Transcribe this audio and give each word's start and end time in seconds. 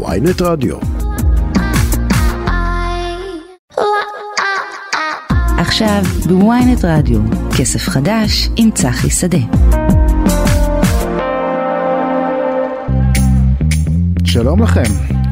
ויינט 0.00 0.42
רדיו. 0.42 0.76
עכשיו 5.58 6.02
בוויינט 6.26 6.84
רדיו, 6.84 7.20
כסף 7.58 7.88
חדש 7.88 8.48
עם 8.56 8.70
צחי 8.70 9.10
שדה. 9.10 9.38
שלום 14.24 14.62
לכם, 14.62 14.82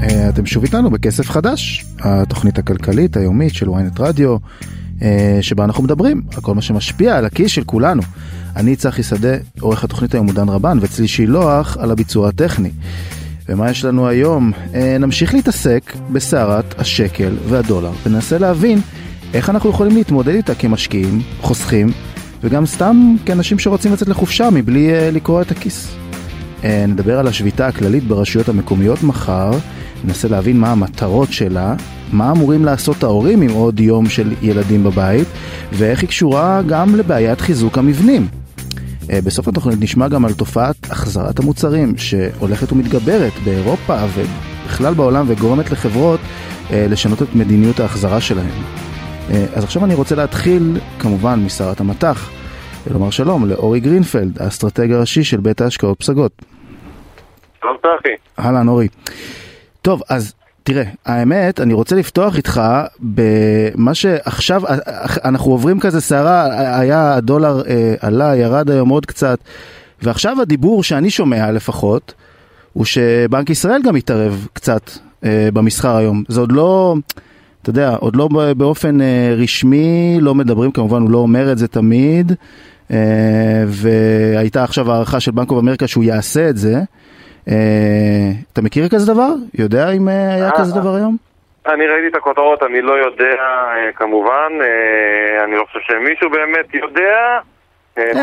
אה, 0.03 0.29
אתם 0.29 0.47
שוב 0.47 0.63
איתנו 0.63 0.91
בכסף 0.91 1.31
חדש, 1.31 1.85
התוכנית 2.01 2.59
הכלכלית 2.59 3.17
היומית 3.17 3.55
של 3.55 3.69
ynet 3.69 4.01
רדיו, 4.01 4.37
אה, 5.03 5.39
שבה 5.41 5.65
אנחנו 5.65 5.85
מדברים 5.85 6.23
על 6.35 6.41
כל 6.41 6.55
מה 6.55 6.63
שמשפיע 6.63 7.17
על 7.17 7.25
הכיס 7.25 7.51
של 7.51 7.65
כולנו. 7.65 8.03
אני 8.57 8.77
צחי 8.77 9.03
שדה, 9.03 9.37
עורך 9.61 9.85
התוכנית 9.85 10.15
היום 10.15 10.27
עודן 10.27 10.49
רבן, 10.49 10.79
ואצלי 10.81 11.09
שילוח 11.09 11.77
על 11.81 11.91
הביצוע 11.91 12.29
הטכני. 12.29 12.71
ומה 13.51 13.71
יש 13.71 13.85
לנו 13.85 14.09
היום? 14.09 14.53
אה, 14.75 14.97
נמשיך 15.01 15.35
להתעסק 15.35 15.93
בסערת 16.13 16.81
השקל 16.81 17.37
והדולר, 17.49 17.91
וננסה 18.07 18.39
להבין 18.39 18.81
איך 19.35 19.51
אנחנו 19.51 19.71
יכולים 19.71 19.97
להתמודד 19.97 20.35
איתה 20.35 20.55
כמשקיעים, 20.55 21.21
חוסכים, 21.41 21.89
וגם 22.43 22.67
סתם 22.67 23.17
כאנשים 23.27 23.59
שרוצים 23.59 23.93
לצאת 23.93 24.09
לחופשה 24.09 24.51
מבלי 24.51 25.13
לקרוע 25.13 25.43
את 25.43 25.51
הכיס. 25.51 25.97
נדבר 26.65 27.19
על 27.19 27.27
השביתה 27.27 27.67
הכללית 27.67 28.05
ברשויות 28.05 28.49
המקומיות 28.49 29.03
מחר, 29.03 29.51
ננסה 30.05 30.29
להבין 30.29 30.61
מה 30.61 30.73
המטרות 30.73 31.33
שלה, 31.33 31.75
מה 32.13 32.31
אמורים 32.31 32.65
לעשות 32.65 33.03
ההורים 33.03 33.43
עם 33.43 33.51
עוד 33.51 33.81
יום 33.81 34.09
של 34.09 34.33
ילדים 34.43 34.85
בבית, 34.85 35.29
ואיך 35.73 36.01
היא 36.01 36.09
קשורה 36.09 36.63
גם 36.67 36.97
לבעיית 36.97 37.41
חיזוק 37.41 37.79
המבנים. 37.79 38.40
בסוף 39.11 39.49
התוכנית 39.49 39.81
נשמע 39.81 40.09
גם 40.09 40.25
על 40.25 40.33
תופעת 40.33 40.77
החזרת 40.91 41.39
המוצרים 41.39 41.97
שהולכת 41.97 42.73
ומתגברת 42.73 43.33
באירופה 43.45 43.97
ובכלל 44.15 44.95
בעולם 44.95 45.25
וגורמת 45.29 45.71
לחברות 45.71 46.21
לשנות 46.71 47.23
את 47.23 47.35
מדיניות 47.35 47.81
ההחזרה 47.81 48.21
שלהם. 48.21 48.63
אז 49.55 49.65
עכשיו 49.65 49.85
אני 49.85 49.95
רוצה 49.95 50.15
להתחיל 50.15 50.81
כמובן 50.99 51.45
משער 51.45 51.81
המט"ח 51.81 52.31
ולומר 52.87 53.11
שלום 53.11 53.49
לאורי 53.49 53.81
גרינפלד, 53.81 54.43
האסטרטג 54.43 54.93
הראשי 54.93 55.25
של 55.25 55.41
בית 55.41 55.61
ההשקעות 55.61 55.99
פסגות. 55.99 56.43
שלום 57.61 57.77
צחי. 57.83 58.13
אהלן 58.39 58.69
אורי. 58.69 58.89
טוב, 59.83 60.03
אז 60.09 60.35
תראה, 60.73 60.85
האמת, 61.07 61.61
אני 61.61 61.75
רוצה 61.75 61.97
לפתוח 61.97 62.37
איתך 62.37 62.61
במה 63.01 63.95
שעכשיו, 63.95 64.63
אנחנו 65.25 65.51
עוברים 65.51 65.81
כזה 65.81 66.01
סערה, 66.01 66.79
היה 66.81 67.15
הדולר 67.15 67.63
אה, 67.69 67.95
עלה, 68.01 68.37
ירד 68.37 68.71
היום 68.71 68.89
עוד 68.89 69.07
קצת, 69.07 69.39
ועכשיו 70.03 70.41
הדיבור 70.43 70.83
שאני 70.83 71.11
שומע 71.11 71.53
לפחות, 71.53 72.15
הוא 72.73 72.85
שבנק 72.85 73.51
ישראל 73.51 73.83
גם 73.83 73.97
התערב 73.97 74.47
קצת 74.53 74.91
אה, 75.25 75.49
במסחר 75.53 75.97
היום. 75.97 76.25
זה 76.29 76.41
עוד 76.41 76.53
לא, 76.53 76.97
אתה 77.63 77.71
יודע, 77.71 77.97
עוד 78.01 78.17
לא 78.17 78.29
באופן 78.57 79.01
אה, 79.01 79.35
רשמי, 79.37 80.19
לא 80.21 80.35
מדברים, 80.35 80.71
כמובן 80.71 81.03
הוא 81.03 81.11
לא 81.11 81.19
אומר 81.19 81.53
את 81.53 81.59
זה 81.59 81.69
תמיד, 81.69 82.33
אה, 82.91 83.65
והייתה 83.67 84.65
עכשיו 84.65 84.93
הערכה 84.93 85.21
של 85.21 85.31
בנק 85.31 85.51
אוף 85.51 85.59
אמריקה 85.59 85.87
שהוא 85.87 86.05
יעשה 86.05 86.49
את 86.49 86.57
זה. 86.57 86.83
Uh, 87.49 87.53
אתה 88.53 88.63
מכיר 88.63 88.89
כזה 88.89 89.13
דבר? 89.13 89.29
יודע 89.59 89.91
אם 89.91 90.09
uh, 90.09 90.11
היה 90.11 90.51
כזה 90.51 90.81
דבר 90.81 90.95
היום? 90.95 91.17
אני 91.67 91.87
ראיתי 91.87 92.07
את 92.07 92.15
הכותרות, 92.15 92.63
אני 92.63 92.83
לא 92.83 92.93
יודע 92.93 93.37
כמובן, 93.95 94.53
אני 95.45 95.57
לא 95.57 95.65
חושב 95.65 95.79
שמישהו 95.87 96.31
באמת 96.31 96.75
יודע. 96.75 97.39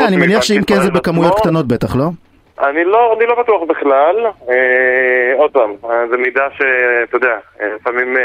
אני 0.06 0.16
מניח 0.16 0.42
שאם 0.42 0.62
כן 0.66 0.80
זה 0.80 0.90
בכמויות 0.90 1.40
קטנות 1.40 1.68
בטח, 1.68 1.96
לא? 1.96 2.04
אני 2.68 2.84
לא, 2.84 3.14
אני 3.18 3.26
לא 3.26 3.42
בטוח 3.42 3.62
בכלל, 3.68 4.26
uh, 4.46 4.50
עוד 5.36 5.50
פעם, 5.50 5.70
זה 6.10 6.16
מידע 6.16 6.48
שאתה 6.52 7.16
יודע, 7.16 7.36
לפעמים 7.76 8.16
uh, 8.16 8.20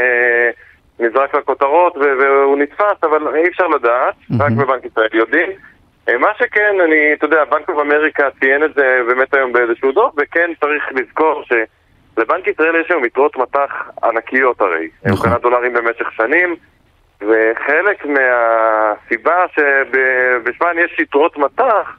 נזרק 0.99 1.35
לכותרות 1.35 1.97
והוא 1.97 2.57
נתפס, 2.57 3.03
אבל 3.03 3.35
אי 3.35 3.47
אפשר 3.47 3.67
לדעת, 3.67 4.13
רק 4.39 4.51
בבנק 4.51 4.85
ישראל 4.85 5.09
יודעים. 5.13 5.49
מה 6.07 6.27
שכן, 6.37 6.75
אני, 6.85 7.13
אתה 7.13 7.25
יודע, 7.25 7.43
בנק 7.45 7.69
אוף 7.69 7.79
אמריקה 7.79 8.29
ציין 8.39 8.63
את 8.63 8.73
זה 8.73 9.01
באמת 9.07 9.33
היום 9.33 9.53
באיזשהו 9.53 9.91
דוח, 9.91 10.13
וכן 10.17 10.51
צריך 10.59 10.83
לזכור 10.91 11.43
שלבנק 11.43 12.47
ישראל 12.47 12.75
יש 12.75 12.91
היום 12.91 13.05
יתרות 13.05 13.37
מטח 13.37 13.71
ענקיות 14.03 14.61
הרי. 14.61 14.89
נכון. 15.05 15.11
הוא 15.11 15.23
קנה 15.23 15.37
דולרים 15.37 15.73
במשך 15.73 16.11
שנים, 16.11 16.55
וחלק 17.21 18.05
מהסיבה 18.05 19.45
שבשמן 19.55 20.75
יש 20.79 20.99
יתרות 20.99 21.37
מטח, 21.37 21.97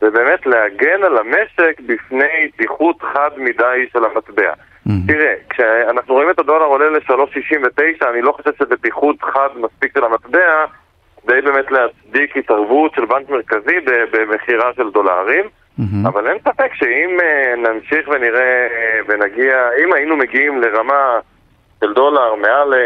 זה 0.00 0.10
באמת 0.10 0.46
להגן 0.46 1.02
על 1.04 1.18
המשק 1.18 1.80
בפני 1.86 2.50
פיחות 2.56 3.02
חד 3.02 3.30
מדי 3.36 3.86
של 3.92 4.04
המטבע. 4.04 4.52
Mm-hmm. 4.52 4.92
תראה, 5.06 5.34
כשאנחנו 5.50 6.14
רואים 6.14 6.30
את 6.30 6.38
הדולר 6.38 6.64
עולה 6.64 6.88
ל-3.69, 6.88 8.08
אני 8.10 8.22
לא 8.22 8.32
חושב 8.32 8.50
שזה 8.58 8.76
פיחות 8.80 9.22
חד 9.22 9.48
מספיק 9.56 9.92
של 9.98 10.04
המטבע, 10.04 10.64
כדי 11.22 11.40
באמת 11.40 11.70
להצדיק 11.70 12.36
התערבות 12.36 12.94
של 12.94 13.04
בנק 13.04 13.30
מרכזי 13.30 13.76
במכירה 14.12 14.70
של 14.76 14.90
דולרים. 14.90 15.44
Mm-hmm. 15.44 16.08
אבל 16.08 16.28
אין 16.28 16.38
ספק 16.38 16.74
שאם 16.74 17.18
uh, 17.20 17.68
נמשיך 17.68 18.08
ונראה 18.08 18.66
uh, 18.66 19.04
ונגיע, 19.08 19.68
אם 19.84 19.92
היינו 19.92 20.16
מגיעים 20.16 20.60
לרמה 20.60 21.20
של 21.80 21.92
דולר 21.92 22.34
מעל 22.34 22.72
uh, 22.72 22.76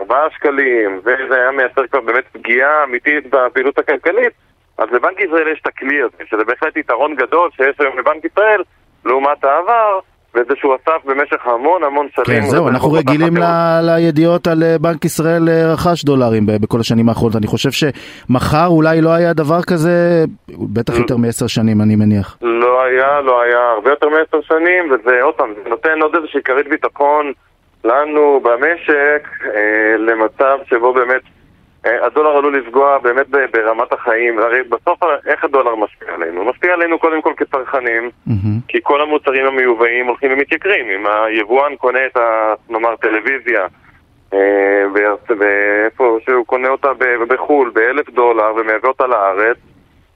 4 0.00 0.26
שקלים, 0.30 1.00
וזה 1.04 1.40
היה 1.40 1.50
מייצר 1.50 1.86
כבר 1.86 2.00
באמת 2.00 2.24
פגיעה 2.32 2.84
אמיתית 2.84 3.30
בפעילות 3.30 3.78
הכלכלית, 3.78 4.32
אז 4.78 4.88
לבנק 4.92 5.20
ישראל 5.20 5.48
יש 5.48 5.60
את 5.60 5.66
הכלי 5.66 6.02
הזה, 6.02 6.24
שזה 6.30 6.44
בהחלט 6.44 6.76
יתרון 6.76 7.14
גדול 7.14 7.50
שיש 7.56 7.80
היום 7.80 7.98
לבנק 7.98 8.24
ישראל 8.24 8.62
לעומת 9.04 9.44
העבר. 9.44 10.00
וזה 10.34 10.52
שהוא 10.56 10.74
אסף 10.74 11.04
במשך 11.04 11.46
המון 11.46 11.84
המון 11.84 12.06
שנים. 12.14 12.40
כן, 12.40 12.46
זהו, 12.46 12.68
אנחנו 12.68 12.92
רגילים 12.92 13.36
ל- 13.36 13.80
לידיעות 13.82 14.46
על 14.46 14.62
בנק 14.80 15.04
ישראל 15.04 15.48
רכש 15.72 16.04
דולרים 16.04 16.46
בכל 16.46 16.80
השנים 16.80 17.08
האחרונות. 17.08 17.36
אני 17.36 17.46
חושב 17.46 17.70
שמחר 17.70 18.66
אולי 18.66 19.00
לא 19.00 19.10
היה 19.10 19.32
דבר 19.32 19.62
כזה, 19.62 20.24
בטח 20.72 20.98
יותר 20.98 21.16
מעשר 21.16 21.46
שנים, 21.46 21.80
אני 21.80 21.96
מניח. 21.96 22.36
לא 22.42 22.82
היה, 22.84 23.20
לא 23.20 23.42
היה 23.42 23.58
הרבה 23.76 23.90
יותר 23.90 24.08
מעשר 24.08 24.40
שנים, 24.42 24.84
וזה 24.92 25.22
עוד 25.22 25.34
פעם, 25.34 25.48
זה 25.64 25.70
נותן 25.70 26.00
עוד 26.02 26.14
איזושהי 26.16 26.42
כרית 26.42 26.68
ביטחון 26.68 27.32
לנו 27.84 28.40
במשק, 28.44 29.28
אה, 29.54 29.60
למצב 29.98 30.58
שבו 30.70 30.94
באמת 30.94 31.22
הדולר 31.84 32.36
עלול 32.36 32.58
לפגוע 32.58 32.98
באמת 32.98 33.28
ברמת 33.28 33.92
החיים, 33.92 34.38
הרי 34.38 34.62
בסוף 34.62 35.02
איך 35.26 35.44
הדולר 35.44 35.74
משפיע 35.74 36.14
עלינו? 36.14 36.40
הוא 36.40 36.50
משפיע 36.50 36.72
עלינו 36.72 36.98
קודם 36.98 37.22
כל 37.22 37.32
כצרכנים, 37.36 38.10
mm-hmm. 38.28 38.68
כי 38.68 38.78
כל 38.82 39.00
המוצרים 39.00 39.46
המיובאים 39.46 40.06
הולכים 40.06 40.32
ומתייקרים. 40.32 40.90
אם 40.90 41.06
היבואן 41.06 41.76
קונה 41.76 42.06
את 42.06 42.16
ה... 42.16 42.54
נאמר 42.68 42.96
טלוויזיה, 42.96 43.66
אה, 44.34 44.84
ואיפה 45.38 46.18
שהוא 46.24 46.46
קונה 46.46 46.68
אותה 46.68 46.88
בחו"ל 47.28 47.70
באלף 47.74 48.10
דולר 48.10 48.52
ומייבא 48.56 48.88
אותה 48.88 49.06
לארץ, 49.06 49.56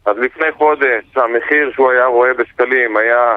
אז 0.06 0.16
לפני 0.18 0.52
חודש 0.52 1.04
המחיר 1.16 1.72
שהוא 1.72 1.90
היה 1.90 2.06
רואה 2.06 2.34
בשקלים 2.34 2.96
היה 2.96 3.36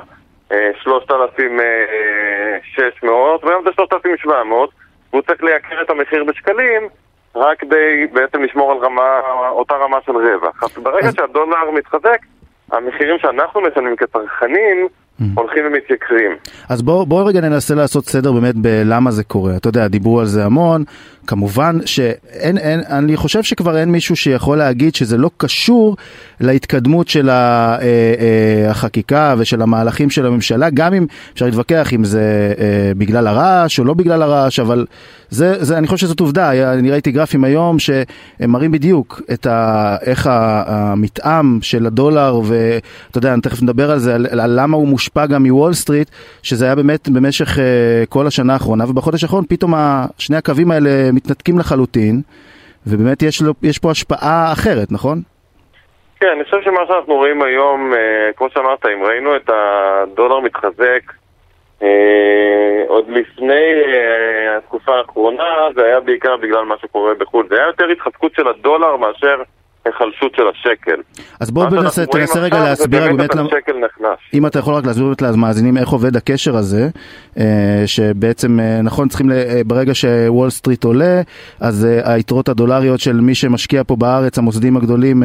3,600 0.73 3.43
והיום 3.43 3.63
זה 3.63 3.69
3,700 3.75 4.69
והוא 5.13 5.21
צריך 5.21 5.43
לייקר 5.43 5.81
את 5.81 5.89
המחיר 5.89 6.23
בשקלים 6.23 6.89
רק 7.35 7.59
כדי 7.59 8.07
בעצם 8.13 8.43
לשמור 8.43 8.71
על 8.71 8.77
רמה, 8.77 9.19
אותה 9.49 9.73
רמה 9.73 9.97
של 10.05 10.11
רווח. 10.11 10.63
אז 10.63 10.83
ברגע 10.83 11.11
שהדולר 11.11 11.71
מתחזק, 11.77 12.17
המחירים 12.71 13.19
שאנחנו 13.19 13.61
משלמים 13.61 13.95
כצרכנים 13.95 14.87
הולכים 15.35 15.63
ומתייקרים. 15.67 16.31
אז 16.69 16.81
בואו 16.81 17.05
בוא 17.05 17.29
רגע 17.29 17.41
ננסה 17.41 17.75
לעשות 17.75 18.05
סדר 18.05 18.31
באמת 18.31 18.55
בלמה 18.55 19.11
זה 19.11 19.23
קורה. 19.23 19.55
אתה 19.57 19.69
יודע, 19.69 19.87
דיברו 19.87 20.19
על 20.19 20.25
זה 20.25 20.45
המון, 20.45 20.83
כמובן 21.29 21.77
שאין, 21.85 22.57
אין, 22.57 22.81
אני 22.89 23.17
חושב 23.17 23.43
שכבר 23.43 23.77
אין 23.77 23.91
מישהו 23.91 24.15
שיכול 24.15 24.57
להגיד 24.57 24.95
שזה 24.95 25.17
לא 25.17 25.29
קשור 25.37 25.97
להתקדמות 26.39 27.07
של 27.07 27.29
החקיקה 28.69 29.35
ושל 29.37 29.61
המהלכים 29.61 30.09
של 30.09 30.25
הממשלה, 30.25 30.69
גם 30.69 30.93
אם 30.93 31.05
אפשר 31.33 31.45
להתווכח 31.45 31.93
אם 31.93 32.03
זה 32.03 32.53
בגלל 32.97 33.27
הרעש 33.27 33.79
או 33.79 33.83
לא 33.83 33.93
בגלל 33.93 34.21
הרעש, 34.21 34.59
אבל 34.59 34.85
זה, 35.29 35.63
זה, 35.63 35.77
אני 35.77 35.87
חושב 35.87 36.07
שזאת 36.07 36.19
עובדה, 36.19 36.73
אני 36.73 36.91
ראיתי 36.91 37.11
גרפים 37.11 37.43
היום 37.43 37.79
שהם 37.79 38.51
מראים 38.51 38.71
בדיוק 38.71 39.21
את 39.33 39.45
ה, 39.45 39.95
איך 40.01 40.29
המתאם 40.31 41.61
של 41.61 41.85
הדולר, 41.85 42.41
ואתה 42.43 43.17
יודע, 43.17 43.33
אני 43.33 43.41
תכף 43.41 43.61
נדבר 43.61 43.91
על 43.91 43.99
זה, 43.99 44.15
על, 44.15 44.27
על 44.39 44.59
למה 44.59 44.77
הוא 44.77 44.87
מושפע 44.87 45.25
גם 45.25 45.45
מוול 45.45 45.73
סטריט, 45.73 46.09
שזה 46.43 46.65
היה 46.65 46.75
באמת 46.75 47.09
במשך 47.09 47.57
כל 48.09 48.27
השנה 48.27 48.53
האחרונה, 48.53 48.89
ובחודש 48.89 49.23
האחרון 49.23 49.43
פתאום 49.49 49.73
שני 50.17 50.37
הקווים 50.37 50.71
האלה 50.71 51.11
מתנתקים 51.19 51.59
לחלוטין, 51.59 52.21
ובאמת 52.87 53.21
יש, 53.21 53.41
לו, 53.41 53.53
יש 53.63 53.77
פה 53.77 53.91
השפעה 53.91 54.51
אחרת, 54.53 54.91
נכון? 54.91 55.21
כן, 56.19 56.27
אני 56.35 56.43
חושב 56.43 56.57
שמה 56.63 56.79
שאנחנו 56.87 57.15
רואים 57.15 57.41
היום, 57.41 57.93
uh, 57.93 57.97
כמו 58.37 58.47
שאמרת, 58.53 58.85
אם 58.85 59.03
ראינו 59.03 59.35
את 59.35 59.49
הדולר 59.49 60.39
מתחזק, 60.39 61.01
Uh, 61.81 61.83
עוד 62.87 63.09
לפני 63.09 63.71
uh, 63.83 64.57
התקופה 64.57 64.95
האחרונה 64.95 65.43
זה 65.75 65.85
היה 65.85 65.99
בעיקר 65.99 66.37
בגלל 66.37 66.65
מה 66.65 66.75
שקורה 66.81 67.13
בחו"ל. 67.13 67.47
זה 67.49 67.55
היה 67.55 67.67
יותר 67.67 67.85
התחזקות 67.85 68.33
של 68.35 68.47
הדולר 68.47 68.95
מאשר 68.97 69.41
היחלשות 69.89 70.35
של 70.35 70.43
השקל. 70.47 71.01
אז 71.39 71.51
בואו 71.51 71.69
ננסה, 71.69 72.05
תנסה 72.05 72.39
רגע 72.39 72.59
להסביר 72.59 73.01
באמת 73.01 73.35
למה, 73.35 73.49
אם 74.33 74.45
אתה 74.45 74.59
יכול 74.59 74.73
רק 74.73 74.85
להסביר 74.85 75.05
באמת 75.05 75.21
למאזינים 75.21 75.77
איך 75.77 75.89
עובד 75.89 76.15
הקשר 76.15 76.55
הזה, 76.55 76.87
אה, 77.39 77.83
שבעצם 77.85 78.59
אה, 78.59 78.81
נכון 78.83 79.07
צריכים, 79.07 79.31
אה, 79.31 79.61
ברגע 79.65 79.91
שוול 79.93 80.49
סטריט 80.49 80.83
עולה, 80.83 81.21
אז 81.61 81.87
היתרות 82.05 82.49
הדולריות 82.49 82.99
של 82.99 83.21
מי 83.21 83.35
שמשקיע 83.35 83.83
פה 83.83 83.95
בארץ, 83.95 84.37
המוסדים 84.37 84.77
הגדולים, 84.77 85.23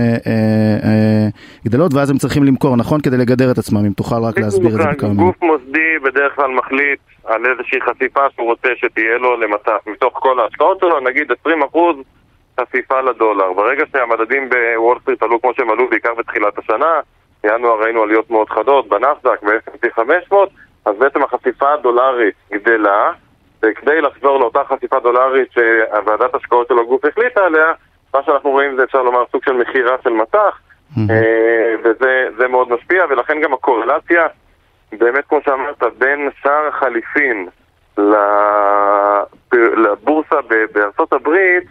גדלות, 1.67 1.95
ואז 1.95 2.11
הם 2.11 2.19
צריכים 2.19 2.45
למכור, 2.45 2.77
נכון? 2.77 3.01
כדי 3.01 3.17
לגדר 3.17 3.51
את 3.51 3.59
עצמם, 3.59 3.85
אם 3.87 3.93
תוכל 3.93 4.23
רק 4.25 4.39
להסביר 4.39 4.69
את 4.69 4.83
זה 4.83 4.89
בכמה 4.93 5.09
מילים. 5.09 5.27
גוף 5.27 5.43
מוסדי 5.43 5.99
בדרך 6.05 6.37
כלל 6.37 6.51
מחליט 6.51 6.99
על 7.25 7.47
איזושהי 7.47 7.81
חשיפה 7.81 8.21
שהוא 8.35 8.47
רוצה 8.47 8.69
שתהיה 8.77 9.19
לו 9.19 9.41
למטח 9.41 9.77
מתוך 9.87 10.13
כל 10.15 10.41
ההשקעות 10.41 10.81
שלו, 10.81 11.01
נגיד 11.01 11.33
20 11.41 11.63
אחוז 11.63 11.97
חשיפה 12.61 13.01
לדולר. 13.01 13.53
ברגע 13.53 13.85
שהמדדים 13.93 14.49
בוול 14.49 14.99
סטריט 15.01 15.23
עלו 15.23 15.41
כמו 15.41 15.55
שהם 15.55 15.71
עלו 15.71 15.89
בעיקר 15.91 16.15
בתחילת 16.15 16.59
השנה, 16.59 17.01
ינואר 17.45 17.83
ראינו 17.83 18.03
עליות 18.03 18.31
מאוד 18.31 18.51
חדות 18.51 18.89
בנסדק, 18.89 19.43
ב-S&P 19.43 19.95
500, 19.95 20.51
אז 20.85 20.97
בעצם 20.99 21.23
החשיפה 21.23 21.73
הדולרית 21.73 22.35
גדלה, 22.53 23.13
וכדי 23.63 24.01
לחזור 24.01 24.41
לאותה 24.41 24.65
חשיפה 24.65 25.01
דולרית 25.01 25.49
שהוועדת 25.53 26.35
השקעות 26.35 26.69
של 26.69 26.79
הגוף 26.79 27.05
החליטה 27.05 27.41
עליה, 27.41 27.73
מה 28.15 28.23
שאנחנו 28.23 28.51
רואים 28.51 28.77
זה 28.77 28.85
אפשר 28.85 29.03
לומר 29.03 29.25
סוג 29.33 29.45
של 29.45 29.53
מכירה 29.53 29.97
של 30.05 30.11
מטח, 30.11 30.61
אה, 31.11 31.75
וזה 31.85 32.49
מאוד 32.49 32.73
משפיע, 32.73 33.05
ולכן 33.11 33.41
גם 33.41 33.55
הקורלציה, 33.55 34.27
באמת 34.93 35.25
כמו 35.29 35.39
שאמרת, 35.45 35.83
בין 35.99 36.29
שער 36.43 36.67
החליפין 36.67 37.49
לבורסה 39.77 40.37
בארצות 40.73 41.13
הברית, 41.13 41.65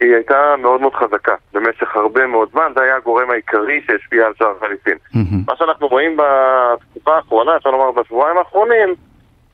היא 0.00 0.14
הייתה 0.14 0.54
מאוד 0.58 0.80
מאוד 0.80 0.94
חזקה 0.94 1.34
במשך 1.52 1.96
הרבה 1.96 2.26
מאוד 2.26 2.48
זמן, 2.52 2.72
זה 2.74 2.82
היה 2.82 2.96
הגורם 2.96 3.30
העיקרי 3.30 3.80
שהשפיע 3.86 4.26
על 4.26 4.32
שער 4.38 4.54
החליפין. 4.56 4.98
Mm-hmm. 5.14 5.46
מה 5.46 5.56
שאנחנו 5.56 5.88
רואים 5.88 6.16
בתקופה 6.16 7.16
האחרונה, 7.16 7.56
אפשר 7.56 7.70
לומר 7.70 7.90
בשבועיים 7.90 8.38
האחרונים, 8.38 8.94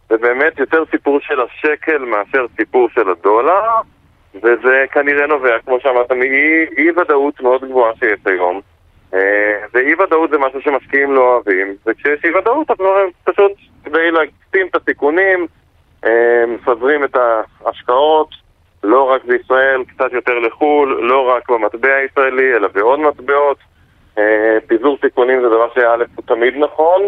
זה 0.09 0.17
באמת 0.17 0.59
יותר 0.59 0.85
סיפור 0.91 1.19
של 1.21 1.41
השקל 1.41 1.99
מאשר 1.99 2.47
סיפור 2.56 2.89
של 2.94 3.11
הדולר, 3.11 3.62
וזה 4.35 4.85
כנראה 4.93 5.27
נובע, 5.27 5.59
כמו 5.65 5.81
שאמרת, 5.81 6.12
מאי 6.12 6.91
ודאות 6.97 7.41
מאוד 7.41 7.65
גבוהה 7.65 7.93
שיש 7.99 8.21
היום. 8.27 8.61
אה, 9.15 9.65
ואי 9.75 9.95
ודאות 9.95 10.31
זה 10.31 10.38
משהו 10.38 10.61
שמשקיעים 10.61 11.12
לא 11.12 11.21
אוהבים, 11.21 11.77
וכשיש 11.87 12.25
אי 12.25 12.35
ודאות 12.35 12.71
אז 12.71 12.77
פשוט 13.25 13.53
כדי 13.85 14.11
להקטין 14.11 14.67
את 14.67 14.77
הסיכונים, 14.77 15.47
אה, 16.05 16.45
מסדרים 16.47 17.05
את 17.05 17.17
ההשקעות 17.65 18.42
לא 18.82 19.11
רק 19.11 19.25
בישראל, 19.25 19.84
קצת 19.84 20.12
יותר 20.12 20.38
לחו"ל, 20.38 20.99
לא 21.02 21.29
רק 21.29 21.50
במטבע 21.50 21.94
הישראלי, 21.94 22.55
אלא 22.56 22.69
בעוד 22.69 23.00
מטבעות. 23.00 23.58
אה, 24.19 24.58
פיזור 24.67 24.99
סיכונים 25.00 25.40
זה 25.40 25.49
דבר 25.49 25.69
שא' 25.75 26.05
הוא 26.17 26.25
תמיד 26.26 26.55
נכון, 26.56 27.02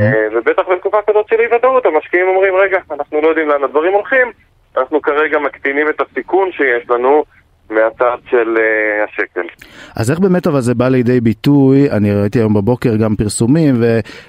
אה, 0.00 0.28
ובטח 0.32 0.62
בתקופה 0.72 0.98
כזאת 1.06 1.28
של 1.28 1.40
אי 1.40 1.56
ודאות, 1.56 1.86
המשקיעים 1.86 2.28
אומרים, 2.28 2.54
רגע, 2.56 2.78
אנחנו 2.90 3.20
לא 3.20 3.28
יודעים 3.28 3.48
לאן 3.48 3.64
הדברים 3.64 3.92
הולכים, 3.92 4.32
אנחנו 4.76 5.02
כרגע 5.02 5.38
מקטינים 5.38 5.88
את 5.88 6.00
הסיכון 6.00 6.52
שיש 6.52 6.90
לנו. 6.90 7.24
מהצד 7.74 8.16
של 8.30 8.56
uh, 8.56 9.10
השקל. 9.10 9.64
אז 9.96 10.10
איך 10.10 10.18
באמת 10.18 10.46
אבל 10.46 10.60
זה 10.60 10.74
בא 10.74 10.88
לידי 10.88 11.20
ביטוי, 11.20 11.90
אני 11.90 12.12
ראיתי 12.12 12.38
היום 12.38 12.54
בבוקר 12.54 12.96
גם 12.96 13.16
פרסומים, 13.16 13.82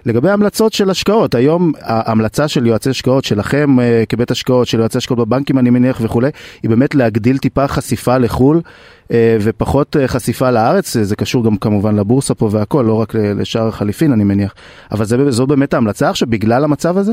ולגבי 0.06 0.30
המלצות 0.30 0.74
של 0.74 0.90
השקעות, 0.90 1.36
היום 1.36 1.72
ההמלצה 1.82 2.48
של 2.48 2.68
יועצי 2.68 2.90
השקעות 2.90 3.24
שלכם 3.24 3.80
uh, 3.80 4.06
כבית 4.10 4.32
השקעות, 4.32 4.68
של 4.68 4.80
יועצי 4.80 4.98
השקעות 4.98 5.20
בבנקים 5.20 5.58
אני 5.60 5.70
מניח 5.70 6.00
וכולי, 6.02 6.30
היא 6.64 6.70
באמת 6.70 6.96
להגדיל 6.96 7.38
טיפה 7.38 7.68
חשיפה 7.68 8.18
לחו"ל 8.18 8.62
uh, 9.08 9.12
ופחות 9.42 9.96
חשיפה 10.08 10.52
לארץ, 10.52 10.98
זה 10.98 11.16
קשור 11.16 11.46
גם 11.46 11.58
כמובן 11.58 11.96
לבורסה 11.96 12.36
פה 12.36 12.50
והכל, 12.52 12.84
לא 12.88 12.94
רק 12.94 13.14
לשער 13.16 13.68
החליפין 13.68 14.12
אני 14.12 14.24
מניח, 14.24 14.54
אבל 14.92 15.06
זה, 15.06 15.32
זו 15.32 15.48
באמת 15.48 15.74
ההמלצה 15.74 16.10
עכשיו 16.10 16.28
בגלל 16.28 16.64
המצב 16.64 16.98
הזה? 16.98 17.12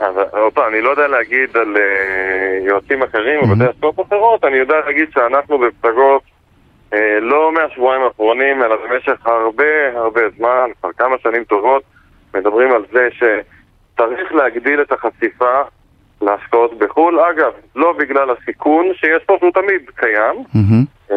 אז 0.00 0.14
עוד 0.30 0.52
פעם, 0.52 0.72
אני 0.72 0.80
לא 0.80 0.90
יודע 0.90 1.08
להגיד 1.08 1.56
על 1.56 1.76
uh, 1.76 2.68
יועצים 2.68 3.02
אחרים 3.02 3.40
או 3.40 3.46
בתי 3.46 3.64
הספורט 3.70 4.00
אחרות, 4.00 4.44
אני 4.44 4.56
יודע 4.56 4.74
להגיד 4.86 5.08
שאנחנו 5.14 5.58
בפסגות 5.58 6.22
uh, 6.92 6.96
לא 7.20 7.52
מהשבועיים 7.52 8.02
האחרונים, 8.02 8.62
אלא 8.62 8.76
במשך 8.76 9.26
הרבה 9.26 9.88
הרבה 9.94 10.20
זמן, 10.36 10.70
כבר 10.80 10.92
כמה 10.92 11.16
שנים 11.22 11.44
טובות, 11.44 11.82
מדברים 12.34 12.72
על 12.72 12.84
זה 12.92 13.08
שצריך 13.12 14.34
להגדיל 14.34 14.82
את 14.82 14.92
החשיפה 14.92 15.62
להשקעות 16.22 16.78
בחו"ל. 16.78 17.20
אגב, 17.20 17.52
לא 17.76 17.92
בגלל 17.92 18.30
הסיכון 18.30 18.86
שיש 18.94 19.24
פה, 19.26 19.36
שהוא 19.38 19.52
תמיד 19.52 19.90
קיים, 19.96 20.34
mm-hmm. 20.54 21.12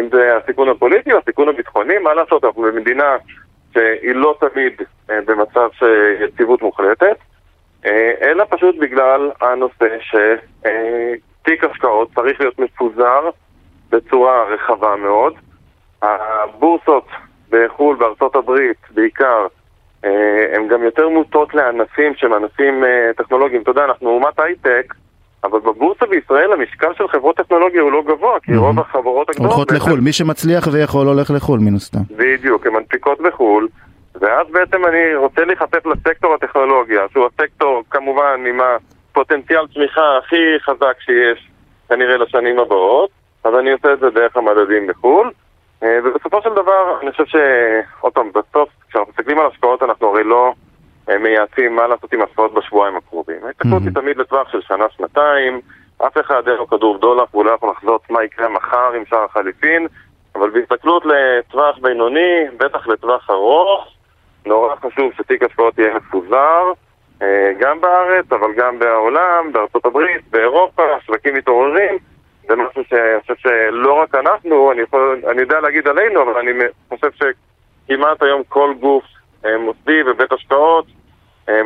אם 0.00 0.08
זה 0.12 0.36
הסיכון 0.36 0.68
הפוליטי 0.68 1.12
או 1.12 1.18
הסיכון 1.18 1.48
הביטחוני, 1.48 1.98
מה 1.98 2.14
לעשות, 2.14 2.44
אנחנו 2.44 2.62
במדינה 2.62 3.16
שהיא 3.72 4.14
לא 4.14 4.36
תמיד 4.40 4.72
במצב 5.08 5.68
של 5.72 6.16
יציבות 6.20 6.62
מוחלטת. 6.62 7.16
אה, 7.86 8.12
אלא 8.22 8.44
פשוט 8.50 8.76
בגלל 8.78 9.30
הנושא 9.40 9.96
שתיק 10.00 11.64
השקעות 11.64 12.08
צריך 12.14 12.40
להיות 12.40 12.58
מפוזר 12.58 13.30
בצורה 13.90 14.44
רחבה 14.44 14.96
מאוד. 14.96 15.34
הבורסות 16.02 17.06
בחו"ל, 17.50 17.96
בארצות 17.96 18.36
הברית 18.36 18.76
בעיקר, 18.90 19.46
אה, 20.04 20.10
הן 20.54 20.68
גם 20.68 20.82
יותר 20.82 21.08
מוטות 21.08 21.54
לענפים 21.54 22.12
שהם 22.16 22.32
ענפים 22.32 22.84
אה, 22.84 23.10
טכנולוגיים. 23.16 23.62
אתה 23.62 23.70
יודע, 23.70 23.84
אנחנו 23.84 24.08
אומת 24.08 24.40
הייטק, 24.40 24.94
אבל 25.44 25.58
בבורסה 25.58 26.06
בישראל 26.06 26.52
המשקל 26.52 26.94
של 26.98 27.08
חברות 27.08 27.36
טכנולוגיה 27.36 27.82
הוא 27.82 27.92
לא 27.92 28.02
גבוה, 28.02 28.40
כי 28.42 28.56
רוב 28.56 28.80
החברות 28.80 29.30
הגדולות... 29.30 29.52
הולכות 29.52 29.72
לחו"ל, 29.72 30.00
מי 30.00 30.12
שמצליח 30.12 30.68
ויכול 30.72 31.06
הולך 31.06 31.30
לחו"ל 31.30 31.60
מן 31.60 31.74
הסתם. 31.74 31.98
בדיוק, 32.16 32.66
הן 32.66 32.72
מנפיקות 32.72 33.20
בחו"ל. 33.20 33.68
ואז 34.20 34.46
בעצם 34.50 34.86
אני 34.86 35.14
רוצה 35.14 35.44
להיחשף 35.44 35.86
לסקטור 35.86 36.34
הטכנולוגיה, 36.34 37.00
שהוא 37.12 37.26
הסקטור 37.26 37.82
כמובן 37.90 38.44
עם 38.46 38.60
הפוטנציאל 38.60 39.66
צמיחה 39.74 40.18
הכי 40.18 40.60
חזק 40.60 40.96
שיש 41.00 41.50
כנראה 41.88 42.16
לשנים 42.16 42.58
הבאות, 42.58 43.10
אז 43.44 43.54
אני 43.54 43.72
עושה 43.72 43.92
את 43.92 44.00
זה 44.00 44.10
דרך 44.10 44.36
המדדים 44.36 44.86
בחו"ל. 44.86 45.30
אה, 45.82 45.98
ובסופו 46.04 46.42
של 46.42 46.50
דבר, 46.50 46.98
אני 47.02 47.10
חושב 47.10 47.26
ש... 47.26 47.36
עוד 48.00 48.12
פעם, 48.12 48.30
בסוף, 48.30 48.68
כשאנחנו 48.88 49.12
מסתכלים 49.12 49.38
על 49.38 49.46
השקעות, 49.46 49.82
אנחנו 49.82 50.08
הרי 50.08 50.24
לא 50.24 50.52
אה, 51.10 51.18
מייעצים 51.18 51.76
מה 51.76 51.86
לעשות 51.86 52.12
עם 52.12 52.22
השקעות 52.22 52.54
בשבועיים 52.54 52.96
הקרובים. 52.96 53.36
ההסתכלות 53.46 53.82
היא 53.82 53.94
תמיד 53.94 54.16
לטווח 54.16 54.52
של 54.52 54.60
שנה-שנתיים, 54.60 55.60
אף 56.06 56.18
אחד 56.20 56.48
אין 56.48 56.56
לו 56.56 56.66
כדור 56.66 56.98
דולר 56.98 57.24
והוא 57.32 57.44
לא 57.44 57.50
יכול 57.50 57.70
לחזות 57.70 58.10
מה 58.10 58.24
יקרה 58.24 58.48
מחר 58.48 58.92
עם 58.96 59.04
שער 59.06 59.24
החליפין, 59.24 59.86
אבל 60.34 60.50
בהסתכלות 60.50 61.02
לטווח 61.06 61.78
בינוני, 61.78 62.44
בטח 62.56 62.88
לטווח 62.88 63.30
ארוך, 63.30 63.88
נורא 64.46 64.74
חשוב 64.76 65.12
שתיק 65.16 65.42
השקעות 65.42 65.78
יהיה 65.78 65.94
מפוזר, 65.94 66.72
אה, 67.22 67.52
גם 67.58 67.80
בארץ, 67.80 68.32
אבל 68.32 68.52
גם 68.56 68.78
בעולם, 68.78 69.52
בארצות 69.52 69.86
הברית, 69.86 70.30
באירופה, 70.30 70.82
שווקים 71.06 71.34
מתעוררים. 71.34 71.98
זה 72.48 72.56
משהו 72.56 72.82
שאני 72.88 73.20
חושב 73.20 73.34
שלא 73.36 73.92
רק 73.92 74.14
אנחנו, 74.14 74.72
אני, 74.72 74.82
יכול, 74.82 75.22
אני 75.30 75.40
יודע 75.40 75.60
להגיד 75.60 75.88
עלינו, 75.88 76.22
אבל 76.22 76.38
אני 76.38 76.50
חושב 76.88 77.10
שכמעט 77.12 78.22
היום 78.22 78.42
כל 78.48 78.74
גוף 78.80 79.04
אה, 79.44 79.58
מוסדי 79.58 80.02
ובית 80.06 80.32
השקעות 80.32 80.86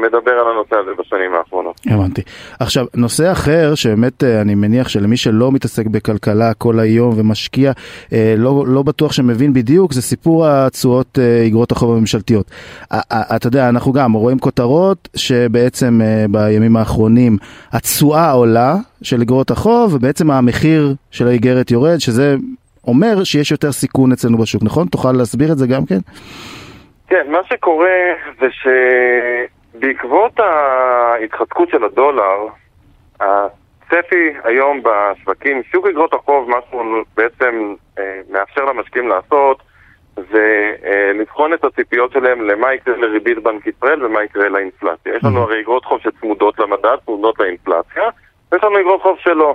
מדבר 0.03 0.31
על 0.31 0.53
הנושא 0.53 0.77
הזה 0.77 0.91
בשנים 0.99 1.35
האחרונות. 1.35 1.81
הבנתי. 1.87 2.23
עכשיו, 2.61 2.85
נושא 2.95 3.33
אחר 3.33 3.75
שבאמת 3.75 4.25
אה, 4.25 4.41
אני 4.41 4.55
מניח 4.55 4.89
שלמי 4.89 5.17
שלא 5.17 5.53
מתעסק 5.53 5.87
בכלכלה 5.87 6.55
כל 6.55 6.79
היום 6.79 7.15
ומשקיע, 7.17 7.73
אה, 8.13 8.35
לא, 8.39 8.65
לא 8.67 8.83
בטוח 8.83 9.13
שמבין 9.13 9.53
בדיוק, 9.53 9.93
זה 9.93 10.03
סיפור 10.03 10.47
התשואות 10.47 11.19
אגרות 11.47 11.73
החוב 11.73 11.97
הממשלתיות. 11.97 12.51
אתה 13.13 13.47
יודע, 13.47 13.69
אנחנו 13.69 13.93
גם 13.93 14.13
רואים 14.13 14.39
כותרות 14.39 15.09
שבעצם 15.17 16.01
בימים 16.31 16.77
האחרונים 16.77 17.37
התשואה 17.73 18.31
עולה 18.31 18.75
של 19.03 19.21
אגרות 19.23 19.51
החוב 19.51 19.95
ובעצם 19.95 20.31
המחיר 20.31 20.95
של 21.11 21.29
האיגרת 21.29 21.71
יורד, 21.71 21.99
שזה 21.99 22.37
אומר 22.87 23.25
שיש 23.25 23.51
יותר 23.51 23.73
סיכון 23.73 24.13
אצלנו 24.13 24.39
בשוק, 24.39 24.63
נכון? 24.63 24.87
תוכל 24.87 25.13
להסביר 25.13 25.53
את 25.53 25.59
זה 25.59 25.67
גם 25.67 25.87
כן? 25.87 25.99
כן, 27.09 27.31
מה 27.31 27.39
שקורה 27.49 27.89
זה 28.41 28.47
ש... 28.51 28.67
בעקבות 29.75 30.41
ההתחזקות 30.41 31.69
של 31.69 31.85
הדולר, 31.85 32.47
הצפי 33.21 34.33
היום 34.45 34.83
בשווקים, 34.83 35.63
שוק 35.63 35.87
אגרות 35.87 36.15
החוב, 36.15 36.51
מה 36.51 36.57
שהוא 36.71 36.85
בעצם 37.17 37.75
אה, 37.99 38.21
מאפשר 38.31 38.65
למשקיעים 38.65 39.09
לעשות, 39.09 39.63
זה 40.17 40.75
אה, 40.85 41.13
לבחון 41.15 41.55
את 41.55 41.65
הציפיות 41.65 42.13
שלהם 42.13 42.41
למה 42.41 42.75
יקרה 42.75 42.97
לריבית 42.97 43.39
בנק 43.39 43.67
ישראל 43.67 44.05
ומה 44.05 44.25
יקרה 44.25 44.49
לאינפלציה. 44.49 45.17
יש 45.17 45.25
לנו 45.25 45.41
הרי 45.41 45.61
אגרות 45.61 45.85
חוב 45.85 46.01
שצמודות 46.01 46.59
למדד, 46.59 46.97
צמודות 47.05 47.39
לאינפלציה, 47.39 48.03
ויש 48.53 48.65
לנו 48.65 48.81
אגרות 48.81 49.03
חוב 49.03 49.19
שלא. 49.19 49.55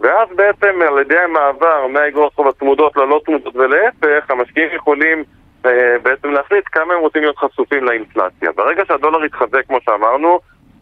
ואז 0.00 0.28
בעצם 0.36 0.82
על 0.88 0.98
ידי 0.98 1.18
המעבר 1.18 1.86
מהאגרות 1.86 2.34
חוב 2.34 2.48
הצמודות 2.48 2.96
ללא 2.96 3.20
צמודות 3.26 3.56
ולהפך, 3.56 4.30
המשקיעים 4.30 4.68
יכולים 4.74 5.24
בעצם 6.02 6.28
להחליט 6.28 6.64
כמה 6.72 6.94
הם 6.94 7.00
רוצים 7.00 7.22
להיות 7.22 7.38
חשופים 7.38 7.84
לאינפלציה. 7.84 8.52
ברגע 8.56 8.82
שהדולר 8.88 9.24
יתחזק, 9.24 9.66
כמו 9.68 9.78
שאמרנו, 9.84 10.40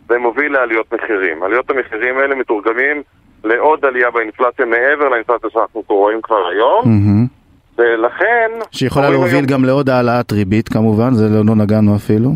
זה 0.08 0.18
מוביל 0.18 0.52
לעליות 0.52 0.92
מחירים. 0.92 1.42
עליות 1.42 1.70
המחירים 1.70 2.18
האלה 2.18 2.34
מתורגמים 2.34 3.02
לעוד 3.44 3.84
עלייה 3.84 4.10
באינפלציה 4.10 4.66
מעבר 4.66 5.08
לאינפלציה 5.08 5.50
שאנחנו 5.50 5.82
רואים 5.88 6.22
כבר 6.22 6.46
היום. 6.52 6.82
Mm-hmm. 6.84 7.78
ולכן... 7.78 8.50
שיכולה 8.72 9.10
להוביל 9.10 9.34
היום... 9.34 9.46
גם 9.46 9.64
לעוד 9.64 9.90
העלאת 9.90 10.32
ריבית 10.32 10.68
כמובן, 10.68 11.10
זה 11.12 11.24
לא, 11.28 11.40
לא 11.46 11.54
נגענו 11.54 11.96
אפילו. 11.96 12.30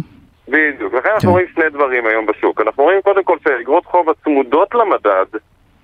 בדיוק, 0.48 0.94
לכן 0.94 1.08
אנחנו 1.08 1.28
כן. 1.28 1.28
רואים 1.28 1.46
שני 1.54 1.70
דברים 1.70 2.06
היום 2.06 2.26
בשוק. 2.26 2.60
אנחנו 2.60 2.82
רואים 2.82 3.00
קודם 3.02 3.24
כל 3.24 3.36
שאגרות 3.44 3.86
חוב 3.86 4.10
הצמודות 4.10 4.74
למדד, 4.74 5.26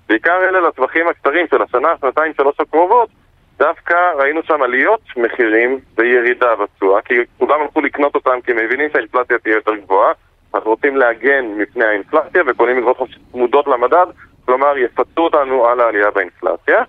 בעיקר 0.09 0.39
אלה 0.49 0.67
לטווחים 0.67 1.07
הקצרים 1.07 1.45
של 1.51 1.61
השנה, 1.61 1.89
שנתיים, 2.01 2.33
שלוש 2.37 2.55
הקרובות, 2.59 3.09
דווקא 3.59 3.95
ראינו 4.17 4.41
שם 4.43 4.61
עליות 4.61 5.01
מחירים 5.17 5.79
וירידה 5.97 6.55
בתשואה, 6.55 7.01
כי 7.01 7.13
כולם 7.37 7.61
הלכו 7.61 7.81
לקנות 7.81 8.15
אותם 8.15 8.41
כי 8.43 8.51
הם 8.51 8.57
מבינים 8.57 8.89
שהאינפלציה 8.93 9.37
תהיה 9.37 9.55
יותר 9.55 9.75
גבוהה, 9.75 10.13
אז 10.53 10.61
רוצים 10.63 10.97
להגן 10.97 11.45
מפני 11.57 11.85
האינפלציה 11.85 12.43
וקונים 12.47 12.77
אגרות 12.77 12.97
חוב 12.97 13.07
שצמודות 13.11 13.67
למדד, 13.67 14.05
כלומר 14.45 14.77
יפצו 14.77 15.21
אותנו 15.21 15.65
על 15.67 15.79
העלייה 15.79 16.11
באינפלציה. 16.11 16.83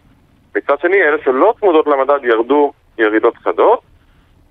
מצד 0.56 0.80
שני, 0.80 1.02
אלה 1.02 1.16
שלא 1.24 1.54
צמודות 1.60 1.86
למדד 1.86 2.24
ירדו 2.24 2.72
ירידות 2.98 3.36
חדות, 3.36 3.80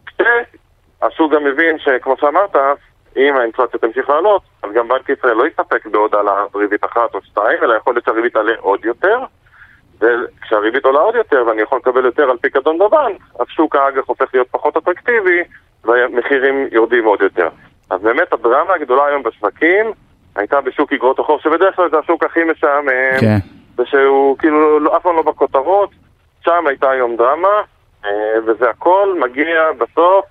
כשהשוק 0.05 1.33
גם 1.33 1.43
מבין 1.43 1.79
שכמו 1.79 2.15
שאמרת, 2.17 2.55
אם 3.17 3.35
האינפלציה 3.37 3.79
תמשיך 3.79 4.09
לעלות, 4.09 4.41
אז 4.63 4.69
גם 4.73 4.87
בנק 4.87 5.09
ישראל 5.09 5.33
לא 5.33 5.47
יסתפק 5.47 5.85
בעוד 5.85 6.15
העלאת 6.15 6.55
ריבית 6.55 6.85
אחת 6.85 7.13
או 7.15 7.21
שתיים, 7.21 7.63
אלא 7.63 7.75
יכול 7.75 7.93
להיות 7.93 8.05
שהריבית 8.05 8.33
תעלה 8.33 8.53
עוד 8.59 8.85
יותר, 8.85 9.19
וכשהריבית 10.01 10.85
עולה 10.85 10.99
עוד 10.99 11.15
יותר 11.15 11.43
ואני 11.47 11.61
יכול 11.61 11.77
לקבל 11.77 12.05
יותר 12.05 12.29
על 12.29 12.37
פיקדון 12.37 12.77
בבנק, 12.77 13.21
אז 13.39 13.45
שוק 13.49 13.75
האג"ח 13.75 14.03
הופך 14.05 14.29
להיות 14.33 14.47
פחות 14.51 14.77
אטרקטיבי 14.77 15.43
והמחירים 15.83 16.67
יורדים 16.71 17.05
עוד 17.05 17.21
יותר. 17.21 17.47
אז 17.89 18.01
באמת 18.01 18.33
הדרמה 18.33 18.73
הגדולה 18.73 19.05
היום 19.05 19.23
בשווקים 19.23 19.91
הייתה 20.35 20.61
בשוק 20.61 20.93
אגרות 20.93 21.19
החוב, 21.19 21.41
שבדרך 21.41 21.75
כלל 21.75 21.89
זה 21.89 21.99
השוק 21.99 22.23
הכי 22.23 22.43
משעמם, 22.43 23.19
כן. 23.19 23.37
ושהוא 23.77 24.37
כאילו 24.37 24.79
לא, 24.79 24.97
אף 24.97 25.01
פעם 25.01 25.15
לא 25.15 25.21
בכותרות, 25.21 25.89
שם 26.43 26.67
הייתה 26.67 26.89
היום 26.91 27.15
דרמה, 27.15 27.61
אה, 28.05 28.09
וזה 28.45 28.69
הכל 28.69 29.19
מגיע 29.19 29.71
בסוף 29.77 30.25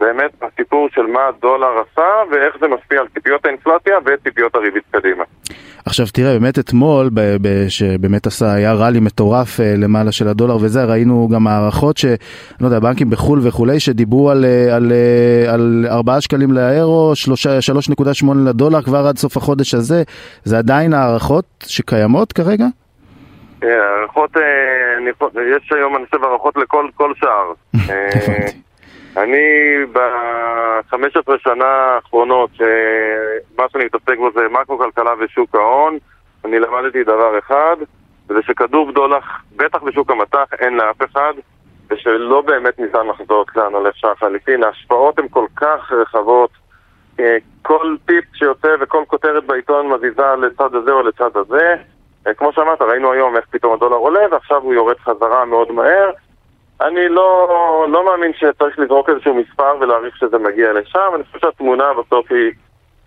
באמת 0.00 0.30
הסיפור 0.42 0.88
של 0.94 1.02
מה 1.02 1.20
הדולר 1.28 1.72
עשה 1.80 2.02
ואיך 2.30 2.56
זה 2.60 2.68
משפיע 2.68 3.00
על 3.00 3.06
ציפיות 3.14 3.46
האינפלציה 3.46 3.98
וציפיות 4.04 4.54
הריבית 4.54 4.84
קדימה. 4.90 5.24
עכשיו 5.86 6.06
תראה, 6.12 6.32
באמת 6.32 6.58
אתמול, 6.58 7.10
שבאמת 7.68 8.26
עשה, 8.26 8.54
היה 8.54 8.72
ראלי 8.74 9.00
מטורף 9.00 9.60
אה, 9.60 9.74
למעלה 9.76 10.12
של 10.12 10.28
הדולר 10.28 10.56
וזה, 10.56 10.84
ראינו 10.84 11.28
גם 11.34 11.46
הערכות 11.46 11.96
ש... 11.96 12.04
לא 12.60 12.66
יודע, 12.66 12.78
בנקים 12.78 13.10
בחו"ל 13.10 13.38
וכולי, 13.42 13.80
שדיברו 13.80 14.30
על, 14.30 14.44
אה, 14.44 14.76
על, 14.76 14.92
אה, 14.92 15.54
על 15.54 15.86
4 15.90 16.20
שקלים 16.20 16.52
לאירו, 16.52 17.12
3.8 17.60 18.26
לדולר 18.46 18.82
כבר 18.82 19.06
עד 19.06 19.16
סוף 19.16 19.36
החודש 19.36 19.74
הזה, 19.74 20.02
זה 20.44 20.58
עדיין 20.58 20.94
הערכות 20.94 21.44
שקיימות 21.66 22.32
כרגע? 22.32 22.66
הערכות, 23.62 24.30
יש 25.56 25.72
היום 25.72 25.96
אני 25.96 26.04
חושב 26.06 26.24
הערכות 26.24 26.54
לכל 26.56 27.12
שער. 27.14 27.52
אני 29.16 29.76
ב-15 29.92 31.32
שנה 31.38 31.64
האחרונות, 31.64 32.50
שמה 32.54 33.64
שאני 33.68 33.84
מתעסק 33.84 34.18
בו 34.18 34.30
זה 34.34 34.40
מקרו-כלכלה 34.50 35.10
ושוק 35.20 35.54
ההון, 35.54 35.98
אני 36.44 36.58
למדתי 36.58 37.04
דבר 37.04 37.38
אחד, 37.38 37.76
וזה 38.28 38.42
שכדור 38.42 38.86
בדולח, 38.86 39.42
בטח 39.56 39.82
בשוק 39.82 40.10
המטח, 40.10 40.44
אין 40.58 40.76
לאף 40.76 41.02
אחד, 41.04 41.32
ושלא 41.90 42.40
באמת 42.40 42.78
ניתן 42.78 43.06
לחזות 43.06 43.56
לאן 43.56 43.74
הולך 43.74 43.96
שער 43.96 44.14
חליפין. 44.14 44.64
ההשפעות 44.64 45.18
הן 45.18 45.28
כל 45.28 45.46
כך 45.56 45.92
רחבות, 45.92 46.50
אה, 47.20 47.36
כל 47.62 47.96
טיפ 48.06 48.24
שיוצא 48.34 48.68
וכל 48.80 49.02
כותרת 49.06 49.44
בעיתון 49.44 49.88
מזיזה 49.88 50.22
לצד 50.42 50.74
הזה 50.74 50.92
או 50.92 51.02
לצד 51.02 51.36
הזה. 51.36 51.74
אה, 52.26 52.34
כמו 52.34 52.52
שאמרת, 52.52 52.82
ראינו 52.82 53.12
היום 53.12 53.36
איך 53.36 53.44
פתאום 53.50 53.72
הדולר 53.72 53.96
עולה 53.96 54.20
ועכשיו 54.30 54.62
הוא 54.62 54.74
יורד 54.74 54.98
חזרה 54.98 55.44
מאוד 55.44 55.72
מהר. 55.72 56.10
אני 56.80 57.08
לא, 57.08 57.48
לא 57.88 58.06
מאמין 58.06 58.32
שצריך 58.34 58.78
לזרוק 58.78 59.08
איזשהו 59.08 59.34
מספר 59.34 59.76
ולהעריך 59.80 60.16
שזה 60.16 60.38
מגיע 60.38 60.72
לשם, 60.72 61.10
אני 61.14 61.24
חושב 61.24 61.38
שהתמונה 61.38 61.84
בסוף 61.92 62.32
היא 62.32 62.50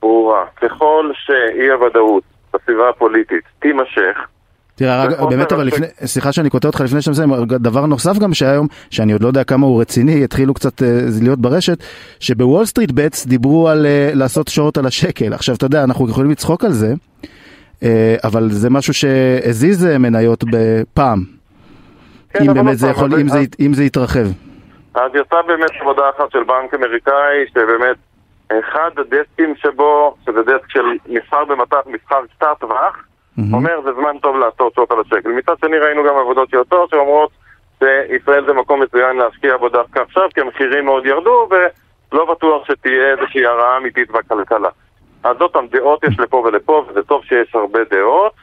ברורה. 0.02 0.46
ככל 0.56 1.12
שאי 1.14 1.70
הוודאות 1.72 2.24
בסביבה 2.54 2.90
הפוליטית 2.90 3.44
תימשך, 3.60 4.28
תראה, 4.78 5.06
רק, 5.06 5.20
באמת 5.30 5.52
אבל 5.52 5.68
לפני, 5.68 5.88
סליחה 6.06 6.32
שאני 6.32 6.50
קוטע 6.50 6.68
אותך 6.68 6.82
לפני 6.82 7.02
שאתה 7.02 7.12
מסיים, 7.12 7.30
דבר 7.46 7.86
נוסף 7.86 8.18
גם 8.18 8.34
שהיום, 8.34 8.68
שאני 8.90 9.14
עוד 9.14 9.22
לא 9.22 9.28
יודע 9.28 9.44
כמה 9.44 9.66
הוא 9.66 9.82
רציני, 9.82 10.24
התחילו 10.24 10.54
קצת 10.54 10.82
uh, 10.82 10.86
להיות 11.22 11.40
ברשת, 11.40 11.84
שבוול 12.20 12.66
סטריט 12.66 12.92
בטס 12.92 13.26
דיברו 13.26 13.70
על 13.70 13.86
uh, 13.86 14.16
לעשות 14.16 14.48
שורט 14.48 14.78
על 14.78 14.86
השקל. 14.86 15.34
עכשיו, 15.34 15.56
אתה 15.56 15.66
יודע, 15.66 15.84
אנחנו 15.84 16.10
יכולים 16.10 16.32
לצחוק 16.32 16.64
על 16.64 16.72
זה, 16.72 16.94
uh, 17.24 17.86
אבל 18.24 18.50
זה 18.52 18.70
משהו 18.70 18.94
שהזיז 18.94 19.86
מניות 19.86 20.44
בפעם, 20.52 21.37
אם 22.42 22.54
באמת 22.54 22.78
זה 22.78 22.88
יכול, 22.88 23.10
אם 23.22 23.28
זה, 23.28 23.40
אם 23.60 23.74
זה 23.74 23.84
יתרחב. 23.84 24.28
אז 24.96 25.12
יצאה 25.16 25.42
באמת 25.42 25.72
עבודה 25.82 26.10
אחת 26.10 26.32
של 26.32 26.44
בנק 26.44 26.74
אמריקאי, 26.74 27.46
שבאמת 27.54 27.98
אחד 28.52 28.92
הדסקים 28.98 29.56
שבו, 29.56 30.16
שזה 30.26 30.44
דסק 30.44 30.70
של 30.70 30.86
מסחר 31.08 31.46
במטח, 31.46 31.78
מסחר 31.86 32.20
קצר 32.36 32.54
טווח, 32.60 32.96
mm-hmm. 32.96 33.42
אומר 33.54 33.82
זה 33.84 33.90
זמן 33.94 34.18
טוב 34.22 34.38
לעשות 34.38 34.74
שעות 34.74 34.92
על 34.92 34.98
השקל. 35.00 35.30
מצד 35.30 35.54
שני 35.66 35.78
ראינו 35.78 36.04
גם 36.04 36.16
עבודות 36.18 36.50
שיוצאות 36.50 36.90
שאומרות 36.90 37.30
שישראל 37.80 38.46
זה 38.46 38.54
מקום 38.54 38.82
מצוין 38.82 39.18
להשקיע 39.18 39.58
בו 39.58 39.70
דווקא 39.70 40.00
עכשיו, 40.00 40.30
כי 40.34 40.42
המחירים 40.42 40.86
מאוד 40.86 41.06
ירדו 41.06 41.50
ולא 41.52 42.26
בטוח 42.34 42.68
שתהיה 42.68 43.12
איזושהי 43.12 43.46
הרעה 43.46 43.78
אמיתית 43.78 44.12
בכלכלה. 44.12 44.70
אז 45.24 45.38
עוד 45.40 45.52
פעם, 45.52 45.68
דעות 45.68 46.04
יש 46.04 46.20
לפה 46.20 46.38
ולפה, 46.38 46.86
וזה 46.90 47.04
טוב 47.04 47.24
שיש 47.24 47.56
הרבה 47.56 47.80
דעות. 47.92 48.34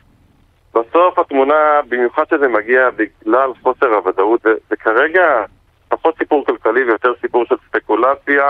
בסוף 0.75 1.19
התמונה, 1.19 1.81
במיוחד 1.89 2.25
שזה 2.31 2.49
מגיע 2.49 2.91
בגלל 2.91 3.51
חוסר 3.63 3.87
הוודאות, 3.87 4.43
זה, 4.43 4.51
זה 4.71 4.77
כרגע 4.77 5.45
פחות 5.89 6.19
סיפור 6.19 6.45
כלכלי 6.47 6.85
ויותר 6.85 7.13
סיפור 7.21 7.45
של 7.45 7.55
ספקולציה 7.69 8.47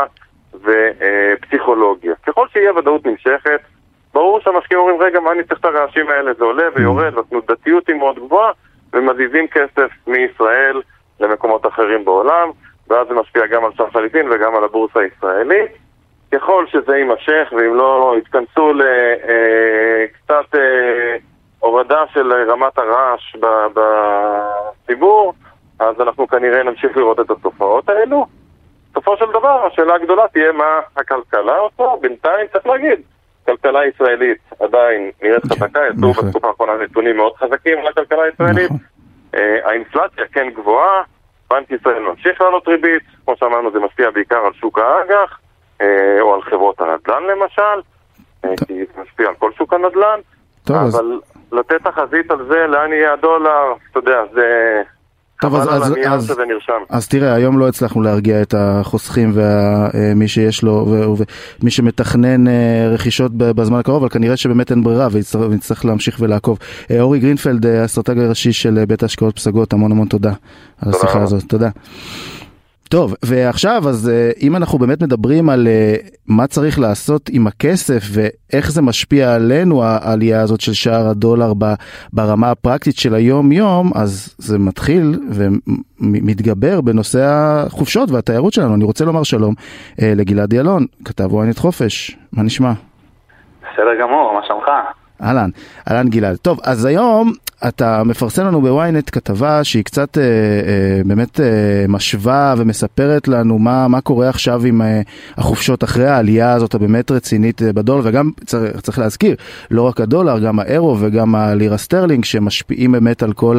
ופסיכולוגיה. 0.55 2.15
ככל 2.27 2.49
שאי 2.49 2.69
הוודאות 2.69 3.07
נמשכת, 3.07 3.61
ברור 4.15 4.41
שהמשקיעים 4.41 4.81
אומרים, 4.81 5.01
רגע, 5.01 5.21
מה 5.21 5.33
אני 5.33 5.45
צריך 5.45 5.61
את 5.61 5.65
הרעשים 5.65 6.09
האלה? 6.09 6.35
זה 6.35 6.45
עולה 6.45 6.65
ויורד, 6.75 7.17
והתנודתיות 7.17 7.89
היא 7.89 7.97
מאוד 7.97 8.19
גבוהה, 8.19 8.53
ומזיזים 8.93 9.49
כסף 9.49 9.91
מישראל 10.07 10.83
למקומות 11.21 11.67
אחרים 11.67 12.05
בעולם, 12.05 12.51
ואז 12.89 13.09
זה 13.09 13.15
משפיע 13.15 13.47
גם 13.47 13.65
על 13.65 13.71
שער 13.77 13.91
חליפין 13.91 14.33
וגם 14.33 14.57
על 14.57 14.65
הבורסה 14.65 15.01
הישראלית. 15.01 15.71
ככל 16.33 16.67
שזה 16.67 16.97
יימשך, 16.97 17.53
ואם 17.57 17.75
לא 17.75 18.15
יתכנסו 18.19 18.73
לקצת... 18.73 20.55
אה, 20.55 21.17
הורדה 21.75 22.05
של 22.13 22.33
רמת 22.33 22.79
הרעש 22.79 23.37
בציבור, 23.75 25.35
אז 25.79 26.01
אנחנו 26.01 26.29
כנראה 26.29 26.63
נמשיך 26.63 26.97
לראות 26.97 27.21
את 27.21 27.31
התופעות 27.31 27.89
האלו. 27.89 28.27
בסופו 28.91 29.17
של 29.17 29.25
דבר, 29.31 29.67
השאלה 29.67 29.95
הגדולה 29.95 30.29
תהיה 30.33 30.53
מה 30.53 30.81
הכלכלה 30.97 31.57
עושה. 31.59 31.85
בינתיים 32.01 32.47
צריך 32.53 32.67
להגיד, 32.67 33.01
כלכלה 33.47 33.87
ישראלית 33.87 34.39
עדיין 34.61 35.11
נראית 35.23 35.45
נכון, 35.45 35.59
חזקה, 35.59 35.81
יצאו 35.91 36.11
נכון. 36.11 36.27
בתקופה 36.29 36.49
האחרונה 36.49 36.73
נתונים 36.77 37.17
מאוד 37.17 37.33
חזקים 37.37 37.79
על 37.79 37.87
הכלכלה 37.87 38.23
הישראלית. 38.23 38.71
נכון. 38.71 38.79
אה, 39.35 39.69
האינפלציה 39.69 40.25
כן 40.33 40.51
גבוהה, 40.51 41.03
בנק 41.51 41.71
ישראל 41.71 42.03
ממשיך 42.03 42.41
לעלות 42.41 42.69
ריבית, 42.69 43.03
כמו 43.25 43.37
שאמרנו 43.37 43.71
זה 43.73 43.79
משפיע 43.79 44.11
בעיקר 44.11 44.39
על 44.47 44.53
שוק 44.53 44.79
האג"ח, 44.79 45.39
אה, 45.81 46.21
או 46.21 46.35
על 46.35 46.43
חברות 46.43 46.81
הנדל"ן 46.81 47.23
למשל, 47.23 47.81
אה, 48.45 48.51
כי 48.67 48.75
זה 48.75 49.03
משפיע 49.03 49.29
על 49.29 49.35
כל 49.35 49.53
שוק 49.53 49.73
הנדל"ן. 49.73 50.21
טוב, 50.65 50.77
אבל 50.77 51.21
אז... 51.25 51.34
לתת 51.55 51.83
תחזית 51.85 52.31
על 52.31 52.39
זה, 52.49 52.67
לאן 52.69 52.93
יהיה 52.93 53.13
הדולר, 53.13 53.73
אתה 53.91 53.99
יודע, 53.99 54.19
זה... 54.35 54.83
טוב, 55.41 55.55
אז, 55.55 55.69
אז, 55.69 55.95
אז, 56.07 56.33
אז 56.91 57.09
תראה, 57.09 57.35
היום 57.35 57.59
לא 57.59 57.69
הצלחנו 57.69 58.03
להרגיע 58.03 58.43
את 58.43 58.55
החוסכים 58.59 59.33
ומי 59.35 60.29
שיש 60.29 60.63
לו 60.63 60.87
ומי 61.61 61.71
שמתכנן 61.71 62.49
אה, 62.49 62.89
רכישות 62.93 63.33
בזמן 63.35 63.79
הקרוב, 63.79 64.03
אבל 64.03 64.09
כנראה 64.09 64.37
שבאמת 64.37 64.71
אין 64.71 64.83
ברירה 64.83 65.09
ונצטרך 65.51 65.85
להמשיך 65.85 66.17
ולעקוב. 66.21 66.59
אה, 66.91 67.01
אורי 67.01 67.19
גרינפלד, 67.19 67.67
האסטרטג 67.67 68.19
הראשי 68.19 68.53
של 68.53 68.85
בית 68.89 69.03
ההשקעות 69.03 69.37
פסגות, 69.37 69.73
המון 69.73 69.93
המון 69.93 70.09
תודה 70.09 70.33
על 70.83 70.91
השיחה 70.91 71.23
הזאת. 71.23 71.43
תודה. 71.49 71.69
טוב, 72.91 73.15
ועכשיו, 73.25 73.89
אז 73.89 74.09
אה, 74.09 74.31
אם 74.43 74.57
אנחנו 74.57 74.79
באמת 74.79 75.03
מדברים 75.03 75.51
על 75.51 75.67
אה, 75.67 75.95
מה 76.27 76.47
צריך 76.47 76.79
לעשות 76.79 77.31
עם 77.33 77.47
הכסף 77.47 78.03
ואיך 78.13 78.71
זה 78.71 78.83
משפיע 78.83 79.35
עלינו, 79.35 79.85
העלייה 79.85 80.41
הזאת 80.41 80.61
של 80.61 80.73
שער 80.73 81.09
הדולר 81.09 81.53
ברמה 82.13 82.51
הפרקטית 82.51 82.97
של 82.97 83.15
היום-יום, 83.15 83.91
אז 83.95 84.35
זה 84.39 84.59
מתחיל 84.59 85.19
ומתגבר 86.01 86.81
בנושא 86.81 87.21
החופשות 87.25 88.11
והתיירות 88.11 88.53
שלנו. 88.53 88.75
אני 88.75 88.85
רוצה 88.85 89.05
לומר 89.05 89.23
שלום 89.23 89.55
אה, 90.03 90.13
לגלעד 90.17 90.53
ילון, 90.53 90.87
כתב 91.05 91.31
ynet 91.31 91.61
חופש, 91.61 92.17
מה 92.33 92.43
נשמע? 92.43 92.73
בסדר 93.61 94.01
גמור, 94.01 94.33
מה 94.35 94.41
שלומך? 94.47 94.69
אהלן, 95.23 95.51
אהלן 95.91 96.09
גלעד. 96.09 96.37
טוב, 96.37 96.61
אז 96.63 96.85
היום 96.85 97.33
אתה 97.69 98.03
מפרסם 98.05 98.47
לנו 98.47 98.61
בוויינט 98.61 99.11
כתבה 99.13 99.65
שהיא 99.65 99.85
קצת 99.85 100.19
אה, 100.19 100.23
אה, 100.23 101.03
באמת 101.05 101.41
אה, 101.41 101.47
משווה 101.89 102.55
ומספרת 102.59 103.29
לנו 103.29 103.59
מה, 103.59 103.89
מה 103.89 104.01
קורה 104.01 104.29
עכשיו 104.29 104.65
עם 104.65 104.83
אה, 104.83 105.01
החופשות 105.37 105.85
אחרי 105.85 106.07
העלייה 106.07 106.53
הזאת 106.53 106.75
הבאמת 106.75 107.11
רצינית 107.11 107.63
אה, 107.63 107.73
בדולר, 107.73 108.01
וגם 108.05 108.31
צריך, 108.47 108.81
צריך 108.81 108.99
להזכיר, 108.99 109.37
לא 109.71 109.83
רק 109.83 110.01
הדולר, 110.01 110.39
גם 110.39 110.61
האירו 110.61 110.97
וגם 111.01 111.35
הלירה 111.35 111.79
סטרלינג 111.79 112.25
שמשפיעים 112.25 112.93
באמת 112.93 113.23
על 113.23 113.33
כל 113.33 113.59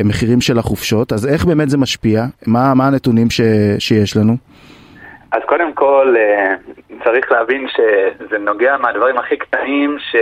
המחירים 0.00 0.38
אה, 0.38 0.42
של 0.42 0.58
החופשות. 0.58 1.12
אז 1.12 1.26
איך 1.26 1.44
באמת 1.44 1.70
זה 1.70 1.76
משפיע? 1.76 2.26
מה, 2.46 2.74
מה 2.74 2.86
הנתונים 2.86 3.30
ש, 3.30 3.40
שיש 3.78 4.16
לנו? 4.16 4.36
אז 5.32 5.42
קודם 5.46 5.72
כל, 5.72 6.14
אה, 6.18 6.54
צריך 7.04 7.32
להבין 7.32 7.66
שזה 7.68 8.38
נוגע 8.38 8.76
מהדברים 8.76 9.18
הכי 9.18 9.36
קטנים, 9.36 9.96
ש... 9.98 10.16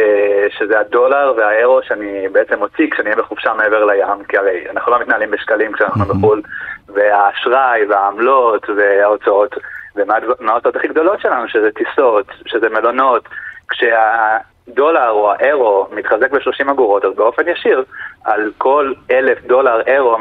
שזה 0.58 0.80
הדולר 0.80 1.34
והאירו 1.36 1.80
שאני 1.82 2.28
בעצם 2.28 2.58
מוציא 2.58 2.90
כשאני 2.90 3.10
אהיה 3.10 3.22
בחופשה 3.22 3.54
מעבר 3.54 3.84
לים, 3.84 4.24
כי 4.28 4.38
הרי 4.38 4.64
אנחנו 4.70 4.92
לא 4.92 5.00
מתנהלים 5.00 5.30
בשקלים 5.30 5.72
כשאנחנו 5.72 6.04
בחו"ל, 6.04 6.42
והאשראי 6.88 7.86
והעמלות 7.88 8.66
וההוצאות, 8.76 9.54
ומההוצאות 9.96 10.76
הכי 10.76 10.88
גדולות 10.88 11.20
שלנו, 11.20 11.48
שזה 11.48 11.70
טיסות, 11.70 12.26
שזה 12.46 12.68
מלונות, 12.68 13.28
כשה... 13.68 14.36
דולר 14.68 15.10
או 15.10 15.32
האירו 15.32 15.86
מתחזק 15.92 16.30
ב-30 16.30 16.70
אגורות, 16.70 17.04
אז 17.04 17.14
באופן 17.14 17.48
ישיר 17.48 17.84
על 18.24 18.52
כל 18.58 18.92
אלף 19.10 19.38
דולר 19.46 19.80
אירו 19.86 20.18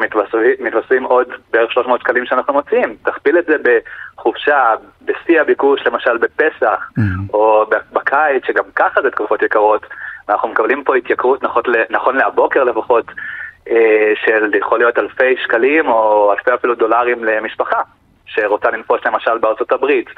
מתווספים 0.59 1.03
עוד 1.03 1.27
בערך 1.51 1.71
300 1.71 2.01
שקלים 2.01 2.25
שאנחנו 2.25 2.53
מוציאים. 2.53 2.95
תכפיל 3.03 3.37
את 3.37 3.45
זה 3.45 3.55
בחופשה, 3.63 4.73
בשיא 5.01 5.41
הביקוש, 5.41 5.87
למשל 5.87 6.17
בפסח, 6.17 6.89
mm-hmm. 6.99 7.33
או 7.33 7.65
בקיץ, 7.93 8.45
שגם 8.47 8.63
ככה 8.75 9.01
זה 9.01 9.11
תקופות 9.11 9.41
יקרות, 9.41 9.85
ואנחנו 10.27 10.47
מקבלים 10.47 10.83
פה 10.83 10.95
התייקרות 10.95 11.43
נכון, 11.43 11.63
נכון 11.89 12.17
להבוקר 12.17 12.63
לפחות, 12.63 13.05
אה, 13.69 14.13
של 14.25 14.55
יכול 14.55 14.79
להיות 14.79 14.97
אלפי 14.99 15.35
שקלים 15.43 15.87
או 15.87 16.33
אלפי 16.33 16.53
אפילו 16.53 16.75
דולרים 16.75 17.23
למשפחה. 17.23 17.81
שרוצה 18.25 18.71
לנפוש 18.71 19.01
למשל 19.05 19.37
בארצות 19.37 19.71
הברית, 19.71 20.09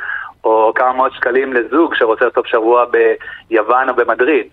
או 0.44 0.72
כמה 0.76 0.94
מאות 0.94 1.12
שקלים 1.14 1.54
לזוג 1.54 1.96
שרוצה 1.96 2.26
סוף 2.36 2.48
שבוע 2.48 2.86
ביוון 3.50 3.90
או 3.90 3.96
במדריד. 3.96 4.46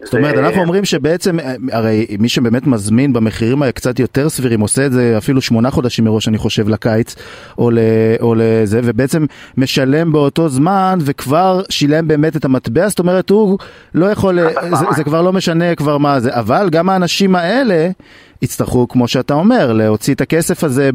זאת 0.00 0.14
אומרת, 0.14 0.34
אנחנו 0.34 0.62
אומרים 0.62 0.84
שבעצם, 0.84 1.36
הרי 1.72 2.06
מי 2.18 2.28
שבאמת 2.28 2.66
מזמין 2.66 3.12
במחירים 3.12 3.62
הקצת 3.62 3.98
יותר 3.98 4.28
סבירים, 4.28 4.60
עושה 4.60 4.86
את 4.86 4.92
זה 4.92 5.14
אפילו 5.18 5.40
שמונה 5.40 5.70
חודשים 5.70 6.04
מראש, 6.04 6.28
אני 6.28 6.38
חושב, 6.38 6.68
לקיץ, 6.68 7.16
או, 7.58 7.70
ל, 7.70 7.78
או 8.20 8.34
לזה, 8.36 8.80
ובעצם 8.84 9.26
משלם 9.56 10.12
באותו 10.12 10.48
זמן, 10.48 10.98
וכבר 11.04 11.60
שילם 11.70 12.08
באמת 12.08 12.36
את 12.36 12.44
המטבע, 12.44 12.88
זאת 12.88 12.98
אומרת, 12.98 13.30
הוא 13.30 13.58
לא 13.94 14.06
יכול, 14.06 14.38
זה, 14.70 14.86
זה 14.96 15.04
כבר 15.04 15.22
לא 15.22 15.32
משנה 15.32 15.74
כבר 15.74 15.98
מה 15.98 16.20
זה, 16.20 16.30
אבל 16.34 16.68
גם 16.70 16.88
האנשים 16.88 17.36
האלה, 17.36 17.88
יצטרכו, 18.42 18.88
כמו 18.88 19.08
שאתה 19.08 19.34
אומר, 19.34 19.72
להוציא 19.72 20.14
את 20.14 20.20
הכסף 20.20 20.64
הזה 20.64 20.90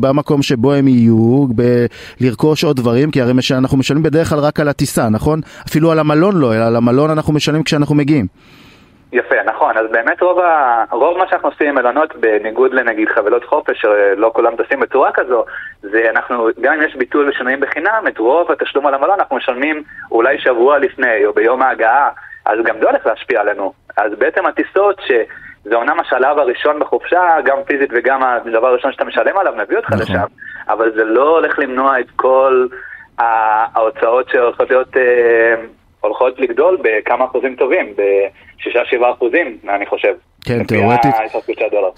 במקום 0.00 0.42
שבו 0.42 0.72
הם 0.72 0.88
יהיו, 0.88 1.46
ב- 1.56 1.86
לרכוש 2.20 2.64
עוד 2.64 2.76
דברים, 2.76 3.10
כי 3.10 3.22
הרי 3.22 3.32
מש... 3.32 3.52
אנחנו 3.52 3.78
משלמים 3.78 4.02
בדרך 4.02 4.28
כלל 4.28 4.38
רק 4.38 4.60
על 4.60 4.68
הטיסה, 4.68 5.08
נכון? 5.08 5.40
אפילו 5.68 5.92
על 5.92 5.98
המלון 5.98 6.34
לא, 6.36 6.54
אלא 6.54 6.64
על 6.64 6.76
המלון 6.76 7.10
אנחנו 7.10 7.32
משלמים 7.32 7.62
כשאנחנו 7.62 7.94
מגיעים. 7.94 8.26
יפה, 9.12 9.34
נכון. 9.46 9.76
אז 9.76 9.86
באמת 9.92 10.22
רוב, 10.22 10.40
ה... 10.40 10.84
רוב 10.90 11.18
מה 11.18 11.24
שאנחנו 11.30 11.48
עושים 11.48 11.68
עם 11.68 11.74
מלונות, 11.74 12.16
בניגוד 12.16 12.74
לנגיד 12.74 13.08
חבילות 13.08 13.44
חופש, 13.44 13.80
שלא 13.80 14.30
כולם 14.34 14.52
טסים 14.56 14.80
בצורה 14.80 15.10
כזו, 15.14 15.44
זה 15.82 16.10
אנחנו, 16.10 16.48
גם 16.60 16.72
אם 16.72 16.82
יש 16.82 16.96
ביטול 16.96 17.28
ושינויים 17.28 17.60
בחינם, 17.60 18.04
את 18.08 18.18
רוב 18.18 18.52
התשלום 18.52 18.86
על 18.86 18.94
המלון 18.94 19.18
אנחנו 19.18 19.36
משלמים 19.36 19.82
אולי 20.10 20.38
שבוע 20.38 20.78
לפני, 20.78 21.26
או 21.26 21.32
ביום 21.32 21.62
ההגעה, 21.62 22.08
אז 22.46 22.58
גם 22.64 22.76
זה 22.80 22.86
הולך 22.86 23.06
להשפיע 23.06 23.40
עלינו. 23.40 23.72
אז 23.96 24.12
בעצם 24.18 24.46
הטיסות 24.46 25.00
ש... 25.06 25.10
זה 25.64 25.74
אומנם 25.74 26.00
השלב 26.00 26.38
הראשון 26.38 26.78
בחופשה, 26.78 27.36
גם 27.44 27.56
פיזית 27.66 27.90
וגם 27.92 28.22
הדבר 28.22 28.66
הראשון 28.66 28.92
שאתה 28.92 29.04
משלם 29.04 29.38
עליו, 29.38 29.52
מביא 29.56 29.76
אותך 29.76 29.92
נכון. 29.92 30.02
לשם, 30.02 30.26
אבל 30.68 30.92
זה 30.94 31.04
לא 31.04 31.28
הולך 31.28 31.58
למנוע 31.58 32.00
את 32.00 32.06
כל 32.16 32.66
ההוצאות 33.18 34.28
שהולכות 34.28 34.70
להיות, 34.70 34.96
אה, 34.96 35.54
הולכות 36.00 36.38
לגדול 36.40 36.78
בכמה 36.82 37.24
אחוזים 37.24 37.56
טובים, 37.56 37.94
ב-6-7 37.96 39.12
אחוזים, 39.12 39.58
אני 39.68 39.86
חושב. 39.86 40.14
כן, 40.44 40.64
תיאורטית, 40.64 41.14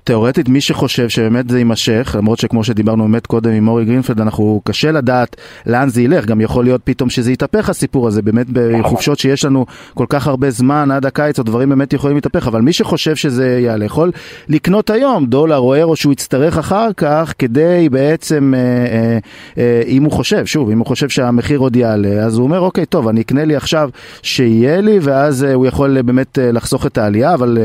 תיאורטית 0.05 0.49
מי 0.49 0.61
שחושב 0.61 1.09
שבאמת 1.09 1.49
זה 1.49 1.59
יימשך, 1.59 2.17
למרות 2.19 2.39
שכמו 2.39 2.65
שדיברנו 2.65 3.05
באמת 3.05 3.27
קודם 3.27 3.51
עם 3.51 3.69
אורי 3.69 3.85
גרינפלד, 3.85 4.21
אנחנו 4.21 4.61
קשה 4.65 4.93
לדעת 4.93 5.37
לאן 5.67 5.89
זה 5.89 6.03
ילך, 6.03 6.27
גם 6.27 6.41
יכול 6.41 6.65
להיות 6.65 6.81
פתאום 6.85 7.11
שזה 7.11 7.33
יתהפך 7.33 7.69
הסיפור 7.69 8.09
הזה, 8.09 8.23
באמת 8.23 8.47
בחופשות 8.53 9.19
שיש 9.19 9.45
לנו 9.45 9.67
כל 9.95 10.07
כך 10.09 10.27
הרבה 10.27 10.51
זמן 10.51 10.91
עד 10.91 11.07
הקיץ, 11.07 11.39
או 11.39 11.45
דברים 11.45 11.69
באמת 11.69 11.93
יכולים 11.93 12.17
להתהפך, 12.17 12.47
אבל 12.47 12.61
מי 12.61 12.73
שחושב 12.73 13.17
שזה 13.17 13.59
יעלה, 13.61 13.85
יכול 13.85 14.11
לקנות 14.49 14.91
היום 14.91 15.27
דולר 15.27 15.59
או 15.59 15.75
אירו 15.75 15.97
שהוא 15.97 16.13
יצטרך 16.13 16.59
אחר 16.59 16.93
כך, 16.97 17.35
כדי 17.39 17.89
בעצם, 17.89 18.55
אה, 18.57 18.61
אה, 18.61 19.19
אה, 19.59 19.83
אם 19.87 20.05
הוא 20.05 20.13
חושב, 20.13 20.47
שוב, 20.47 20.71
אם 20.71 20.79
הוא 20.79 20.87
חושב 20.87 21.09
שהמחיר 21.09 21.59
עוד 21.59 21.77
יעלה, 21.77 22.25
אז 22.25 22.39
הוא 22.39 22.45
אומר, 22.45 22.61
אוקיי, 22.61 22.87
טוב, 22.87 23.09
אני 23.09 23.21
אקנה 23.21 23.45
לי 23.45 23.57
עכשיו 23.57 23.91
שיהיה 24.23 24.81
לי, 24.81 24.99
ואז 25.03 25.43
הוא 25.43 25.67
יכול 25.67 26.03
באמת 26.03 26.39
לחסוך 26.43 26.87
את 26.87 26.99
העלייה, 26.99 27.35
אבל... 27.35 27.59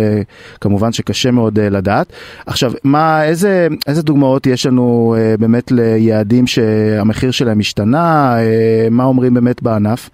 כמובן 0.67 0.91
שקשה 0.91 1.31
מאוד 1.31 1.57
uh, 1.57 1.61
לדעת. 1.71 2.07
עכשיו, 2.47 2.71
מה, 2.83 3.23
איזה, 3.23 3.67
איזה 3.87 4.03
דוגמאות 4.03 4.47
יש 4.47 4.65
לנו 4.65 5.15
uh, 5.15 5.41
באמת 5.41 5.71
ליעדים 5.71 6.47
שהמחיר 6.47 7.31
שלהם 7.31 7.59
השתנה? 7.59 8.35
Uh, 8.35 8.89
מה 8.91 9.03
אומרים 9.03 9.33
באמת 9.33 9.63
בענף? 9.63 10.09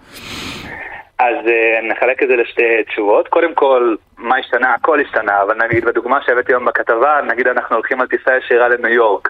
אז 1.20 1.36
uh, 1.46 1.92
נחלק 1.92 2.24
את 2.24 2.28
זה 2.28 2.36
לשתי 2.36 2.84
תשובות. 2.88 3.28
קודם 3.28 3.54
כל, 3.54 3.96
מה 4.18 4.36
השתנה? 4.38 4.74
הכל 4.74 5.00
השתנה, 5.00 5.42
אבל 5.42 5.56
נגיד 5.66 5.86
בדוגמה 5.86 6.20
שהבאתי 6.26 6.52
היום 6.52 6.66
בכתבה, 6.66 7.20
נגיד 7.28 7.48
אנחנו 7.48 7.76
הולכים 7.76 8.02
על 8.02 8.08
טיסה 8.08 8.32
ישירה 8.38 8.70
לניו 8.70 8.94
יורק 8.94 9.30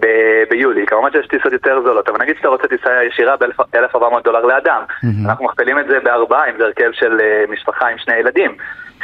ב- 0.00 0.44
ביולי, 0.50 0.86
כמובן 0.86 1.10
שיש 1.12 1.26
טיסות 1.26 1.52
יותר 1.52 1.80
זולות, 1.84 2.08
אבל 2.08 2.18
נגיד 2.22 2.36
שאתה 2.36 2.48
רוצה 2.48 2.68
טיסה 2.68 3.04
ישירה 3.04 3.36
ב-1,400 3.36 4.22
דולר 4.24 4.44
לאדם, 4.44 4.82
mm-hmm. 4.88 5.28
אנחנו 5.28 5.44
מכפילים 5.44 5.78
את 5.78 5.86
זה 5.88 6.00
בארבעה, 6.00 6.50
אם 6.50 6.54
זה 6.58 6.64
הרכב 6.64 6.90
של 6.92 7.20
uh, 7.20 7.52
משפחה 7.52 7.88
עם 7.88 7.98
שני 7.98 8.14
ילדים. 8.14 8.56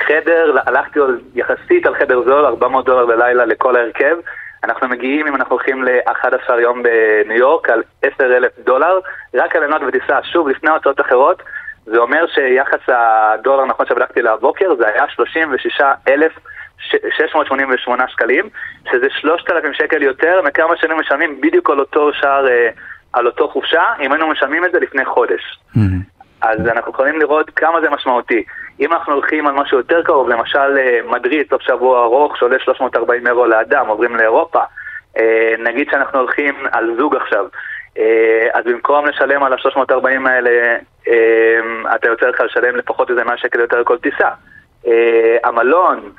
חדר, 0.06 0.56
הלכתי 0.66 1.00
יחסית 1.34 1.86
על 1.86 1.94
חדר 1.94 2.22
זול, 2.24 2.46
400 2.46 2.84
דולר 2.84 3.04
ללילה 3.04 3.44
לכל 3.44 3.76
ההרכב. 3.76 4.16
אנחנו 4.64 4.88
מגיעים, 4.88 5.26
אם 5.26 5.36
אנחנו 5.36 5.54
הולכים 5.54 5.84
ל-11 5.84 6.52
יום 6.60 6.82
בניו 6.82 7.36
יורק, 7.36 7.70
על 7.70 7.82
10,000 8.02 8.50
דולר, 8.64 8.98
רק 9.34 9.56
על 9.56 9.62
עינות 9.62 9.82
וטיסה. 9.88 10.22
שוב, 10.22 10.48
לפני 10.48 10.70
הוצאות 10.70 11.00
אחרות, 11.00 11.42
זה 11.86 11.98
אומר 11.98 12.26
שיחס 12.34 12.80
הדולר, 12.88 13.64
נכון 13.64 13.86
שבדקתי 13.86 14.22
לבוקר, 14.22 14.74
זה 14.78 14.88
היה 14.88 15.04
36,688 15.08 18.08
שקלים, 18.08 18.48
שזה 18.90 19.06
3,000 19.10 19.72
שקל 19.72 20.02
יותר 20.02 20.42
מכמה 20.42 20.76
שהיינו 20.76 20.96
משלמים 20.96 21.40
בדיוק 21.40 21.70
על 21.70 21.80
אותו 21.80 22.12
שער, 22.12 22.48
אה, 22.48 22.68
על 23.12 23.26
אותו 23.26 23.48
חופשה, 23.48 23.82
אם 24.00 24.12
היינו 24.12 24.28
משלמים 24.28 24.64
את 24.64 24.72
זה 24.72 24.80
לפני 24.80 25.04
חודש. 25.04 25.58
Mm-hmm. 25.76 26.19
אז 26.42 26.60
אנחנו 26.66 26.92
יכולים 26.92 27.18
לראות 27.18 27.50
כמה 27.50 27.80
זה 27.80 27.90
משמעותי. 27.90 28.44
אם 28.80 28.92
אנחנו 28.92 29.12
הולכים 29.12 29.46
על 29.46 29.54
משהו 29.54 29.78
יותר 29.78 30.02
קרוב, 30.02 30.28
למשל 30.28 30.78
אה, 30.78 31.00
מדריד, 31.10 31.46
סוף 31.50 31.62
שבוע 31.62 32.04
ארוך, 32.04 32.36
שעולה 32.36 32.58
340 32.58 33.26
אירו 33.26 33.46
לאדם, 33.46 33.86
עוברים 33.86 34.16
לאירופה, 34.16 34.60
אה, 35.18 35.54
נגיד 35.58 35.88
שאנחנו 35.90 36.18
הולכים 36.18 36.54
על 36.72 36.94
זוג 36.98 37.16
עכשיו, 37.16 37.46
אה, 37.98 38.48
אז 38.52 38.64
במקום 38.64 39.06
לשלם 39.06 39.42
על 39.42 39.52
ה-340 39.52 40.28
האלה, 40.28 40.76
אתה 41.94 42.08
יוצא 42.08 42.26
לך 42.26 42.40
לשלם 42.40 42.76
לפחות 42.76 43.10
איזה 43.10 43.24
100 43.24 43.36
שקל 43.36 43.60
יותר 43.60 43.84
כל 43.84 43.98
טיסה. 43.98 44.28
המלון, 45.44 46.12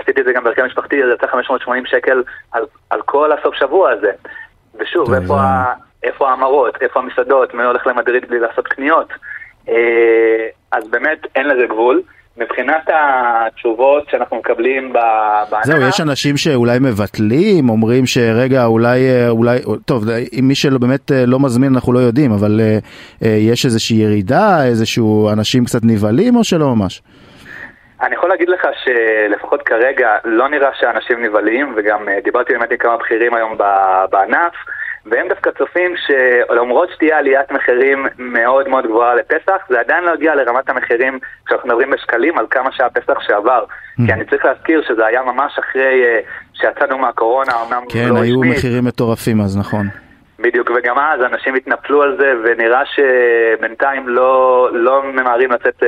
עשיתי 0.00 0.20
את 0.20 0.26
זה 0.26 0.32
גם 0.32 0.44
בהרכב 0.44 0.62
משפחתי, 0.62 1.02
זה 1.06 1.12
יצא 1.12 1.26
580 1.26 1.86
שקל 1.86 2.22
על, 2.52 2.64
על 2.90 3.02
כל 3.02 3.32
הסוף 3.32 3.54
שבוע 3.54 3.90
הזה. 3.90 4.10
ושוב, 4.78 5.14
איפה, 5.14 5.34
ה, 5.40 5.72
איפה 6.04 6.30
ההמרות, 6.30 6.82
איפה 6.82 7.00
המסעדות, 7.00 7.54
מי 7.54 7.62
הולך 7.62 7.86
למדריד 7.86 8.28
בלי 8.28 8.40
לעשות 8.40 8.68
קניות. 8.68 9.08
אה, 9.68 10.46
אז 10.72 10.88
באמת 10.88 11.18
אין 11.34 11.48
לזה 11.48 11.66
גבול. 11.66 12.02
מבחינת 12.36 12.82
התשובות 12.88 14.08
שאנחנו 14.10 14.36
מקבלים 14.36 14.92
בענף... 14.92 15.64
זהו, 15.64 15.82
יש 15.88 16.00
אנשים 16.00 16.36
שאולי 16.36 16.78
מבטלים, 16.78 17.68
אומרים 17.68 18.06
שרגע, 18.06 18.64
אולי, 18.64 19.10
אה, 19.10 19.28
אולי, 19.28 19.58
טוב, 19.86 20.04
אם 20.08 20.44
מי 20.48 20.54
שלא 20.54 20.78
באמת 20.78 21.12
אה, 21.12 21.26
לא 21.26 21.40
מזמין 21.40 21.74
אנחנו 21.74 21.92
לא 21.92 21.98
יודעים, 21.98 22.32
אבל 22.32 22.60
יש 23.20 23.64
איזושהי 23.64 23.96
ירידה, 23.96 24.64
איזשהו 24.64 25.30
אנשים 25.32 25.64
קצת 25.64 25.80
נבהלים 25.82 26.36
או 26.36 26.44
שלא 26.44 26.66
ממש? 26.76 27.02
אני 28.02 28.14
יכול 28.14 28.28
להגיד 28.28 28.48
לך 28.48 28.66
שלפחות 28.84 29.62
כרגע 29.62 30.08
לא 30.24 30.48
נראה 30.48 30.70
שאנשים 30.80 31.24
נבהלים, 31.24 31.74
וגם 31.76 32.08
דיברתי 32.24 32.52
באמת 32.52 32.70
עם 32.70 32.76
כמה 32.76 32.96
בכירים 32.96 33.34
היום 33.34 33.58
בענף. 34.10 34.52
והם 35.06 35.28
דווקא 35.28 35.50
צופים 35.58 35.94
שלמרות 35.96 36.88
שתהיה 36.94 37.18
עליית 37.18 37.52
מחירים 37.52 38.06
מאוד 38.18 38.68
מאוד 38.68 38.86
גבוהה 38.86 39.14
לפסח, 39.14 39.62
זה 39.68 39.80
עדיין 39.80 40.04
לא 40.04 40.14
יגיע 40.14 40.34
לרמת 40.34 40.70
המחירים 40.70 41.18
כשאנחנו 41.46 41.68
מדברים 41.68 41.90
בשקלים 41.90 42.38
על 42.38 42.46
כמה 42.50 42.72
שעה 42.72 42.90
פסח 42.90 43.20
שעבר. 43.20 43.64
Mm. 43.64 44.06
כי 44.06 44.12
אני 44.12 44.24
צריך 44.24 44.44
להזכיר 44.44 44.82
שזה 44.88 45.06
היה 45.06 45.22
ממש 45.22 45.58
אחרי 45.58 46.02
uh, 46.04 46.58
שיצאנו 46.60 46.98
מהקורונה, 46.98 47.52
אמנם 47.66 47.82
כן, 47.88 48.08
לא 48.08 48.22
היו 48.22 48.40
רשמית. 48.40 48.58
מחירים 48.58 48.84
מטורפים 48.84 49.40
אז, 49.40 49.58
נכון. 49.58 49.86
בדיוק, 50.38 50.70
וגם 50.76 50.98
אז 50.98 51.20
אנשים 51.20 51.54
התנפלו 51.54 52.02
על 52.02 52.16
זה, 52.20 52.32
ונראה 52.44 52.82
שבינתיים 52.86 54.08
לא, 54.08 54.68
לא 54.72 55.02
ממהרים 55.12 55.52
לצאת 55.52 55.82
uh, 55.82 55.86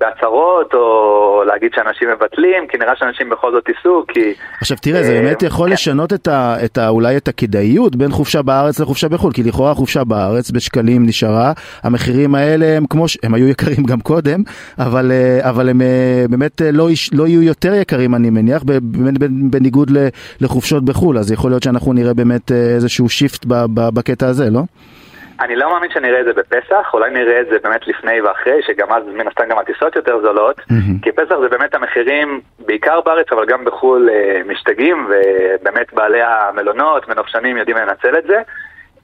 בהצהרות, 0.00 0.74
או 0.74 1.42
להגיד 1.46 1.70
שאנשים 1.74 2.08
מבטלים, 2.10 2.66
כי 2.68 2.78
נראה 2.78 2.96
שאנשים 2.96 3.28
בכל 3.28 3.52
זאת 3.52 3.68
ייסעו, 3.68 4.04
כי... 4.08 4.34
עכשיו 4.60 4.76
תראה, 4.82 5.02
זה 5.02 5.12
באמת 5.12 5.42
יכול 5.42 5.66
כן. 5.66 5.72
לשנות 5.72 6.12
את 6.12 6.28
ה, 6.28 6.56
את 6.64 6.78
ה, 6.78 6.88
אולי 6.88 7.16
את 7.16 7.28
הכדאיות 7.28 7.96
בין 7.96 8.10
חופשה 8.10 8.42
בארץ 8.42 8.80
לחופשה 8.80 9.08
בחו"ל, 9.08 9.32
כי 9.32 9.42
לכאורה 9.42 9.74
חופשה 9.74 10.04
בארץ 10.04 10.50
בשקלים 10.50 11.06
נשארה, 11.06 11.52
המחירים 11.82 12.34
האלה 12.34 12.76
הם 12.76 12.86
כמו, 12.86 13.08
ש- 13.08 13.18
הם 13.22 13.34
היו 13.34 13.48
יקרים 13.48 13.84
גם 13.84 14.00
קודם, 14.00 14.42
אבל, 14.78 15.12
אה, 15.12 15.50
אבל 15.50 15.68
הם 15.68 15.80
אה, 15.82 16.24
באמת 16.30 16.62
אה, 16.62 16.72
לא, 16.72 16.88
לא 17.12 17.26
יהיו 17.26 17.42
יותר 17.42 17.74
יקרים 17.74 18.14
אני 18.14 18.30
מניח, 18.30 18.62
בניגוד 19.50 19.90
לחופשות 20.40 20.84
בחו"ל, 20.84 21.18
אז 21.18 21.32
יכול 21.32 21.50
להיות 21.50 21.62
שאנחנו 21.62 21.92
נראה 21.92 22.14
באמת 22.14 22.52
אה, 22.52 22.56
איזשהו 22.56 23.08
שיפט 23.08 23.44
בקטע 23.48 24.26
הזה, 24.26 24.50
לא? 24.50 24.62
אני 25.40 25.56
לא 25.56 25.72
מאמין 25.72 25.90
שנראה 25.90 26.20
את 26.20 26.24
זה 26.24 26.32
בפסח, 26.32 26.90
אולי 26.94 27.10
נראה 27.10 27.40
את 27.40 27.46
זה 27.50 27.56
באמת 27.62 27.86
לפני 27.86 28.20
ואחרי, 28.20 28.60
שגם 28.66 28.92
אז 28.92 29.02
מן 29.14 29.28
הסתם 29.28 29.44
גם 29.48 29.58
הטיסות 29.58 29.96
יותר 29.96 30.20
זולות, 30.22 30.60
מהמם. 30.70 30.98
כי 31.02 31.12
פסח 31.12 31.34
זה 31.42 31.48
באמת 31.48 31.74
המחירים, 31.74 32.40
בעיקר 32.66 33.00
בארץ, 33.00 33.26
אבל 33.32 33.46
גם 33.46 33.64
בחו"ל 33.64 34.08
אה, 34.12 34.40
משתגעים, 34.46 35.08
ובאמת 35.10 35.92
בעלי 35.92 36.20
המלונות, 36.22 37.08
מנופשנים 37.08 37.56
יודעים 37.56 37.76
לנצל 37.76 38.18
את 38.18 38.24
זה. 38.26 38.36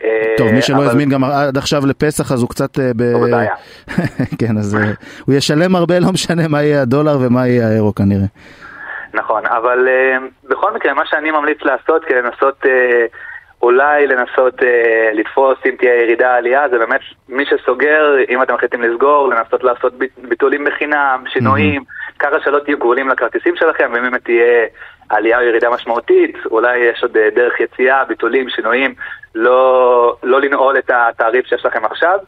אה, 0.05 0.35
טוב, 0.37 0.53
מי 0.53 0.63
שלא 0.63 0.77
אבל- 0.77 0.85
הזמין 0.85 1.09
גם 1.09 1.25
עד 1.25 1.57
עכשיו 1.57 1.83
לפסח 1.87 2.33
אז 2.33 2.41
הוא 2.43 2.49
קצת... 2.51 2.79
אה, 2.79 2.91
ב... 2.97 3.03
בבעיה. 3.27 3.55
כן, 4.41 4.59
אז 4.59 4.79
הוא 5.27 5.35
ישלם 5.35 5.77
הרבה, 5.77 5.99
לא 5.99 6.13
משנה 6.13 6.49
מה 6.49 6.63
יהיה 6.63 6.83
הדולר 6.83 7.17
ומה 7.21 7.47
יהיה 7.49 7.69
האירו 7.69 7.95
כנראה. 7.95 8.27
נכון, 9.15 9.47
אבל 9.47 9.89
uh, 9.89 10.49
בכל 10.51 10.75
מקרה, 10.75 10.95
מה 10.95 11.03
שאני 11.07 11.31
ממליץ 11.31 11.59
לעשות, 11.63 12.05
כדי 12.05 12.23
לנסות, 12.23 12.65
uh, 12.65 12.69
אולי 13.65 14.07
לנסות 14.07 14.61
uh, 14.61 14.65
לתפוס 15.13 15.59
אם 15.67 15.75
תהיה 15.79 15.95
ירידה 16.03 16.35
עלייה, 16.35 16.69
זה 16.69 16.79
באמת 16.79 17.01
מי 17.29 17.45
שסוגר, 17.47 18.17
אם 18.29 18.43
אתם 18.43 18.55
מחליטים 18.55 18.83
לסגור, 18.83 19.29
לנסות 19.29 19.65
לעשות 19.65 19.93
ביט- 19.99 20.19
ביטולים 20.29 20.65
בחינם, 20.65 21.25
שינויים, 21.27 21.83
ככה 22.19 22.41
שלא 22.45 22.59
תהיו 22.59 22.81
כבולים 22.81 23.09
לכרטיסים 23.09 23.57
שלכם, 23.57 23.91
ואם 23.93 24.03
באמת 24.03 24.25
תהיה 24.25 24.67
עלייה 25.09 25.39
או 25.39 25.45
ירידה 25.45 25.71
משמעותית, 25.71 26.37
אולי 26.51 26.79
יש 26.79 27.03
עוד 27.03 27.17
uh, 27.17 27.35
דרך 27.35 27.61
יציאה, 27.61 28.05
ביטולים, 28.05 28.49
שינויים, 28.49 28.95
לא, 29.35 30.17
לא 30.23 30.41
לנעול 30.41 30.79
את 30.79 30.91
התעריף 30.95 31.47
שיש 31.47 31.67
לכם 31.67 31.85
עכשיו. 31.85 32.19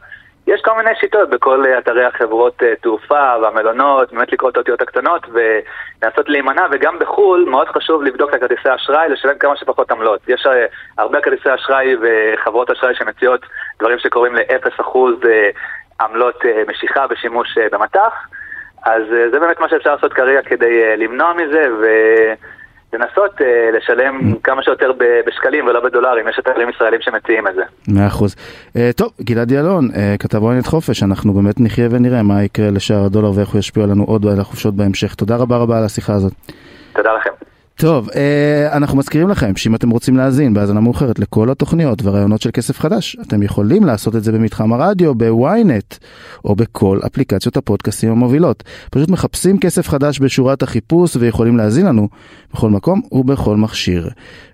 יש 0.47 0.61
כל 0.61 0.77
מיני 0.77 0.89
שיטות 0.99 1.29
בכל 1.29 1.65
אה, 1.65 1.77
אתרי 1.77 2.05
החברות 2.05 2.63
אה, 2.63 2.75
תעופה 2.81 3.33
והמלונות, 3.41 4.13
באמת 4.13 4.33
לקרוא 4.33 4.49
את 4.49 4.55
האותיות 4.55 4.81
הקטנות 4.81 5.25
ולנסות 5.27 6.29
להימנע, 6.29 6.65
וגם 6.71 6.99
בחו"ל 6.99 7.45
מאוד 7.49 7.67
חשוב 7.67 8.03
לבדוק 8.03 8.29
את 8.29 8.35
הכרטיסי 8.35 8.69
האשראי, 8.69 9.09
לשלם 9.09 9.37
כמה 9.37 9.57
שפחות 9.57 9.91
עמלות. 9.91 10.21
יש 10.27 10.45
אה, 10.45 10.65
הרבה 10.97 11.21
כרטיסי 11.21 11.55
אשראי 11.55 11.95
וחברות 12.01 12.69
אשראי 12.71 12.95
שמציעות 12.95 13.45
דברים 13.79 13.99
שקוראים 13.99 14.35
ל-0% 14.35 14.97
אה, 15.25 15.49
עמלות 16.01 16.43
משיכה 16.67 17.07
בשימוש 17.07 17.57
אה, 17.57 17.67
במטח, 17.71 18.27
אז 18.85 19.03
זה 19.31 19.39
באמת 19.39 19.59
מה 19.59 19.69
שאפשר 19.69 19.95
לעשות 19.95 20.13
כרגע 20.13 20.41
כדי 20.41 20.97
למנוע 20.97 21.33
מזה, 21.33 21.67
ו... 21.79 21.85
לנסות 22.93 23.41
אה, 23.41 23.69
לשלם 23.77 24.33
כמה 24.43 24.63
שיותר 24.63 24.91
ב- 24.97 25.21
בשקלים 25.27 25.67
ולא 25.67 25.79
בדולרים, 25.79 26.27
יש 26.27 26.39
אתרים 26.39 26.69
ישראלים 26.69 26.99
שמציעים 27.01 27.47
את 27.47 27.55
זה. 27.55 27.61
מאה 27.87 28.07
אחוז. 28.07 28.35
אה, 28.77 28.89
טוב, 28.95 29.11
גלעד 29.21 29.51
ילון, 29.51 29.89
אה, 29.95 30.15
כתב 30.19 30.43
וויינט 30.43 30.65
חופש, 30.67 31.03
אנחנו 31.03 31.33
באמת 31.33 31.59
נחיה 31.59 31.87
ונראה 31.91 32.23
מה 32.23 32.43
יקרה 32.43 32.69
לשער 32.71 33.05
הדולר 33.05 33.31
ואיך 33.35 33.49
הוא 33.49 33.59
ישפיע 33.59 33.83
עלינו 33.83 34.03
עוד 34.03 34.25
על 34.27 34.39
החופשות 34.39 34.73
בהמשך. 34.75 35.15
תודה 35.15 35.35
רבה 35.35 35.57
רבה 35.57 35.77
על 35.77 35.83
השיחה 35.85 36.13
הזאת. 36.13 36.33
תודה 36.93 37.13
לכם. 37.13 37.29
טוב, 37.77 38.09
אה, 38.15 38.77
אנחנו 38.77 38.97
מזכירים 38.97 39.29
לכם 39.29 39.55
שאם 39.55 39.75
אתם 39.75 39.89
רוצים 39.89 40.17
להאזין 40.17 40.53
בהאזנה 40.53 40.79
מאוחרת 40.79 41.19
לכל 41.19 41.51
התוכניות 41.51 42.03
והרעיונות 42.03 42.41
של 42.41 42.49
כסף 42.53 42.79
חדש, 42.79 43.17
אתם 43.21 43.43
יכולים 43.43 43.83
לעשות 43.83 44.15
את 44.15 44.23
זה 44.23 44.31
במתחם 44.31 44.73
הרדיו, 44.73 45.15
בוויינט, 45.15 45.95
או 46.45 46.55
בכל 46.55 46.99
אפליקציות 47.05 47.57
הפודקאסטים 47.57 48.11
המובילות. 48.11 48.63
פשוט 48.91 49.09
מחפשים 49.09 49.59
כסף 49.59 49.89
חדש 49.89 50.19
בשורת 50.19 50.63
החיפוש 50.63 51.15
ויכולים 51.15 51.57
להאזין 51.57 51.85
לנו 51.85 52.09
בכל 52.53 52.69
מקום 52.69 53.01
ובכל 53.11 53.57
מכשיר. 53.57 54.09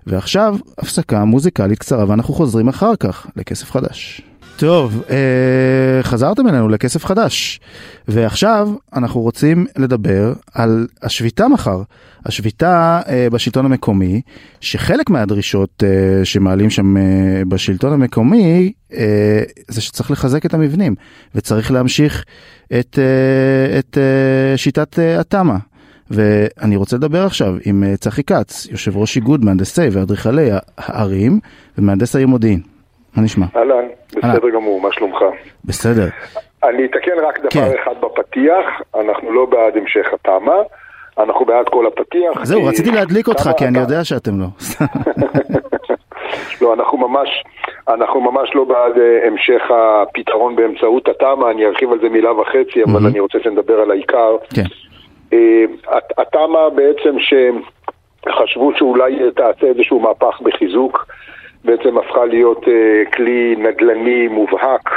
ועכשיו, 0.06 0.56
הפסקה 0.78 1.24
מוזיקלית 1.24 1.78
קצרה 1.78 2.04
ואנחנו 2.08 2.34
חוזרים 2.34 2.68
אחר 2.68 2.96
כך 2.96 3.26
לכסף 3.36 3.70
חדש. 3.70 4.22
טוב, 4.56 5.02
אה, 5.10 6.02
חזרתם 6.02 6.48
אלינו 6.48 6.68
לכסף 6.68 7.04
חדש, 7.04 7.60
ועכשיו 8.08 8.68
אנחנו 8.94 9.20
רוצים 9.20 9.66
לדבר 9.76 10.32
על 10.54 10.86
השביתה 11.02 11.48
מחר. 11.48 11.82
השביתה 12.26 13.00
אה, 13.08 13.28
בשלטון 13.32 13.64
המקומי, 13.64 14.20
שחלק 14.60 15.10
מהדרישות 15.10 15.82
אה, 15.86 16.24
שמעלים 16.24 16.70
שם 16.70 16.96
אה, 16.96 17.02
בשלטון 17.48 17.92
המקומי, 17.92 18.72
אה, 18.92 19.42
זה 19.68 19.80
שצריך 19.80 20.10
לחזק 20.10 20.46
את 20.46 20.54
המבנים, 20.54 20.94
וצריך 21.34 21.70
להמשיך 21.70 22.24
את, 22.80 22.98
אה, 22.98 23.78
את 23.78 23.98
אה, 23.98 24.56
שיטת 24.56 24.98
אה, 24.98 25.20
התמ"א. 25.20 25.56
ואני 26.10 26.76
רוצה 26.76 26.96
לדבר 26.96 27.26
עכשיו 27.26 27.56
עם 27.64 27.84
אה, 27.84 27.96
צחי 27.96 28.22
כץ, 28.22 28.66
יושב 28.70 28.96
ראש 28.96 29.16
איגוד 29.16 29.44
מהנדסי 29.44 29.88
ואדריכלי 29.92 30.48
הערים 30.78 31.40
ומהנדס 31.78 32.16
העיר 32.16 32.28
מודיעין. 32.28 32.73
מה 33.16 33.22
נשמע? 33.22 33.46
אהלן, 33.56 33.84
בסדר 34.16 34.50
גמור, 34.54 34.80
מה 34.80 34.88
שלומך? 34.92 35.18
בסדר. 35.64 36.06
אני 36.64 36.84
אתקן 36.84 37.12
רק 37.28 37.38
דבר 37.40 37.48
כן. 37.50 37.70
אחד 37.82 37.94
בפתיח, 38.00 38.64
אנחנו 39.00 39.32
לא 39.32 39.46
בעד 39.46 39.76
המשך 39.76 40.06
התמ"א, 40.12 40.52
אנחנו 41.22 41.44
בעד 41.44 41.68
כל 41.68 41.86
הפתיח. 41.86 42.44
זהו, 42.44 42.60
כי 42.60 42.68
רציתי 42.68 42.90
להדליק 42.90 43.28
אותך, 43.28 43.42
תמ"א- 43.42 43.52
כי 43.52 43.64
אני 43.64 43.72
תמ"א- 43.74 43.82
יודע 43.82 44.04
שאתם 44.04 44.40
לא. 44.40 44.46
לא, 46.62 46.74
אנחנו 46.74 46.98
ממש, 46.98 47.28
אנחנו 47.88 48.20
ממש 48.20 48.50
לא 48.54 48.64
בעד 48.64 48.98
אה, 48.98 49.26
המשך 49.28 49.62
הפתרון 49.70 50.56
באמצעות 50.56 51.08
התמ"א, 51.08 51.50
אני 51.50 51.66
ארחיב 51.66 51.92
על 51.92 51.98
זה 52.00 52.08
מילה 52.08 52.32
וחצי, 52.40 52.82
אבל 52.84 52.92
מהמם. 52.92 53.06
אני 53.06 53.20
רוצה 53.20 53.38
שנדבר 53.44 53.80
על 53.80 53.90
העיקר. 53.90 54.36
כן. 54.54 54.62
אה, 55.32 55.38
הת- 55.88 56.18
התמ"א 56.18 56.68
בעצם 56.74 57.16
שחשבו 57.18 58.72
שאולי 58.76 59.16
תעשה 59.36 59.66
איזשהו 59.66 60.00
מהפך 60.00 60.40
בחיזוק, 60.42 61.06
בעצם 61.64 61.98
הפכה 61.98 62.24
להיות 62.24 62.68
אה, 62.68 63.02
כלי 63.12 63.54
נדל"ני 63.58 64.28
מובהק, 64.28 64.90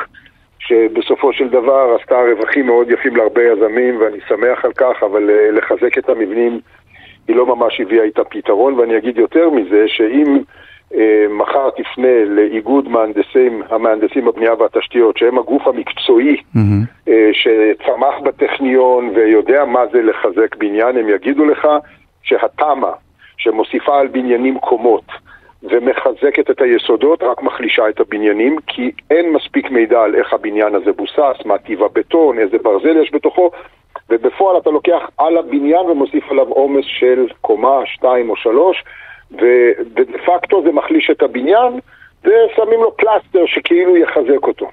שבסופו 0.60 1.34
של 1.34 1.50
דבר 1.50 1.98
עשתה 2.02 2.16
רווחים 2.16 2.66
מאוד 2.66 2.92
יפים 2.92 3.16
להרבה 3.16 3.42
יזמים, 3.44 4.02
ואני 4.02 4.18
שמח 4.28 4.66
על 4.66 4.72
כך, 4.72 5.04
אבל 5.04 5.30
אה, 5.30 5.52
לחזק 5.52 5.98
את 5.98 6.10
המבנים 6.10 6.60
היא 7.28 7.36
לא 7.36 7.46
ממש 7.46 7.82
הביאה 7.82 8.04
איתה 8.04 8.24
פתרון, 8.24 8.74
ואני 8.74 8.98
אגיד 8.98 9.18
יותר 9.18 9.50
מזה, 9.50 9.84
שאם 9.88 10.38
אה, 10.96 11.26
מחר 11.30 11.70
תפנה 11.70 12.26
לאיגוד 12.26 12.90
מהנדסים, 12.90 13.62
המהנדסים 13.70 14.26
בבנייה 14.26 14.54
והתשתיות, 14.54 15.18
שהם 15.18 15.38
הגוף 15.38 15.68
המקצועי 15.68 16.38
מהמם. 16.56 16.84
אה, 17.08 17.30
שצמח 17.34 18.16
בטכניון 18.24 19.10
ויודע 19.16 19.66
מה 19.66 19.88
זה 19.92 20.02
לחזק 20.02 20.56
בניין, 20.56 20.98
הם 20.98 21.10
יגידו 21.10 21.46
לך 21.46 21.68
שהתמ"א 22.24 22.92
שמוסיפה 23.38 24.00
על 24.00 24.08
בניינים 24.08 24.60
קומות 24.60 25.04
ומחזקת 25.64 26.50
את 26.52 26.62
היסודות 26.62 27.24
רק 27.24 27.42
מחלישה 27.44 27.90
את 27.90 28.00
הבניינים 28.00 28.56
כי 28.68 28.92
אין 29.12 29.34
מספיק 29.34 29.72
מידע 29.72 30.02
על 30.02 30.16
איך 30.16 30.34
הבניין 30.34 30.76
הזה 30.76 30.92
בוסס, 30.92 31.46
מה 31.46 31.58
טיב 31.58 31.84
הבטון, 31.84 32.40
איזה 32.40 32.58
ברזל 32.64 32.98
יש 33.04 33.12
בתוכו 33.14 33.52
ובפועל 34.10 34.58
אתה 34.58 34.70
לוקח 34.70 35.00
על 35.18 35.38
הבניין 35.38 35.86
ומוסיף 35.90 36.24
עליו 36.32 36.48
עומס 36.48 36.86
של 37.00 37.28
קומה, 37.42 37.80
שתיים 37.86 38.30
או 38.30 38.36
שלוש 38.36 38.84
ודה 39.32 40.18
פקטו 40.26 40.64
זה 40.64 40.72
מחליש 40.72 41.10
את 41.12 41.22
הבניין 41.24 41.74
ושמים 42.22 42.80
לו 42.82 42.96
פלסטר 42.98 43.40
שכאילו 43.46 43.98
יחזק 43.98 44.44
אותו. 44.48 44.68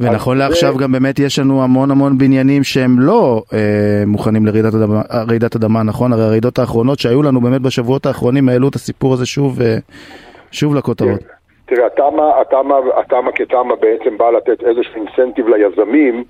ונכון 0.00 0.38
לעכשיו 0.38 0.72
זה- 0.72 0.82
גם 0.82 0.92
באמת 0.92 1.18
יש 1.18 1.38
לנו 1.38 1.62
המון 1.64 1.90
המון 1.90 2.18
בניינים 2.18 2.64
שהם 2.64 3.00
לא 3.00 3.42
אה, 3.52 3.58
מוכנים 4.06 4.46
לרעידת 4.46 4.74
אדמה, 4.74 5.00
רעידת 5.28 5.56
אדמה, 5.56 5.82
נכון? 5.82 6.12
הרי 6.12 6.22
הרעידות 6.22 6.58
האחרונות 6.58 6.98
שהיו 6.98 7.22
לנו 7.22 7.40
באמת 7.40 7.60
בשבועות 7.60 8.06
האחרונים 8.06 8.48
העלו 8.48 8.68
את 8.68 8.74
הסיפור 8.74 9.12
הזה 9.14 9.26
שוב, 9.26 9.60
אה, 9.62 9.76
שוב 10.52 10.74
לכותרות. 10.74 11.20
תראה, 11.66 11.86
התמ"א, 11.86 13.30
כתמ"א 13.34 13.74
בעצם 13.80 14.18
באה 14.18 14.30
לתת 14.30 14.64
איזשהו 14.64 14.94
אינסנטיב 14.94 15.48
ליזמים 15.48 16.24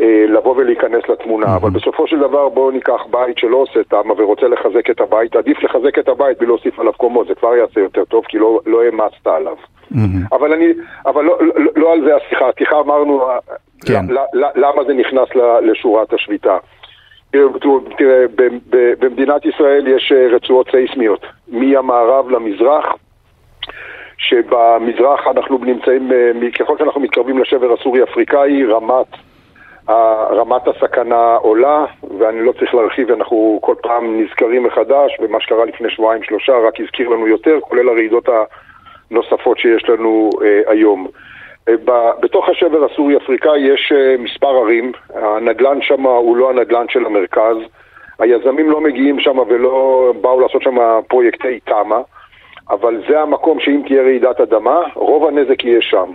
אה, 0.00 0.24
לבוא 0.28 0.56
ולהיכנס 0.56 1.02
לתמונה, 1.08 1.56
אבל 1.56 1.70
בסופו 1.70 2.06
של 2.06 2.18
דבר 2.18 2.48
בואו 2.48 2.70
ניקח 2.70 3.00
בית 3.10 3.38
שלא 3.38 3.56
עושה 3.56 3.80
תמ"א 3.84 4.12
ורוצה 4.12 4.48
לחזק 4.48 4.90
את 4.90 5.00
הבית, 5.00 5.36
עדיף 5.36 5.62
לחזק 5.62 5.98
את 5.98 6.08
הבית 6.08 6.38
בלי 6.38 6.46
להוסיף 6.46 6.78
עליו 6.78 6.92
קומות, 6.92 7.26
זה 7.26 7.34
כבר 7.34 7.56
יעשה 7.56 7.80
יותר 7.80 8.04
טוב 8.04 8.24
כי 8.28 8.38
לא, 8.38 8.60
לא 8.66 8.82
העמצת 8.82 9.26
עליו. 9.26 9.56
אבל 10.32 10.52
אני, 10.52 10.66
אבל 11.06 11.24
לא, 11.24 11.38
לא, 11.40 11.72
לא 11.76 11.92
על 11.92 12.00
זה 12.04 12.16
השיחה, 12.16 12.48
השיחה 12.48 12.80
אמרנו 12.80 13.22
אה, 13.22 13.38
כן. 13.86 14.04
למה 14.34 14.84
זה 14.86 14.94
נכנס 14.94 15.28
לשורת 15.62 16.12
השביתה. 16.12 16.56
תראה, 17.98 18.24
במדינת 19.00 19.46
ישראל 19.46 19.86
יש 19.86 20.12
אה, 20.12 20.36
רצועות 20.36 20.70
סייסמיות, 20.70 21.26
מהמערב 21.48 22.30
למזרח, 22.30 22.84
שבמזרח 24.18 25.26
אנחנו 25.26 25.58
נמצאים, 25.58 26.12
אה, 26.12 26.50
ככל 26.58 26.78
שאנחנו 26.78 27.00
מתקרבים 27.00 27.38
לשבר 27.38 27.72
הסורי-אפריקאי, 27.72 28.64
רמת, 28.64 29.06
רמת 30.30 30.68
הסכנה 30.68 31.34
עולה, 31.34 31.84
ואני 32.18 32.42
לא 32.42 32.52
צריך 32.52 32.74
להרחיב, 32.74 33.10
אנחנו 33.10 33.58
כל 33.62 33.74
פעם 33.82 34.20
נזכרים 34.20 34.62
מחדש, 34.62 35.16
ומה 35.20 35.40
שקרה 35.40 35.64
לפני 35.64 35.90
שבועיים 35.90 36.22
שלושה 36.22 36.52
רק 36.52 36.80
הזכיר 36.80 37.08
לנו 37.08 37.26
יותר, 37.26 37.58
כולל 37.60 37.88
הרעידות 37.88 38.28
הנוספות 38.28 39.58
שיש 39.58 39.88
לנו 39.88 40.30
אה, 40.44 40.60
היום. 40.66 41.06
בתוך 42.20 42.48
השבר 42.48 42.84
הסורי-אפריקאי 42.84 43.60
יש 43.60 43.92
מספר 44.18 44.56
ערים, 44.56 44.92
הנדלן 45.14 45.82
שם 45.82 46.06
הוא 46.06 46.36
לא 46.36 46.50
הנדלן 46.50 46.86
של 46.88 47.06
המרכז, 47.06 47.56
היזמים 48.18 48.70
לא 48.70 48.80
מגיעים 48.80 49.20
שם 49.20 49.38
ולא 49.38 50.12
באו 50.20 50.40
לעשות 50.40 50.62
שם 50.62 50.76
פרויקטי 51.08 51.60
תמ"א, 51.60 52.00
אבל 52.70 53.02
זה 53.08 53.20
המקום 53.20 53.60
שאם 53.60 53.82
תהיה 53.86 54.02
רעידת 54.02 54.40
אדמה, 54.40 54.80
רוב 54.94 55.26
הנזק 55.26 55.64
יהיה 55.64 55.80
שם. 55.82 56.10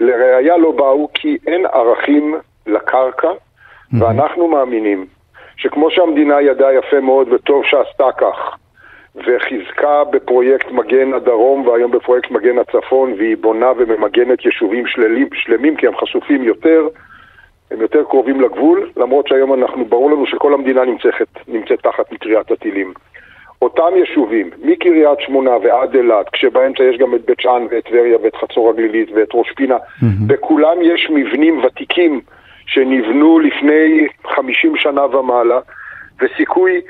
ולראיה 0.00 0.56
לא 0.56 0.72
באו 0.72 1.08
כי 1.14 1.38
אין 1.46 1.66
ערכים 1.66 2.34
לקרקע, 2.66 3.30
mm-hmm. 3.30 4.02
ואנחנו 4.04 4.48
מאמינים 4.48 5.06
שכמו 5.56 5.90
שהמדינה 5.90 6.40
ידעה 6.40 6.74
יפה 6.74 7.00
מאוד 7.00 7.32
וטוב 7.32 7.64
שעשתה 7.64 8.12
כך, 8.18 8.56
וחיזקה 9.16 10.04
בפרויקט 10.04 10.70
מגן 10.70 11.14
הדרום 11.14 11.66
והיום 11.66 11.90
בפרויקט 11.90 12.30
מגן 12.30 12.58
הצפון 12.58 13.12
והיא 13.18 13.36
בונה 13.36 13.72
וממגנת 13.76 14.44
יישובים 14.44 14.86
שללים, 14.86 15.28
שלמים 15.32 15.76
כי 15.76 15.86
הם 15.86 15.96
חשופים 15.96 16.42
יותר, 16.42 16.88
הם 17.70 17.80
יותר 17.80 18.04
קרובים 18.04 18.40
לגבול, 18.40 18.90
למרות 18.96 19.28
שהיום 19.28 19.54
אנחנו, 19.54 19.84
ברור 19.84 20.10
לנו 20.10 20.26
שכל 20.26 20.54
המדינה 20.54 20.84
נמצאת, 20.84 21.28
נמצאת 21.48 21.80
תחת 21.82 22.12
מטריית 22.12 22.50
הטילים. 22.50 22.92
אותם 23.62 23.96
יישובים, 23.96 24.50
מקריית 24.62 25.20
שמונה 25.20 25.50
ועד 25.50 25.94
אילת, 25.94 26.28
כשבאמצע 26.32 26.84
יש 26.84 26.98
גם 26.98 27.14
את 27.14 27.24
בית 27.24 27.40
שאן 27.40 27.66
ואת 27.70 27.84
טבריה 27.84 28.18
ואת 28.22 28.36
חצור 28.36 28.70
הגלילית 28.70 29.10
ואת 29.14 29.28
ראש 29.34 29.52
פינה, 29.56 29.76
mm-hmm. 29.76 30.06
בכולם 30.26 30.76
יש 30.82 31.10
מבנים 31.10 31.64
ותיקים 31.64 32.20
שנבנו 32.66 33.38
לפני 33.38 34.06
50 34.26 34.76
שנה 34.76 35.16
ומעלה, 35.16 35.60
וסיכוי, 36.22 36.80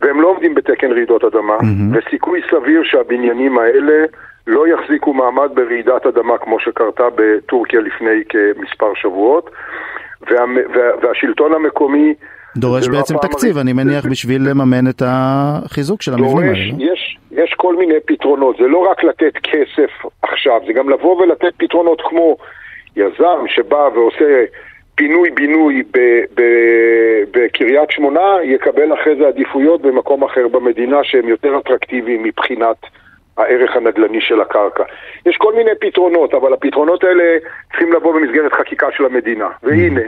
והם 0.00 0.20
לא 0.20 0.28
עומדים 0.28 0.54
בתקן 0.54 0.92
רעידות 0.92 1.24
אדמה, 1.24 1.56
mm-hmm. 1.56 1.98
וסיכוי 1.98 2.40
סביר 2.50 2.82
שהבניינים 2.84 3.58
האלה 3.58 4.04
לא 4.46 4.68
יחזיקו 4.68 5.14
מעמד 5.14 5.50
ברעידת 5.54 6.06
אדמה 6.06 6.38
כמו 6.38 6.60
שקרתה 6.60 7.04
בטורקיה 7.14 7.80
לפני 7.80 8.22
כמספר 8.28 8.94
שבועות, 8.94 9.50
וה, 10.30 10.44
וה, 10.74 10.90
והשלטון 11.02 11.54
המקומי 11.54 12.14
דורש 12.56 12.88
בעצם 12.88 13.14
תקציב, 13.18 13.58
אני 13.58 13.72
מניח, 13.72 14.06
בשביל 14.06 14.42
לממן 14.50 14.88
את 14.90 15.02
החיזוק 15.06 16.02
של 16.02 16.12
המבנים 16.12 16.36
האלה. 16.38 16.52
לא? 16.52 16.92
יש, 16.92 17.18
יש 17.30 17.54
כל 17.56 17.76
מיני 17.76 17.94
פתרונות, 18.06 18.56
זה 18.56 18.68
לא 18.68 18.78
רק 18.78 19.04
לתת 19.04 19.32
כסף 19.42 19.90
עכשיו, 20.22 20.60
זה 20.66 20.72
גם 20.72 20.90
לבוא 20.90 21.22
ולתת 21.22 21.52
פתרונות 21.56 22.02
כמו 22.08 22.36
יזם 22.96 23.46
שבא 23.46 23.88
ועושה 23.94 24.44
פינוי-בינוי 24.94 25.82
בקריית 27.30 27.90
שמונה, 27.90 28.36
יקבל 28.44 28.94
אחרי 28.94 29.16
זה 29.16 29.28
עדיפויות 29.28 29.82
במקום 29.82 30.24
אחר 30.24 30.48
במדינה 30.48 30.96
שהם 31.02 31.28
יותר 31.28 31.58
אטרקטיביים 31.58 32.22
מבחינת 32.22 32.76
הערך 33.36 33.76
הנדל"ני 33.76 34.20
של 34.20 34.40
הקרקע. 34.40 34.84
יש 35.26 35.36
כל 35.36 35.54
מיני 35.54 35.70
פתרונות, 35.80 36.34
אבל 36.34 36.52
הפתרונות 36.52 37.04
האלה 37.04 37.24
צריכים 37.68 37.92
לבוא 37.92 38.14
במסגרת 38.14 38.52
חקיקה 38.52 38.86
של 38.96 39.04
המדינה. 39.04 39.48
והנה, 39.62 40.00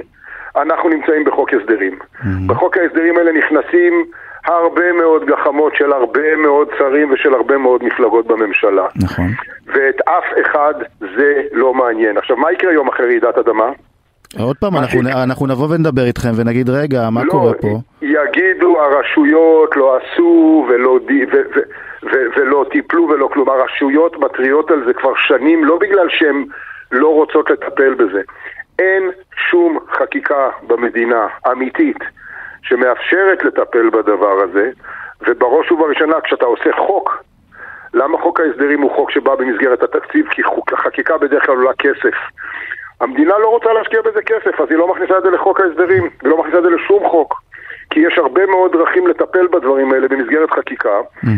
אנחנו 0.57 0.89
נמצאים 0.89 1.25
בחוק 1.25 1.51
הסדרים. 1.55 1.99
Mm-hmm. 1.99 2.27
בחוק 2.47 2.77
ההסדרים 2.77 3.19
האלה 3.19 3.33
נכנסים 3.33 4.05
הרבה 4.47 4.93
מאוד 4.93 5.25
גחמות 5.27 5.77
של 5.77 5.93
הרבה 5.93 6.37
מאוד 6.37 6.69
שרים 6.79 7.13
ושל 7.13 7.35
הרבה 7.35 7.59
מאוד 7.59 7.85
מפלגות 7.85 8.27
בממשלה. 8.27 8.87
נכון. 8.97 9.27
ואת 9.67 10.01
אף 10.09 10.25
אחד 10.41 10.75
זה 11.01 11.43
לא 11.53 11.75
מעניין. 11.75 12.19
עכשיו, 12.19 12.37
מה 12.37 12.53
יקרה 12.53 12.73
יום 12.73 12.89
אחרי 12.89 13.07
רעידת 13.07 13.39
אדמה? 13.39 13.71
עוד 14.41 14.57
פעם, 14.57 14.77
אנחנו. 14.77 15.01
אנחנו 15.23 15.47
נבוא 15.47 15.69
ונדבר 15.75 16.05
איתכם 16.05 16.31
ונגיד, 16.37 16.71
רגע, 16.71 17.11
מה 17.11 17.25
לא, 17.25 17.31
קורה 17.31 17.55
פה? 17.55 17.79
יגידו 18.03 18.81
הרשויות 18.81 19.77
לא 19.77 19.97
עשו 19.97 20.67
ולא, 20.69 20.91
ו, 20.91 21.13
ו, 21.33 21.37
ו, 21.55 21.61
ו, 22.13 22.17
ולא 22.37 22.65
טיפלו 22.71 23.09
ולא 23.09 23.29
כלום. 23.33 23.49
הרשויות 23.49 24.17
מתריעות 24.19 24.71
על 24.71 24.83
זה 24.87 24.93
כבר 24.93 25.13
שנים, 25.17 25.65
לא 25.65 25.79
בגלל 25.79 26.07
שהן 26.09 26.45
לא 26.93 27.09
רוצות 27.09 27.51
לטפל 27.51 27.95
בזה. 27.95 28.21
אין 28.79 29.11
שום 29.51 29.79
חקיקה 29.99 30.51
במדינה 30.67 31.27
אמיתית 31.53 31.99
שמאפשרת 32.63 33.45
לטפל 33.45 33.91
בדבר 33.91 34.41
הזה, 34.43 34.71
ובראש 35.27 35.73
ובראשונה 35.73 36.21
כשאתה 36.21 36.45
עושה 36.45 36.71
חוק, 36.87 37.25
למה 37.95 38.19
חוק 38.19 38.41
ההסדרים 38.41 38.81
הוא 38.81 38.91
חוק 38.91 39.11
שבא 39.11 39.35
במסגרת 39.35 39.83
התקציב? 39.83 40.27
כי 40.31 40.43
חוק, 40.43 40.73
החקיקה 40.73 41.19
בדרך 41.19 41.47
כלל 41.47 41.55
עולה 41.55 41.73
כסף. 41.79 42.15
המדינה 43.01 43.39
לא 43.39 43.49
רוצה 43.49 43.73
להשקיע 43.73 44.03
בזה 44.03 44.23
כסף, 44.23 44.61
אז 44.61 44.71
היא 44.71 44.79
לא 44.79 44.89
מכניסה 44.89 45.19
את 45.19 45.23
זה 45.23 45.31
לחוק 45.31 45.61
ההסדרים, 45.61 46.03
היא 46.03 46.31
לא 46.31 46.39
מכניסה 46.39 46.59
את 46.59 46.63
זה 46.63 46.71
לשום 46.71 47.09
חוק. 47.09 47.43
כי 47.91 48.01
יש 48.01 48.19
הרבה 48.19 48.47
מאוד 48.47 48.73
דרכים 48.73 49.07
לטפל 49.07 49.47
בדברים 49.47 49.93
האלה 49.93 50.09
במסגרת 50.09 50.51
חקיקה, 50.51 51.01
mm-hmm. 51.01 51.29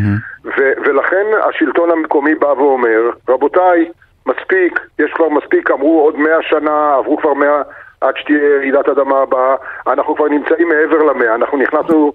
ו- 0.45 0.73
ולכן 0.85 1.25
השלטון 1.49 1.91
המקומי 1.91 2.35
בא 2.35 2.47
ואומר, 2.47 3.09
רבותיי, 3.29 3.91
מספיק, 4.27 4.79
יש 4.99 5.13
כבר 5.13 5.29
מספיק, 5.29 5.71
אמרו 5.71 6.01
עוד 6.01 6.19
מאה 6.19 6.41
שנה, 6.41 6.95
עברו 6.95 7.17
כבר 7.17 7.33
מאה, 7.33 7.61
עד 8.01 8.17
שתהיה 8.17 8.57
רעידת 8.57 8.89
אדמה 8.89 9.21
הבאה, 9.21 9.55
אנחנו 9.87 10.15
כבר 10.15 10.27
נמצאים 10.27 10.69
מעבר 10.69 11.03
למאה, 11.03 11.35
אנחנו 11.35 11.57
נכנסנו 11.57 12.13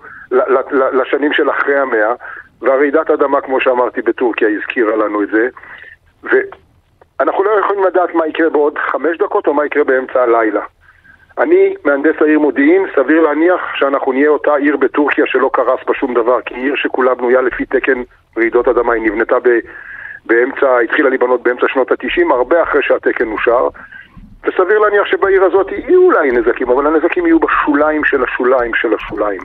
לשנים 0.93 1.33
של 1.33 1.51
אחרי 1.51 1.79
המאה, 1.79 2.13
והרעידת 2.61 3.11
אדמה, 3.11 3.41
כמו 3.41 3.61
שאמרתי, 3.61 4.03
בטורקיה 4.03 4.49
הזכירה 4.49 4.97
לנו 4.97 5.23
את 5.23 5.29
זה, 5.29 5.49
ואנחנו 6.23 7.45
לא 7.45 7.51
יכולים 7.51 7.85
לדעת 7.85 8.15
מה 8.15 8.27
יקרה 8.27 8.51
בעוד 8.51 8.79
חמש 8.79 9.19
דקות 9.19 9.47
או 9.47 9.55
מה 9.55 9.67
יקרה 9.67 9.85
באמצע 9.85 10.23
הלילה. 10.23 10.61
אני 11.39 11.75
מהנדס 11.85 12.15
העיר 12.21 12.39
מודיעין, 12.39 12.87
סביר 12.97 13.21
להניח 13.23 13.61
שאנחנו 13.75 14.13
נהיה 14.13 14.29
אותה 14.29 14.55
עיר 14.55 14.77
בטורקיה 14.77 15.27
שלא 15.27 15.51
קרס 15.53 15.81
בה 15.87 15.95
שום 15.95 16.15
דבר, 16.15 16.41
כי 16.47 16.55
עיר 16.55 16.75
שכולה 16.77 17.15
בנויה 17.15 17.41
לפי 17.41 17.65
תקן 17.67 18.03
רעידות 18.37 18.69
אדמה, 18.69 18.93
היא 18.93 19.03
נבנתה 19.03 19.39
ב... 19.43 19.49
באמצע, 20.27 20.79
התחילה 20.85 21.09
להיבנות 21.09 21.43
באמצע 21.43 21.67
שנות 21.69 21.93
התשעים, 21.93 22.33
הרבה 22.33 22.63
אחרי 22.63 22.83
שהתקן 22.83 23.29
אושר, 23.29 23.69
וסביר 24.45 24.79
להניח 24.79 25.07
שבעיר 25.07 25.45
הזאת 25.45 25.67
יהיו 25.73 26.03
אולי 26.03 26.31
נזקים, 26.31 26.71
אבל 26.71 26.87
הנזקים 26.87 27.27
יהיו 27.27 27.39
בשוליים 27.39 28.05
של 28.05 28.25
השוליים 28.25 28.75
של 28.75 28.95
השוליים. 28.95 29.41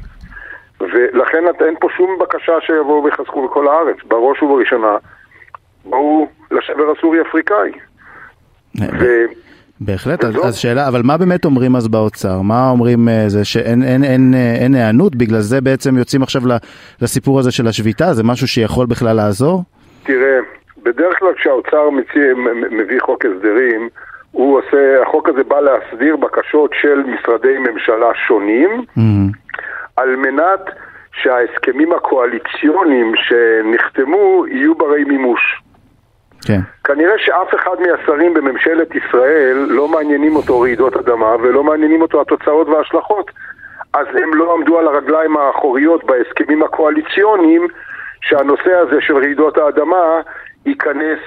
ולכן 0.81 1.43
אין 1.65 1.75
פה 1.79 1.87
שום 1.97 2.17
בקשה 2.21 2.53
שיבואו 2.61 3.03
ויחזקו 3.03 3.47
בכל 3.47 3.67
הארץ. 3.67 3.97
בראש 4.07 4.43
ובראשונה, 4.43 4.97
בואו 5.85 6.27
לשבר 6.51 6.91
הסורי-אפריקאי. 6.97 7.71
בהחלט, 9.81 10.23
אז, 10.23 10.47
אז 10.47 10.55
שאלה, 10.55 10.87
אבל 10.87 11.01
מה 11.03 11.17
באמת 11.17 11.45
אומרים 11.45 11.75
אז 11.75 11.87
באוצר? 11.87 12.41
מה 12.41 12.69
אומרים 12.69 13.09
אה, 13.09 13.29
זה 13.29 13.45
שאין 13.45 13.83
אין, 13.83 14.03
אין, 14.03 14.33
אה, 14.33 14.55
אין 14.55 14.75
היענות, 14.75 15.15
בגלל 15.15 15.39
זה 15.39 15.61
בעצם 15.61 15.97
יוצאים 15.97 16.23
עכשיו 16.23 16.41
לסיפור 17.01 17.39
הזה 17.39 17.51
של 17.51 17.67
השביתה? 17.67 18.13
זה 18.13 18.23
משהו 18.23 18.47
שיכול 18.47 18.85
בכלל 18.85 19.15
לעזור? 19.15 19.63
תראה, 20.03 20.39
בדרך 20.87 21.19
כלל 21.19 21.33
כשהאוצר 21.33 21.89
מציע, 21.89 22.33
מביא 22.71 22.99
חוק 23.01 23.25
הסדרים, 23.25 23.89
הוא 24.31 24.59
עושה, 24.59 25.01
החוק 25.01 25.29
הזה 25.29 25.43
בא 25.43 25.59
להסדיר 25.59 26.15
בקשות 26.15 26.71
של 26.81 27.03
משרדי 27.03 27.57
ממשלה 27.57 28.11
שונים, 28.27 28.69
mm-hmm. 28.79 29.61
על 29.95 30.15
מנת 30.15 30.61
שההסכמים 31.11 31.93
הקואליציוניים 31.93 33.13
שנחתמו 33.15 34.45
יהיו 34.47 34.75
ברי 34.75 35.03
מימוש. 35.03 35.61
כן. 36.47 36.59
כנראה 36.83 37.13
שאף 37.17 37.55
אחד 37.55 37.75
מהשרים 37.79 38.33
בממשלת 38.33 38.95
ישראל 38.95 39.65
לא 39.69 39.87
מעניינים 39.87 40.35
אותו 40.35 40.59
רעידות 40.59 40.97
אדמה 40.97 41.35
ולא 41.35 41.63
מעניינים 41.63 42.01
אותו 42.01 42.21
התוצאות 42.21 42.67
וההשלכות, 42.67 43.31
אז 43.93 44.07
הם 44.23 44.33
לא 44.33 44.53
עמדו 44.53 44.79
על 44.79 44.87
הרגליים 44.87 45.37
האחוריות 45.37 46.03
בהסכמים 46.03 46.63
הקואליציוניים 46.63 47.67
שהנושא 48.21 48.73
הזה 48.73 49.01
של 49.01 49.17
רעידות 49.17 49.57
האדמה 49.57 50.21
ייכנס 50.67 51.19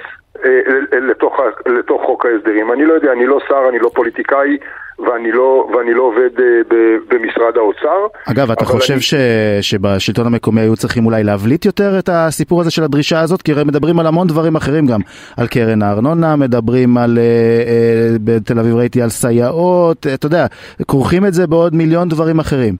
אה, 0.45 0.59
לתוך, 0.91 1.39
לתוך 1.65 2.01
חוק 2.05 2.25
ההסדרים. 2.25 2.71
אני 2.71 2.85
לא 2.85 2.93
יודע, 2.93 3.11
אני 3.11 3.25
לא 3.25 3.39
שר, 3.47 3.69
אני 3.69 3.79
לא 3.79 3.91
פוליטיקאי 3.93 4.57
ואני 5.07 5.31
לא, 5.31 5.67
ואני 5.73 5.93
לא 5.93 6.03
עובד 6.03 6.39
אה, 6.39 6.45
ב, 6.67 6.75
במשרד 7.09 7.57
האוצר. 7.57 8.07
אגב, 8.31 8.51
אתה 8.51 8.65
חושב 8.65 8.93
אני... 8.93 9.01
ש, 9.01 9.13
שבשלטון 9.61 10.25
המקומי 10.25 10.61
היו 10.61 10.75
צריכים 10.75 11.05
אולי 11.05 11.23
להבליט 11.23 11.65
יותר 11.65 11.99
את 11.99 12.09
הסיפור 12.11 12.61
הזה 12.61 12.71
של 12.71 12.83
הדרישה 12.83 13.19
הזאת? 13.19 13.41
כי 13.41 13.51
הרי 13.51 13.63
מדברים 13.63 13.99
על 13.99 14.07
המון 14.07 14.27
דברים 14.27 14.55
אחרים 14.55 14.85
גם, 14.85 14.99
על 15.37 15.47
קרן 15.47 15.81
הארנונה, 15.81 16.35
מדברים 16.35 16.97
על, 16.97 17.17
אה, 17.17 17.23
אה, 17.23 18.17
בתל 18.25 18.59
אביב 18.59 18.75
ראיתי 18.75 19.01
על 19.01 19.09
סייעות, 19.09 20.07
אתה 20.13 20.25
יודע, 20.25 20.45
כורכים 20.87 21.25
את 21.25 21.33
זה 21.33 21.47
בעוד 21.47 21.75
מיליון 21.75 22.09
דברים 22.09 22.39
אחרים. 22.39 22.73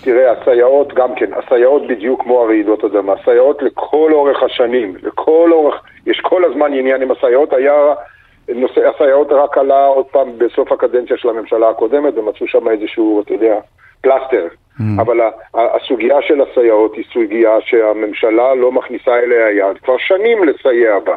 תראה, 0.00 0.32
הסייעות 0.32 0.94
גם 0.94 1.14
כן, 1.16 1.30
הסייעות 1.32 1.82
בדיוק 1.88 2.22
כמו 2.22 2.42
הרעידות 2.42 2.84
אדמה, 2.84 3.12
הסייעות 3.12 3.62
לכל 3.62 4.10
אורך 4.12 4.42
השנים, 4.42 4.94
לכל 5.02 5.50
אורך, 5.52 5.74
יש 6.06 6.20
כל 6.20 6.42
הזמן 6.44 6.72
עניין 6.72 7.02
עם 7.02 7.10
הסייעות, 7.10 7.52
היה, 7.52 7.72
נושא 8.54 8.88
הסייעות 8.88 9.32
רק 9.32 9.58
עלה 9.58 9.86
עוד 9.86 10.06
פעם 10.06 10.38
בסוף 10.38 10.72
הקדנציה 10.72 11.16
של 11.16 11.28
הממשלה 11.28 11.70
הקודמת 11.70 12.18
ומצאו 12.18 12.46
שם 12.48 12.68
איזשהו, 12.68 13.22
אתה 13.22 13.32
יודע, 13.32 13.56
פלסטר. 14.00 14.46
Mm. 14.80 14.82
אבל 15.00 15.20
הסוגיה 15.54 16.22
של 16.22 16.40
הסייעות 16.40 16.94
היא 16.94 17.04
סוגיה 17.12 17.60
שהממשלה 17.60 18.54
לא 18.54 18.72
מכניסה 18.72 19.18
אליה 19.18 19.50
יד 19.50 19.78
כבר 19.78 19.96
שנים 19.98 20.44
לסייע 20.44 20.98
בה. 20.98 21.14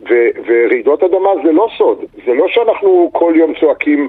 ו- 0.00 0.30
ורעידות 0.46 1.02
אדמה 1.02 1.30
זה 1.44 1.52
לא 1.52 1.68
סוד, 1.78 1.98
זה 2.26 2.34
לא 2.34 2.48
שאנחנו 2.48 3.10
כל 3.12 3.32
יום 3.36 3.52
צועקים 3.60 4.08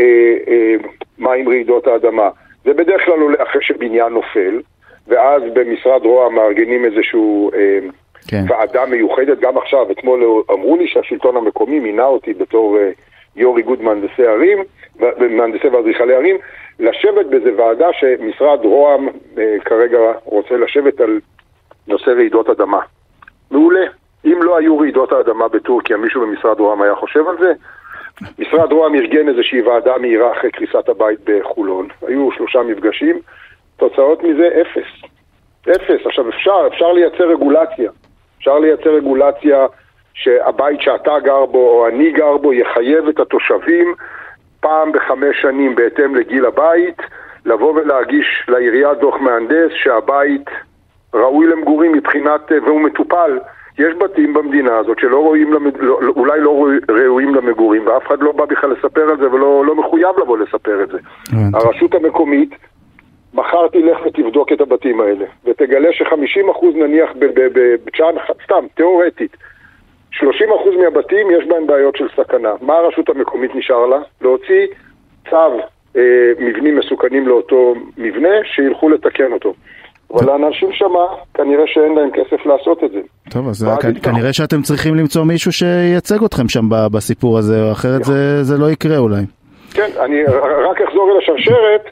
אה, 0.00 0.04
אה, 0.48 0.74
מה 1.18 1.32
עם 1.32 1.48
רעידות 1.48 1.86
האדמה. 1.86 2.30
זה 2.64 2.74
בדרך 2.74 3.04
כלל 3.04 3.20
עולה 3.20 3.42
אחרי 3.42 3.62
שבניין 3.62 4.12
נופל, 4.12 4.60
ואז 5.08 5.42
במשרד 5.52 6.02
רוה"מ 6.04 6.34
מארגנים 6.34 6.84
איזשהו... 6.84 7.50
אה, 7.54 7.78
כן. 8.28 8.44
ועדה 8.48 8.86
מיוחדת, 8.86 9.38
גם 9.40 9.58
עכשיו, 9.58 9.90
אתמול 9.90 10.44
אמרו 10.50 10.76
לי 10.76 10.88
שהשלטון 10.88 11.36
המקומי 11.36 11.80
מינה 11.80 12.04
אותי 12.04 12.34
בתור 12.34 12.76
uh, 12.76 12.80
יו"ר 13.36 13.58
איגוד 13.58 13.82
מהנדסי 13.82 14.26
ערים, 14.26 14.58
מהנדסי 15.18 15.68
ואדריכלי 15.68 16.14
ערים, 16.14 16.36
לשבת 16.78 17.26
באיזה 17.26 17.50
ועדה 17.56 17.86
שמשרד 17.92 18.64
רוה"מ 18.64 19.08
uh, 19.08 19.40
כרגע 19.64 19.98
רוצה 20.24 20.56
לשבת 20.56 21.00
על 21.00 21.20
נושא 21.88 22.10
רעידות 22.10 22.50
אדמה. 22.50 22.80
מעולה. 23.50 23.86
אם 24.24 24.42
לא 24.42 24.58
היו 24.58 24.78
רעידות 24.78 25.12
האדמה 25.12 25.48
בטורקיה, 25.48 25.96
מישהו 25.96 26.20
במשרד 26.20 26.60
רוה"מ 26.60 26.82
היה 26.82 26.94
חושב 26.94 27.28
על 27.28 27.36
זה? 27.38 27.52
משרד 28.38 28.72
רוה"מ 28.72 28.94
ארגן 28.94 29.28
איזושהי 29.28 29.62
ועדה 29.62 29.98
מהירה 29.98 30.32
אחרי 30.32 30.50
קריסת 30.50 30.88
הבית 30.88 31.18
בחולון. 31.24 31.88
היו 32.06 32.28
שלושה 32.36 32.62
מפגשים, 32.62 33.20
תוצאות 33.76 34.22
מזה 34.22 34.48
אפס. 34.60 35.10
אפס. 35.70 36.06
עכשיו 36.06 36.28
אפשר, 36.28 36.66
אפשר 36.66 36.92
לייצר 36.92 37.30
רגולציה. 37.30 37.90
אפשר 38.38 38.58
לייצר 38.58 38.90
רגולציה 38.90 39.66
שהבית 40.14 40.80
שאתה 40.80 41.12
גר 41.24 41.46
בו 41.46 41.70
או 41.70 41.88
אני 41.88 42.12
גר 42.12 42.36
בו 42.36 42.52
יחייב 42.52 43.08
את 43.08 43.20
התושבים 43.20 43.94
פעם 44.60 44.92
בחמש 44.92 45.42
שנים 45.42 45.74
בהתאם 45.74 46.14
לגיל 46.14 46.46
הבית 46.46 47.02
לבוא 47.44 47.74
ולהגיש 47.74 48.44
לעירייה 48.48 48.94
דוח 48.94 49.16
מהנדס 49.20 49.72
שהבית 49.82 50.50
ראוי 51.14 51.46
למגורים 51.46 51.92
מבחינת, 51.92 52.52
והוא 52.66 52.80
מטופל. 52.80 53.38
יש 53.78 53.94
בתים 53.94 54.34
במדינה 54.34 54.76
הזאת 54.76 54.98
שלא 54.98 55.18
רואים. 55.18 55.52
לא, 55.52 55.60
לא, 55.80 56.12
אולי 56.16 56.40
לא 56.40 56.66
ראויים 56.88 57.34
למגורים 57.34 57.86
ואף 57.86 58.06
אחד 58.06 58.20
לא 58.20 58.32
בא 58.32 58.44
בכלל 58.44 58.70
לספר 58.70 59.10
על 59.10 59.16
זה 59.16 59.30
ולא 59.32 59.64
לא 59.66 59.74
מחויב 59.74 60.18
לבוא 60.22 60.38
לספר 60.38 60.82
את 60.82 60.88
זה. 60.88 60.98
הרשות 61.54 61.94
המקומית 61.94 62.50
מחר 63.34 63.68
תלך 63.68 63.98
ותבדוק 64.06 64.52
את 64.52 64.60
הבתים 64.60 65.00
האלה, 65.00 65.24
ותגלה 65.44 65.92
ש-50% 65.92 66.66
נניח 66.74 67.10
בצ'אן, 67.84 68.14
סתם, 68.44 68.66
תיאורטית, 68.74 69.36
30% 70.14 70.22
מהבתים 70.82 71.30
יש 71.30 71.46
בהם 71.48 71.66
בעיות 71.66 71.96
של 71.96 72.06
סכנה. 72.16 72.52
מה 72.60 72.74
הרשות 72.74 73.08
המקומית 73.08 73.54
נשאר 73.54 73.86
לה? 73.86 73.98
להוציא 74.20 74.66
צו 75.30 75.60
אה, 75.96 76.02
מבנים 76.38 76.78
מסוכנים 76.78 77.28
לאותו 77.28 77.74
מבנה, 77.98 78.28
שילכו 78.44 78.88
לתקן 78.88 79.32
אותו. 79.32 79.54
אבל 80.14 80.26
לאנשים 80.26 80.72
שמה, 80.72 81.06
כנראה 81.34 81.66
שאין 81.66 81.94
להם 81.94 82.10
כסף 82.10 82.46
לעשות 82.46 82.84
את 82.84 82.90
זה. 82.90 83.00
טוב, 83.30 83.48
אז 83.48 83.66
כנראה 84.02 84.32
שאתם 84.32 84.62
צריכים 84.62 84.94
למצוא 84.94 85.24
מישהו 85.24 85.52
שייצג 85.52 86.24
אתכם 86.24 86.48
שם 86.48 86.64
בסיפור 86.92 87.38
הזה, 87.38 87.72
אחרת 87.72 88.04
זה, 88.04 88.42
זה 88.44 88.58
לא 88.58 88.70
יקרה 88.70 88.98
אולי. 88.98 89.22
כן, 89.74 89.90
אני 90.00 90.24
רק 90.70 90.80
אחזור 90.80 91.10
אל 91.12 91.18
השרשרת. 91.18 91.84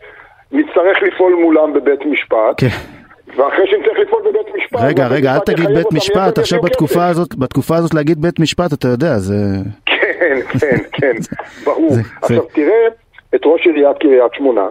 נצטרך 0.52 1.02
לפעול 1.02 1.34
מולם 1.34 1.72
בבית 1.72 2.06
משפט. 2.06 2.54
כן. 2.60 2.66
ואחרי 3.36 3.66
שנצטרך 3.66 3.98
לפעול 3.98 4.22
בבית 4.22 4.54
משפט... 4.56 4.80
רגע, 4.82 5.06
רגע, 5.06 5.34
אל 5.34 5.38
תגיד 5.38 5.68
בית 5.74 5.92
משפט, 5.92 6.38
עכשיו 6.38 6.62
בתקופה 6.62 7.06
הזאת, 7.06 7.34
בתקופה 7.34 7.76
הזאת 7.76 7.94
להגיד 7.94 8.22
בית 8.22 8.40
משפט, 8.40 8.72
אתה 8.72 8.88
יודע, 8.88 9.18
זה... 9.18 9.34
כן, 9.86 10.38
כן, 10.60 10.76
כן, 10.92 11.12
ברור. 11.64 11.92
עכשיו 12.22 12.42
תראה 12.42 12.86
את 13.34 13.40
ראש 13.44 13.66
עיריית 13.66 13.98
קריית 13.98 14.34
שמונה, 14.34 14.66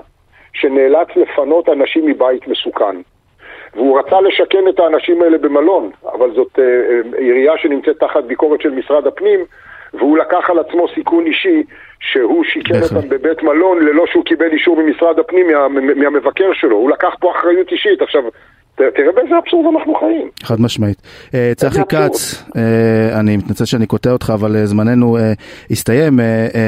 שנאלץ 0.54 1.08
לפנות 1.16 1.70
אנשים 1.70 2.06
מבית 2.06 2.48
מסוכן. 2.48 2.96
והוא 3.76 4.00
רצה 4.00 4.22
לשכן 4.22 4.68
את 4.70 4.80
האנשים 4.80 5.22
האלה 5.22 5.38
במלון, 5.38 5.92
אבל 6.14 6.32
זאת 6.36 6.60
אה, 6.60 6.64
אה, 6.64 7.20
עירייה 7.20 7.54
שנמצאת 7.58 8.00
תחת 8.00 8.24
ביקורת 8.24 8.62
של 8.62 8.70
משרד 8.70 9.08
הפנים, 9.08 9.40
והוא 9.98 10.18
לקח 10.18 10.50
על 10.50 10.60
עצמו 10.60 10.88
סיכון 10.96 11.26
אישי 11.26 11.64
שהוא 12.00 12.44
שיקר 12.44 12.82
אותם 12.84 13.10
בבית 13.10 13.44
מלון 13.44 13.86
ללא 13.86 14.06
שהוא 14.08 14.26
קיבל 14.26 14.52
אישור 14.52 14.82
ממשרד 14.82 15.20
הפנים 15.20 15.48
מה, 15.48 15.68
מהמבקר 15.96 16.54
שלו. 16.54 16.76
הוא 16.76 16.90
לקח 16.90 17.16
פה 17.20 17.32
אחריות 17.32 17.72
אישית. 17.72 18.02
עכשיו, 18.02 18.24
תראה 18.76 19.12
באיזה 19.16 19.38
אבסורד 19.38 19.76
אנחנו 19.76 19.96
חיים. 19.96 20.30
חד 20.44 20.62
משמעית. 20.62 21.02
אה, 21.34 21.52
צחי 21.56 21.82
כץ, 21.90 22.44
אה, 22.56 23.20
אני 23.20 23.38
מתנצל 23.38 23.66
שאני 23.66 23.86
קוטע 23.86 24.12
אותך, 24.12 24.32
אבל 24.34 24.56
אה, 24.56 24.66
זמננו 24.66 25.18
הסתיים. 25.72 26.20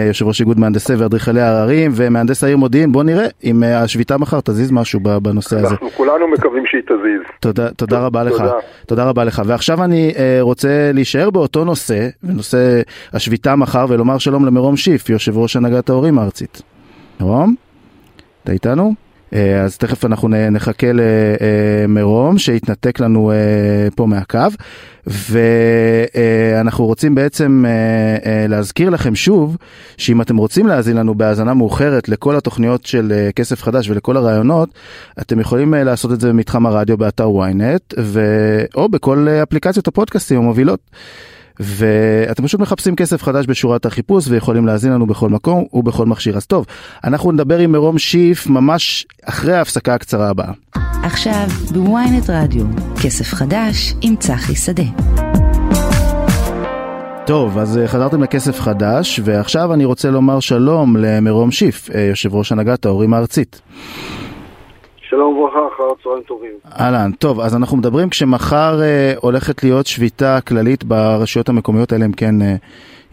יושב 0.08 0.28
ראש 0.28 0.42
איגוד 0.42 0.60
מהנדסי 0.60 0.96
ואדריכלי 0.96 1.42
העררים 1.42 1.92
ומהנדס 1.96 2.44
העיר 2.44 2.58
מודיעין, 2.58 2.92
בוא 2.92 3.04
נראה 3.04 3.26
אם 3.44 3.64
השביתה 3.64 4.18
מחר 4.18 4.40
תזיז 4.42 4.72
משהו 4.72 5.00
בנושא 5.00 5.56
הזה. 5.56 5.68
אנחנו 5.68 5.90
כולנו 5.90 6.28
מקווים 6.28 6.64
שהיא 6.66 6.82
תזיז. 6.82 7.22
תודה, 7.40 7.70
תודה 7.70 8.00
רבה 8.00 8.24
לך. 8.24 8.44
תודה 8.88 9.10
רבה 9.10 9.24
לך. 9.24 9.42
ועכשיו 9.46 9.84
אני 9.84 10.14
רוצה 10.42 10.92
להישאר 10.94 11.30
באותו 11.30 11.66
נושא, 11.66 12.08
בנושא 12.24 12.82
השביתה 13.14 13.56
מחר, 13.56 13.86
ולומר 13.90 14.18
שלום 14.18 14.46
למרום 14.46 14.78
שיף, 14.78 15.10
יושב 15.10 15.38
ראש 15.38 15.56
הנהגת 15.56 15.90
ההורים 15.90 16.20
הארצית. 16.20 16.62
מרום? 17.20 17.56
אתה 18.44 18.52
איתנו? 18.52 19.07
אה, 19.34 19.62
אז 19.62 19.78
תכף 19.78 20.06
אנחנו 20.06 20.28
נחכה 20.28 20.88
למרום 20.94 22.38
שיתנתק 22.38 23.00
לנו 23.00 23.32
אה, 23.32 23.36
פה 23.96 24.06
מהקו 24.06 24.40
ואנחנו 25.08 26.86
רוצים 26.86 27.16
בעצם 27.16 27.66
אה, 27.68 28.46
להזכיר 28.48 28.90
לכם 28.90 29.16
שוב 29.16 29.58
שאם 29.98 30.22
אתם 30.22 30.38
רוצים 30.38 30.68
להאזין 30.68 30.98
לנו 30.98 31.16
בהאזנה 31.16 31.54
מאוחרת 31.54 32.10
לכל 32.10 32.36
התוכניות 32.36 32.86
של 32.86 33.30
כסף 33.36 33.64
חדש 33.64 33.90
ולכל 33.90 34.18
הרעיונות 34.18 34.70
אתם 35.22 35.40
יכולים 35.40 35.74
לעשות 35.74 36.12
את 36.12 36.22
זה 36.22 36.30
במתחם 36.30 36.66
הרדיו 36.66 36.98
באתר 36.98 37.28
ynet 37.28 37.94
ו... 38.00 38.22
או 38.76 38.90
בכל 38.90 39.28
אפליקציות 39.44 39.88
הפודקאסטים 39.88 40.38
המובילות. 40.38 40.80
ואתם 41.60 42.44
פשוט 42.44 42.60
מחפשים 42.62 42.96
כסף 42.96 43.24
חדש 43.24 43.46
בשורת 43.46 43.86
החיפוש 43.86 44.28
ויכולים 44.28 44.68
להאזין 44.68 44.92
לנו 44.92 45.08
בכל 45.08 45.30
מקום 45.30 45.66
ובכל 45.74 46.06
מכשיר. 46.06 46.38
אז 46.38 46.46
טוב, 46.46 46.66
אנחנו 47.04 47.32
נדבר 47.32 47.60
עם 47.60 47.72
מרום 47.72 47.98
שיף 47.98 48.48
ממש 48.48 49.06
אחרי 49.26 49.54
ההפסקה 49.54 49.94
הקצרה 49.94 50.30
הבאה. 50.30 50.52
עכשיו 51.04 51.48
בוויינט 51.74 52.30
רדיו, 52.30 52.66
כסף 53.04 53.34
חדש 53.34 53.94
עם 54.02 54.16
צחי 54.16 54.56
שדה. 54.56 54.84
טוב, 57.26 57.58
אז 57.58 57.78
אה, 57.78 57.88
חזרתם 57.88 58.24
לכסף 58.24 58.60
חדש, 58.60 59.20
ועכשיו 59.24 59.74
אני 59.74 59.86
רוצה 59.86 60.12
לומר 60.12 60.40
שלום 60.40 60.98
למרום 60.98 61.52
שיף, 61.52 61.90
אה, 61.96 62.02
יושב 62.02 62.36
ראש 62.36 62.52
הנהגת 62.52 62.86
ההורים 62.86 63.14
הארצית. 63.14 63.62
שלום 65.10 65.38
וברכה, 65.38 65.60
אחר 65.76 65.84
צהריים 66.04 66.24
טובים. 66.24 66.52
אהלן, 66.80 67.12
טוב, 67.12 67.40
אז 67.40 67.56
אנחנו 67.56 67.78
מדברים 67.78 68.10
כשמחר 68.10 68.82
אה, 68.82 69.14
הולכת 69.22 69.64
להיות 69.64 69.88
שביתה 69.88 70.40
כללית 70.48 70.84
ברשויות 70.84 71.50
המקומיות 71.50 71.92
האלה, 71.92 72.06
אם 72.06 72.12
כן 72.12 72.42
אה, 72.42 72.56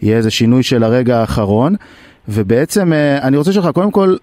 יהיה 0.01 0.17
איזה 0.17 0.31
שינוי 0.31 0.63
של 0.63 0.83
הרגע 0.83 1.17
האחרון, 1.17 1.73
ובעצם 2.29 2.93
אה, 2.93 3.27
אני 3.27 3.37
רוצה 3.37 3.51
שלך, 3.51 3.67
קודם 3.73 3.91
כל, 3.91 4.15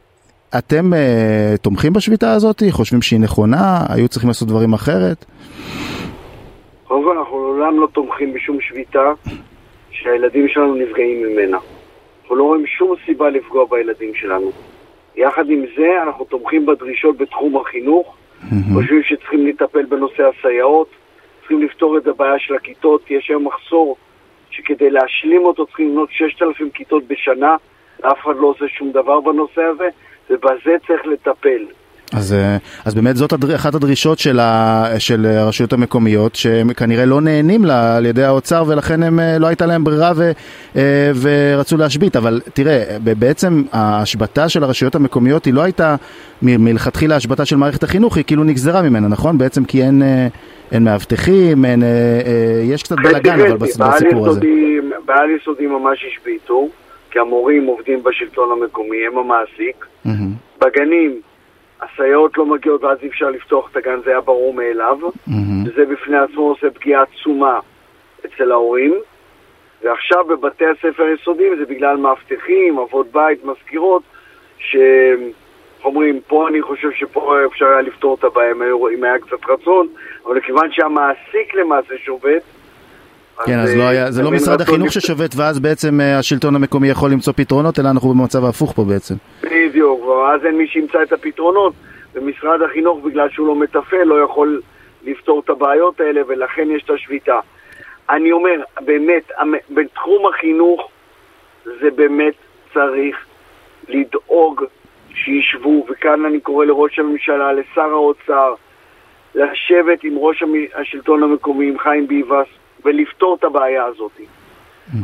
אתם 0.58 0.94
אה, 0.94 1.54
תומכים 1.62 1.92
בשביתה 1.92 2.32
הזאת? 2.32 2.62
חושבים 2.70 3.02
שהיא 3.02 3.20
נכונה? 3.20 3.78
היו 3.88 4.08
צריכים 4.08 4.28
לעשות 4.28 4.48
דברים 4.48 4.72
אחרת? 4.72 5.24
קודם 6.88 7.04
כל, 7.04 7.18
אנחנו 7.18 7.38
לעולם 7.38 7.80
לא 7.80 7.86
תומכים 7.86 8.32
בשום 8.32 8.58
שביתה 8.60 9.12
שהילדים 9.90 10.48
שלנו 10.48 10.74
נפגעים 10.74 11.22
ממנה. 11.22 11.58
אנחנו 12.22 12.36
לא 12.36 12.44
רואים 12.44 12.66
שום 12.66 12.94
סיבה 13.06 13.30
לפגוע 13.30 13.64
בילדים 13.70 14.12
שלנו. 14.14 14.50
יחד 15.16 15.50
עם 15.50 15.64
זה, 15.76 16.02
אנחנו 16.02 16.24
תומכים 16.24 16.66
בדרישות 16.66 17.16
בתחום 17.16 17.56
החינוך, 17.56 18.16
חושבים 18.74 19.02
שצריכים 19.02 19.46
לטפל 19.46 19.84
בנושא 19.84 20.22
הסייעות, 20.28 20.88
צריכים 21.40 21.62
לפתור 21.62 21.98
את 21.98 22.06
הבעיה 22.06 22.38
של 22.38 22.54
הכיתות, 22.54 23.10
יש 23.10 23.28
היום 23.28 23.46
מחסור 23.46 23.96
שכדי 24.50 24.90
להשלים 24.90 25.44
אותו 25.44 25.66
צריכים 25.66 25.88
לבנות 25.88 26.08
6,000 26.12 26.70
כיתות 26.70 27.04
בשנה, 27.06 27.56
אף 28.00 28.18
אחד 28.22 28.36
לא 28.36 28.46
עושה 28.46 28.68
שום 28.68 28.92
דבר 28.92 29.20
בנושא 29.20 29.62
הזה, 29.62 29.88
ובזה 30.30 30.76
צריך 30.86 31.06
לטפל. 31.06 31.66
אז, 32.12 32.32
אה, 32.32 32.56
אז 32.84 32.94
באמת 32.94 33.16
זאת 33.16 33.32
הדר, 33.32 33.54
אחת 33.54 33.74
הדרישות 33.74 34.18
של, 34.18 34.40
ה, 34.40 34.84
של 34.98 35.26
הרשויות 35.26 35.72
המקומיות 35.72 36.34
שהם 36.34 36.72
כנראה 36.72 37.04
לא 37.04 37.20
נהנים 37.20 37.64
לה 37.64 37.96
על 37.96 38.06
ידי 38.06 38.22
האוצר 38.22 38.64
ולכן 38.68 39.02
הם, 39.02 39.20
אה, 39.20 39.38
לא 39.38 39.46
הייתה 39.46 39.66
להם 39.66 39.84
ברירה 39.84 40.12
ו, 40.16 40.32
אה, 40.76 41.10
ורצו 41.20 41.76
להשבית. 41.76 42.16
אבל 42.16 42.40
תראה 42.54 42.96
בעצם 43.18 43.62
ההשבתה 43.72 44.48
של 44.48 44.64
הרשויות 44.64 44.94
המקומיות 44.94 45.44
היא 45.44 45.54
לא 45.54 45.62
הייתה 45.62 45.96
מלכתחילה 46.42 47.16
השבתה 47.16 47.44
של 47.44 47.56
מערכת 47.56 47.82
החינוך 47.82 48.16
היא 48.16 48.24
כאילו 48.24 48.44
נגזרה 48.44 48.82
ממנה 48.82 49.08
נכון? 49.08 49.38
בעצם 49.38 49.64
כי 49.64 49.82
אין, 49.82 50.02
אין 50.72 50.84
מאבטחים 50.84 51.64
אין, 51.64 51.82
יש 52.64 52.82
קצת 52.82 52.96
בלאגן 52.96 53.40
אבל 53.40 53.56
בסיפור 53.56 54.28
הזה. 54.28 54.40
בעל 55.04 55.30
יסודי 55.30 55.66
ממש 55.66 56.04
השביתו 56.12 56.68
כי 57.10 57.18
המורים 57.18 57.66
עובדים 57.66 58.02
בשלטון 58.02 58.48
המקומי 58.52 58.96
הם 59.06 59.18
המעסיק. 59.18 59.86
בגנים 60.60 61.20
הסייעות 61.82 62.38
לא 62.38 62.46
מגיעות 62.46 62.84
ואז 62.84 62.98
אי 63.02 63.08
אפשר 63.08 63.30
לפתוח 63.30 63.70
את 63.70 63.76
הגן, 63.76 64.00
זה 64.04 64.10
היה 64.10 64.20
ברור 64.20 64.54
מאליו. 64.54 64.98
Mm-hmm. 65.02 65.32
וזה 65.66 65.84
בפני 65.84 66.18
עצמו 66.18 66.42
עושה 66.48 66.70
פגיעה 66.70 67.02
עצומה 67.02 67.58
אצל 68.26 68.52
ההורים. 68.52 68.94
ועכשיו 69.82 70.24
בבתי 70.24 70.64
הספר 70.66 71.02
היסודיים 71.02 71.56
זה 71.56 71.64
בגלל 71.64 71.96
מאבטחים, 71.96 72.78
אבות 72.78 73.06
בית, 73.12 73.44
מזכירות, 73.44 74.02
ש... 74.58 74.76
אומרים, 75.84 76.20
פה 76.26 76.48
אני 76.48 76.62
חושב 76.62 76.88
שפה 76.92 77.36
אפשר 77.46 77.66
היה 77.66 77.80
לפתור 77.80 78.16
את 78.18 78.24
הבעיה 78.24 78.52
אם 78.94 79.04
היה 79.04 79.18
קצת 79.18 79.48
רצון, 79.48 79.88
אבל 80.26 80.36
מכיוון 80.36 80.72
שהמעסיק 80.72 81.54
למעשה 81.54 81.94
שובת, 82.04 82.42
כן, 83.46 83.58
אז 83.58 83.76
לא 83.76 83.82
היה, 83.82 84.10
זה 84.10 84.22
לא 84.22 84.30
משרד 84.30 84.60
החינוך 84.60 84.92
ששובת 84.92 85.30
ואז 85.36 85.60
בעצם 85.60 86.00
אה, 86.00 86.18
השלטון 86.18 86.54
המקומי 86.54 86.88
יכול 86.88 87.10
למצוא 87.10 87.32
פתרונות, 87.36 87.78
אלא 87.78 87.90
אנחנו 87.90 88.08
במצב 88.08 88.44
ההפוך 88.44 88.72
פה 88.72 88.84
בעצם. 88.84 89.14
בדיוק, 89.42 90.04
ואז 90.04 90.44
אין 90.46 90.58
מי 90.58 90.66
שימצא 90.66 91.02
את 91.02 91.12
הפתרונות, 91.12 91.72
ומשרד 92.14 92.62
החינוך, 92.62 92.98
בגלל 93.04 93.28
שהוא 93.30 93.46
לא 93.46 93.56
מתפעל, 93.56 94.04
לא 94.04 94.24
יכול 94.24 94.60
לפתור 95.04 95.42
את 95.44 95.50
הבעיות 95.50 96.00
האלה, 96.00 96.20
ולכן 96.28 96.68
יש 96.70 96.82
את 96.84 96.90
השביתה. 96.90 97.40
אני 98.10 98.32
אומר, 98.32 98.60
באמת, 98.80 99.30
בתחום 99.70 100.26
החינוך 100.26 100.88
זה 101.64 101.90
באמת 101.96 102.34
צריך 102.74 103.16
לדאוג 103.88 104.64
שישבו, 105.14 105.86
וכאן 105.90 106.24
אני 106.24 106.40
קורא 106.40 106.64
לראש 106.64 106.98
הממשלה, 106.98 107.52
לשר 107.52 107.90
האוצר, 107.90 108.54
לשבת 109.34 110.04
עם 110.04 110.14
ראש 110.16 110.42
השלטון 110.74 111.22
המקומי, 111.22 111.68
עם 111.68 111.78
חיים 111.78 112.06
ביבס, 112.06 112.46
ולפתור 112.84 113.36
את 113.38 113.44
הבעיה 113.44 113.84
הזאת. 113.84 114.20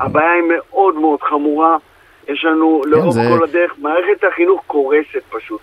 הבעיה 0.01 0.33
היא 0.33 0.43
מאוד 0.57 0.95
מאוד 0.95 1.21
חמורה, 1.23 1.77
יש 2.29 2.45
לנו 2.45 2.81
כן, 2.85 2.91
לאורך 2.91 3.15
זה... 3.15 3.21
כל 3.29 3.45
הדרך, 3.45 3.73
מערכת 3.79 4.25
החינוך 4.33 4.63
קורסת 4.67 5.23
פשוט. 5.31 5.61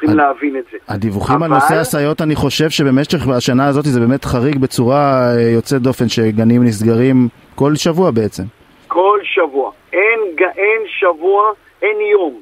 צריכים. 0.00 0.16
להבין 0.16 0.56
את 0.56 0.64
זה. 0.72 0.78
הדיווחים 0.88 1.36
אבל... 1.36 1.44
על 1.44 1.52
נושא 1.52 1.74
הסייעות, 1.74 2.20
אני 2.22 2.34
חושב 2.34 2.70
שבמשך 2.70 3.28
השנה 3.36 3.66
הזאת 3.66 3.84
זה 3.84 4.00
באמת 4.00 4.24
חריג 4.24 4.58
בצורה 4.58 5.34
אה, 5.36 5.40
יוצאת 5.40 5.82
דופן, 5.82 6.08
שגנים 6.08 6.64
נסגרים 6.64 7.28
כל 7.54 7.74
שבוע 7.74 8.10
בעצם. 8.10 8.42
כל 8.88 9.18
שבוע. 9.22 9.72
אין, 9.92 10.20
אין 10.56 10.82
שבוע, 10.86 11.52
אין 11.82 11.96
יום, 12.12 12.40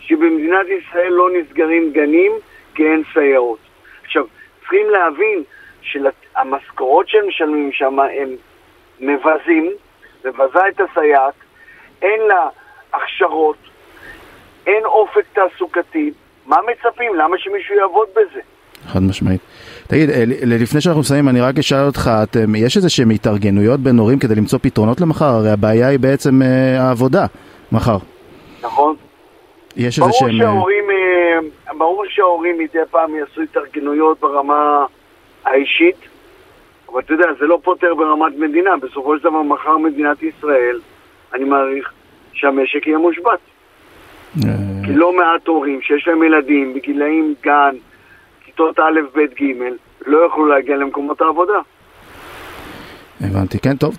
שבמדינת 0.00 0.66
ישראל 0.66 1.12
לא 1.12 1.28
נסגרים 1.40 1.92
גנים 1.92 2.32
כי 2.74 2.82
אין 2.82 3.02
סייעות. 3.12 3.58
עכשיו, 4.04 4.24
צריכים 4.60 4.90
להבין 4.90 5.42
שהמשכורות 5.82 7.08
שהם 7.08 7.28
משלמים 7.28 7.70
שם 7.72 7.98
הם 7.98 8.28
מבזים, 9.02 9.72
מבזה 10.24 10.68
את 10.68 10.80
הסייעת, 10.80 11.34
אין 12.02 12.20
לה 12.28 12.48
הכשרות, 12.94 13.56
אין 14.66 14.84
אופק 14.84 15.24
תעסוקתי, 15.32 16.12
מה 16.46 16.56
מצפים? 16.70 17.14
למה 17.14 17.38
שמישהו 17.38 17.74
יעבוד 17.74 18.08
בזה? 18.10 18.40
חד 18.86 19.02
משמעית. 19.02 19.40
תגיד, 19.86 20.10
אה, 20.10 20.24
לפני 20.46 20.80
שאנחנו 20.80 21.00
מסיימים, 21.00 21.28
אני 21.28 21.40
רק 21.40 21.58
אשאל 21.58 21.86
אותך, 21.86 22.10
אתם, 22.22 22.54
יש 22.56 22.76
איזה 22.76 22.90
שהם 22.90 23.10
התארגנויות 23.10 23.80
בין 23.80 23.98
הורים 23.98 24.18
כדי 24.18 24.34
למצוא 24.34 24.58
פתרונות 24.62 25.00
למחר? 25.00 25.24
הרי 25.24 25.50
הבעיה 25.50 25.88
היא 25.88 25.98
בעצם 25.98 26.42
אה, 26.42 26.80
העבודה 26.80 27.26
מחר. 27.72 27.96
נכון. 28.62 28.96
יש 29.76 29.98
איזה 29.98 30.10
שהם... 30.12 30.38
שההורים, 30.38 30.84
אה, 30.90 31.74
ברור 31.78 32.04
שההורים 32.08 32.58
מדי 32.58 32.78
פעם 32.90 33.14
יעשו 33.14 33.40
התארגנויות 33.42 34.20
ברמה 34.20 34.84
האישית, 35.44 35.96
אבל 36.92 37.00
אתה 37.00 37.12
יודע, 37.12 37.26
זה 37.40 37.46
לא 37.46 37.58
פותר 37.62 37.94
ברמת 37.94 38.38
מדינה. 38.38 38.76
בסופו 38.76 39.18
של 39.18 39.24
דבר, 39.24 39.42
מחר 39.42 39.78
מדינת 39.78 40.22
ישראל, 40.22 40.80
אני 41.34 41.44
מעריך 41.44 41.92
שהמשק 42.32 42.86
יהיה 42.86 42.98
מושבת. 42.98 43.38
כי 44.84 44.94
לא 44.94 45.12
מעט 45.12 45.46
הורים 45.46 45.80
שיש 45.82 46.08
להם 46.08 46.22
ילדים 46.22 46.74
בגילאים 46.74 47.34
גן, 47.42 47.74
כיתות 48.44 48.78
א', 48.78 49.00
ב', 49.14 49.20
ג', 49.20 49.52
לא 50.06 50.18
יוכלו 50.18 50.46
להגיע 50.46 50.76
למקומות 50.76 51.20
העבודה. 51.20 51.58
הבנתי, 53.20 53.58
כן, 53.58 53.76
טוב, 53.76 53.96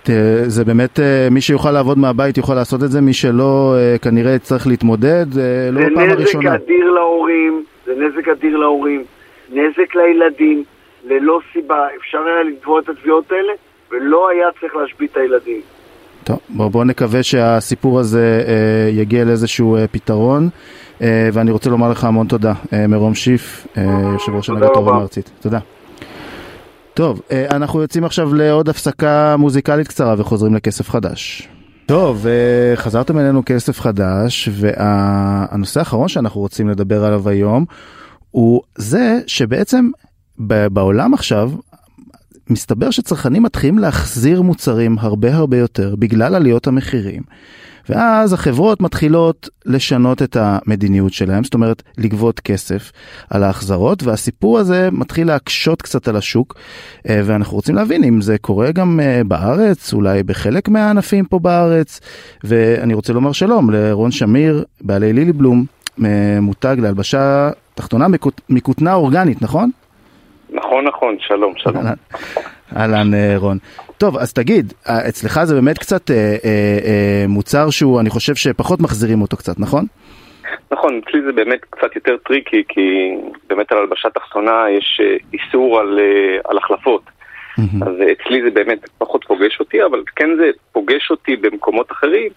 זה 0.48 0.66
באמת, 0.66 1.00
אה, 1.00 1.28
מי 1.32 1.42
שיוכל 1.42 1.72
לעבוד 1.72 1.98
מהבית 1.98 2.38
יוכל 2.38 2.54
לעשות 2.54 2.84
את 2.84 2.92
זה, 2.92 3.02
מי 3.02 3.14
שלא 3.14 3.76
אה, 3.78 3.98
כנראה 3.98 4.40
צריך 4.40 4.68
להתמודד, 4.68 5.26
אה, 5.38 5.70
לא 5.72 5.82
פעם 5.96 6.10
הראשונה. 6.10 6.50
זה 6.50 6.56
נזק 6.56 6.64
אדיר 6.64 6.92
להורים, 6.92 7.64
זה 7.86 7.94
נזק 7.98 8.28
אדיר 8.28 8.58
להורים, 8.58 9.04
נזק 9.50 9.96
לילדים, 9.96 10.64
ללא 11.04 11.40
סיבה, 11.54 11.88
אפשר 12.00 12.18
היה 12.18 12.44
לתבוע 12.44 12.80
את 12.80 12.90
התביעות 12.90 13.32
האלה, 13.32 13.54
ולא 13.92 14.30
היה 14.30 14.48
צריך 14.60 14.76
להשבית 14.76 15.12
את 15.12 15.18
הילדים. 15.18 15.62
טוב, 16.24 16.40
בואו 16.50 16.70
בוא 16.70 16.84
נקווה 16.84 17.24
שהסיפור 17.24 18.00
הזה 18.00 18.44
אה, 18.48 18.90
יגיע 18.92 19.26
לאיזשהו 19.26 19.76
אה, 19.76 19.88
פתרון, 19.88 20.50
אה, 21.02 21.30
ואני 21.34 21.52
רוצה 21.52 21.70
לומר 21.70 21.92
לך 21.92 22.04
המון 22.04 22.28
תודה, 22.28 22.54
אה, 22.74 22.88
מרום 22.88 23.16
שיף, 23.16 23.68
אה, 23.78 23.84
יושב 24.14 24.36
ראש 24.36 24.50
הנהגת 24.50 24.76
ההורים 24.76 24.96
הארצית. 24.96 25.32
תודה. 25.42 25.60
טוב, 26.94 27.22
אה, 27.32 27.46
אנחנו 27.52 27.82
יוצאים 27.82 28.04
עכשיו 28.04 28.34
לעוד 28.34 28.70
הפסקה 28.70 29.36
מוזיקלית 29.38 29.88
קצרה 29.88 30.16
וחוזרים 30.18 30.56
לכסף 30.56 30.90
חדש. 30.90 31.50
טוב, 31.86 32.28
אה, 32.28 32.76
חזרתם 32.76 33.20
אלינו 33.20 33.42
כסף 33.46 33.80
חדש, 33.80 34.50
והנושא 34.52 35.80
האחרון 35.80 36.08
שאנחנו 36.08 36.42
רוצים 36.42 36.70
לדבר 36.70 37.06
עליו 37.06 37.30
היום 37.30 37.66
הוא 38.32 38.62
זה 38.76 39.20
שבעצם 39.28 39.90
בעולם 40.38 41.14
עכשיו 41.14 41.52
מסתבר 42.50 42.92
שצרכנים 42.92 43.44
מתחילים 43.44 43.78
להחזיר 43.78 44.42
מוצרים 44.42 44.96
הרבה 45.00 45.36
הרבה 45.36 45.58
יותר 45.58 45.96
בגלל 45.96 46.36
עליות 46.36 46.68
המחירים. 46.68 47.24
ואז 47.90 48.34
החברות 48.34 48.82
מתחילות 48.82 49.50
לשנות 49.66 50.22
את 50.22 50.38
המדיניות 50.40 51.14
שלהם, 51.14 51.44
זאת 51.44 51.54
אומרת 51.54 51.84
לגבות 51.98 52.40
כסף 52.40 52.92
על 53.30 53.44
ההחזרות, 53.44 54.04
והסיפור 54.04 54.60
הזה 54.60 54.90
מתחיל 54.92 55.28
להקשות 55.28 55.82
קצת 55.82 56.08
על 56.08 56.16
השוק, 56.16 56.56
אה, 57.10 57.22
ואנחנו 57.26 57.56
רוצים 57.56 57.76
להבין 57.76 58.04
אם 58.04 58.22
זה 58.22 58.38
קורה 58.38 58.72
גם 58.72 59.00
אה, 59.00 59.22
בארץ, 59.24 59.94
אולי 59.94 60.24
בחלק 60.24 60.70
מהענפים 60.70 61.26
פה 61.26 61.40
בארץ, 61.40 62.00
ואני 62.44 62.94
רוצה 62.94 63.14
לומר 63.14 63.32
שלום 63.32 63.70
לרון 63.70 64.12
שמיר, 64.12 64.64
בעלי 64.82 65.14
לילי 65.14 65.34
בלום, 65.34 65.66
אה, 66.06 66.40
מותג 66.42 66.76
להלבשה 66.80 67.50
תחתונה 67.76 68.08
מכותנה 68.50 68.94
אורגנית, 68.94 69.42
נכון? 69.42 69.72
נכון, 70.54 70.88
נכון, 70.88 71.18
שלום, 71.20 71.54
שלום. 71.58 71.84
אהלן 72.76 73.14
אה, 73.14 73.34
רון. 73.38 73.58
טוב, 73.98 74.18
אז 74.18 74.34
תגיד, 74.34 74.74
אה, 74.90 75.10
אצלך 75.10 75.44
זה 75.44 75.56
באמת 75.56 75.78
קצת 75.78 76.12
אה, 76.12 76.16
אה, 76.16 76.30
אה, 76.86 77.26
מוצר 77.28 77.70
שהוא, 77.70 78.00
אני 78.00 78.10
חושב 78.10 78.36
שפחות 78.36 78.80
מחזירים 78.80 79.22
אותו 79.22 79.38
קצת, 79.38 79.60
נכון? 79.60 79.86
נכון, 80.72 81.02
אצלי 81.04 81.22
זה 81.22 81.32
באמת 81.32 81.60
קצת 81.70 81.96
יותר 81.96 82.18
טריקי, 82.18 82.64
כי 82.70 83.16
באמת 83.50 83.72
על 83.72 83.78
הלבשה 83.78 84.10
תחתונה 84.10 84.66
יש 84.78 85.02
איסור 85.34 85.80
על, 85.80 86.00
על 86.46 86.58
החלפות. 86.58 87.02
Mm-hmm. 87.06 87.86
אז 87.86 87.94
אצלי 88.12 88.42
זה 88.42 88.50
באמת 88.50 88.90
פחות 88.98 89.26
פוגש 89.28 89.60
אותי, 89.60 89.84
אבל 89.86 90.04
כן 90.16 90.30
זה 90.38 90.50
פוגש 90.72 91.12
אותי 91.12 91.36
במקומות 91.36 91.92
אחרים, 91.92 92.30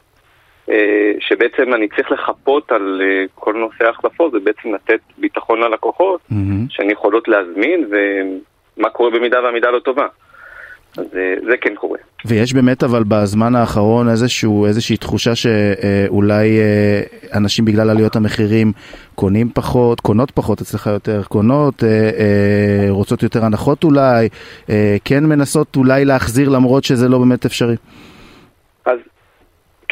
שבעצם 1.21 1.75
אני 1.75 1.89
צריך 1.89 2.13
לחפות 2.13 2.73
על 2.73 3.03
כל 3.35 3.55
נושא 3.55 3.85
ההחלפות, 3.85 4.35
ובעצם 4.35 4.75
לתת 4.75 5.01
ביטחון 5.19 5.61
ללקוחות, 5.61 6.21
mm-hmm. 6.31 6.35
שהן 6.69 6.91
יכולות 6.91 7.29
להזמין, 7.29 7.87
ומה 7.91 8.91
קורה 8.91 9.11
במידה 9.11 9.43
והמידה 9.43 9.71
לא 9.71 9.79
טובה. 9.79 10.07
אז 10.99 11.05
אה, 11.17 11.35
זה 11.51 11.57
כן 11.61 11.75
קורה. 11.75 11.99
ויש 12.25 12.53
באמת 12.53 12.85
אבל 12.85 13.05
בזמן 13.09 13.55
האחרון 13.55 14.09
איזשהו, 14.09 14.67
איזושהי 14.67 14.97
תחושה 14.97 15.35
שאולי 15.35 16.59
אה, 16.59 17.03
אנשים 17.35 17.65
בגלל 17.65 17.91
עליות 17.91 18.17
המחירים 18.17 18.73
קונים 19.15 19.51
פחות, 19.55 20.01
קונות 20.01 20.31
פחות 20.31 20.61
אצלך 20.61 20.87
יותר, 20.87 21.23
קונות, 21.29 21.85
אה, 21.85 22.87
רוצות 22.91 23.23
יותר 23.23 23.45
הנחות 23.45 23.85
אולי, 23.85 24.29
כן 25.05 25.25
מנסות 25.25 25.77
אולי 25.77 26.05
להחזיר 26.05 26.49
למרות 26.49 26.85
שזה 26.85 27.09
לא 27.09 27.19
באמת 27.19 27.47
אפשרי. 27.47 27.77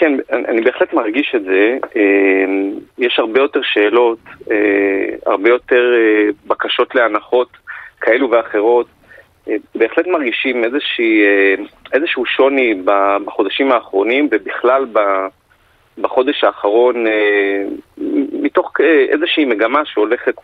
כן, 0.05 0.13
אני 0.31 0.61
בהחלט 0.61 0.93
מרגיש 0.93 1.35
את 1.37 1.45
זה. 1.45 1.79
יש 2.99 3.19
הרבה 3.19 3.41
יותר 3.41 3.61
שאלות, 3.63 4.19
הרבה 5.27 5.49
יותר 5.49 5.95
בקשות 6.47 6.95
להנחות 6.95 7.49
כאלו 8.01 8.31
ואחרות. 8.31 8.87
בהחלט 9.75 10.07
מרגישים 10.07 10.65
איזושהי, 10.65 11.23
אה, 11.25 11.55
איזשהו 11.93 12.27
שוני 12.27 12.75
בחודשים 13.25 13.73
האחרונים 13.73 14.29
ובכלל 14.31 14.87
בחודש 15.99 16.45
האחרון 16.45 17.07
אה, 17.07 17.65
מתוך 18.33 18.73
אה, 18.81 19.05
איזושהי 19.09 19.45
מגמה 19.45 19.85
שהולכת 19.85 20.37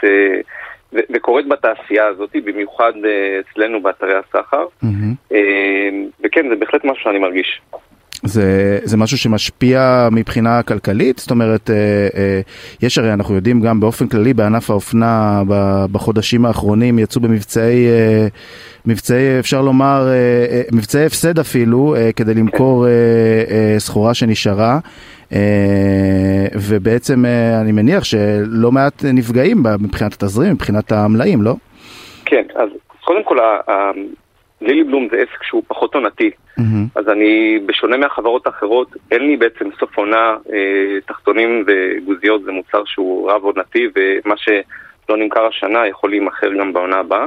וקורית 0.92 1.48
בתעשייה 1.48 2.06
הזאת, 2.06 2.36
במיוחד 2.44 2.92
אצלנו 3.40 3.82
באתרי 3.82 4.14
הסחר. 4.14 4.66
Mm-hmm. 4.84 5.34
וכן, 6.24 6.48
זה 6.48 6.56
בהחלט 6.56 6.84
משהו 6.84 7.02
שאני 7.02 7.18
מרגיש. 7.18 7.60
זה, 8.24 8.78
זה 8.82 8.96
משהו 8.96 9.18
שמשפיע 9.18 10.08
מבחינה 10.12 10.62
כלכלית? 10.62 11.18
זאת 11.18 11.30
אומרת, 11.30 11.70
אה, 11.70 11.74
אה, 12.14 12.40
יש 12.82 12.98
הרי, 12.98 13.12
אנחנו 13.12 13.34
יודעים 13.34 13.60
גם 13.60 13.80
באופן 13.80 14.06
כללי 14.06 14.34
בענף 14.34 14.70
האופנה 14.70 15.42
בחודשים 15.92 16.46
האחרונים 16.46 16.98
יצאו 16.98 17.20
במבצעי, 17.20 17.86
אה, 17.88 18.26
מבצעי, 18.86 19.38
אפשר 19.38 19.62
לומר, 19.62 20.08
אה, 20.08 20.12
אה, 20.50 20.62
מבצעי 20.72 21.06
הפסד 21.06 21.38
אפילו, 21.38 21.94
אה, 21.96 22.10
כדי 22.16 22.34
למכור 22.34 22.86
אה, 22.86 22.90
אה, 23.50 23.74
סחורה 23.78 24.14
שנשארה. 24.14 24.78
Uh, 25.30 25.32
ובעצם 26.54 27.24
uh, 27.24 27.60
אני 27.60 27.72
מניח 27.72 28.04
שלא 28.04 28.72
מעט 28.72 29.04
נפגעים 29.04 29.62
מבחינת 29.80 30.12
התזרים, 30.12 30.52
מבחינת 30.52 30.92
המלאים, 30.92 31.42
לא? 31.42 31.54
כן, 32.24 32.42
אז 32.54 32.68
קודם 33.04 33.24
כל 33.24 33.36
לילי 34.60 34.84
בלום 34.84 35.08
זה 35.10 35.16
עסק 35.16 35.42
שהוא 35.42 35.62
פחות 35.68 35.94
עונתי, 35.94 36.30
mm-hmm. 36.58 36.62
אז 36.94 37.08
אני, 37.08 37.58
בשונה 37.66 37.96
מהחברות 37.96 38.46
האחרות, 38.46 38.88
אין 39.10 39.22
לי 39.22 39.36
בעצם 39.36 39.68
סוף 39.80 39.98
עונה, 39.98 40.36
אה, 40.52 41.00
תחתונים 41.06 41.64
וגוזיות 41.66 42.42
זה 42.42 42.52
מוצר 42.52 42.82
שהוא 42.84 43.30
רב 43.30 43.44
עונתי, 43.44 43.88
ומה 43.96 44.34
שלא 44.36 45.16
נמכר 45.16 45.46
השנה 45.46 45.86
יכול 45.86 46.10
להימכר 46.10 46.54
גם 46.60 46.72
בעונה 46.72 46.96
הבאה. 46.96 47.26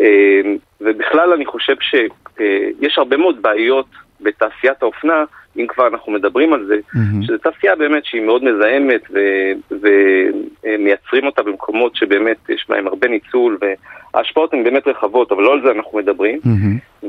אה, 0.00 0.40
ובכלל 0.80 1.32
אני 1.32 1.46
חושב 1.46 1.74
שיש 1.80 2.98
אה, 2.98 3.02
הרבה 3.02 3.16
מאוד 3.16 3.42
בעיות 3.42 3.86
בתעשיית 4.20 4.82
האופנה, 4.82 5.24
אם 5.56 5.66
כבר 5.66 5.86
אנחנו 5.86 6.12
מדברים 6.12 6.52
על 6.52 6.66
זה, 6.66 6.76
mm-hmm. 6.76 7.26
שזו 7.26 7.38
תעשייה 7.38 7.76
באמת 7.76 8.04
שהיא 8.04 8.22
מאוד 8.22 8.44
מזהמת 8.44 9.02
ומייצרים 9.70 11.26
אותה 11.26 11.42
במקומות 11.42 11.96
שבאמת 11.96 12.36
יש 12.48 12.66
בהם 12.68 12.86
הרבה 12.86 13.08
ניצול 13.08 13.58
וההשפעות 14.14 14.54
הן 14.54 14.64
באמת 14.64 14.88
רחבות, 14.88 15.32
אבל 15.32 15.42
לא 15.42 15.52
על 15.52 15.62
זה 15.62 15.70
אנחנו 15.70 15.98
מדברים. 15.98 16.40
Mm-hmm. 16.44 17.06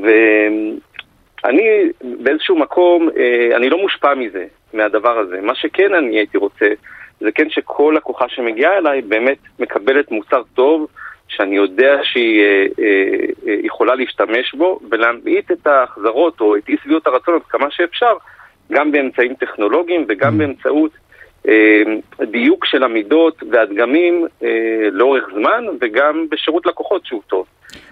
אני 1.44 1.62
באיזשהו 2.02 2.56
מקום, 2.56 3.08
אני 3.56 3.70
לא 3.70 3.78
מושפע 3.78 4.14
מזה, 4.14 4.44
מהדבר 4.74 5.18
הזה. 5.18 5.40
מה 5.40 5.54
שכן 5.54 5.94
אני 5.94 6.16
הייתי 6.16 6.38
רוצה, 6.38 6.66
זה 7.20 7.32
כן 7.32 7.50
שכל 7.50 7.94
לקוחה 7.96 8.28
שמגיעה 8.28 8.78
אליי 8.78 9.02
באמת 9.02 9.38
מקבלת 9.58 10.10
מוצר 10.10 10.42
טוב, 10.54 10.86
שאני 11.28 11.56
יודע 11.56 11.98
שהיא 12.02 12.42
אה, 12.42 12.66
אה, 12.78 13.54
יכולה 13.62 13.94
להשתמש 13.94 14.54
בו 14.54 14.80
ולהמעיט 14.90 15.50
את 15.50 15.66
ההחזרות 15.66 16.40
או 16.40 16.56
את 16.56 16.68
אי 16.68 16.76
שביעות 16.82 17.06
הרצון 17.06 17.34
עד 17.34 17.42
כמה 17.48 17.66
שאפשר, 17.70 18.12
גם 18.72 18.92
באמצעים 18.92 19.34
טכנולוגיים 19.34 20.04
וגם. 20.08 20.38
באמצעות 20.38 20.90
אה, 20.94 20.98
דיוק 22.30 22.66
של 22.66 22.82
המידות 22.82 23.42
והדגמים 23.50 24.26
אה, 24.42 24.48
לאורך 24.92 25.24
זמן 25.34 25.64
וגם 25.80 26.26
בשירות 26.30 26.66
לקוחות 26.66 27.06
שהוא 27.06 27.22
טוב. 27.26 27.46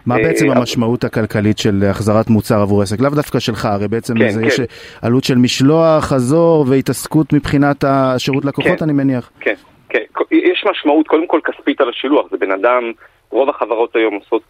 מה 0.06 0.16
אה, 0.16 0.22
בעצם 0.22 0.50
המשמעות 0.50 1.04
הכלכלית 1.04 1.58
של 1.58 1.82
החזרת 1.90 2.30
מוצר 2.30 2.60
עבור 2.60 2.82
עסק? 2.82 3.00
לאו 3.00 3.10
דווקא 3.10 3.38
שלך, 3.38 3.64
הרי 3.64 3.88
בעצם 3.88 4.18
כן, 4.18 4.28
זה, 4.28 4.40
כן. 4.40 4.46
יש 4.46 4.60
עלות 5.02 5.24
של 5.24 5.38
משלוח, 5.38 6.04
חזור 6.04 6.64
והתעסקות 6.68 7.32
מבחינת 7.32 7.84
השירות 7.86 8.44
לקוחות, 8.44 8.78
כן, 8.78 8.84
אני 8.84 8.92
מניח. 8.92 9.30
כן, 9.40 9.54
כן. 9.88 10.02
יש 10.30 10.64
משמעות 10.70 11.08
קודם 11.08 11.26
כל 11.26 11.40
כספית 11.44 11.80
על 11.80 11.88
השילוח, 11.88 12.30
זה 12.30 12.36
בן 12.36 12.50
אדם, 12.50 12.92
רוב 13.30 13.48
החברות 13.48 13.96
היום 13.96 14.14
עושות, 14.14 14.42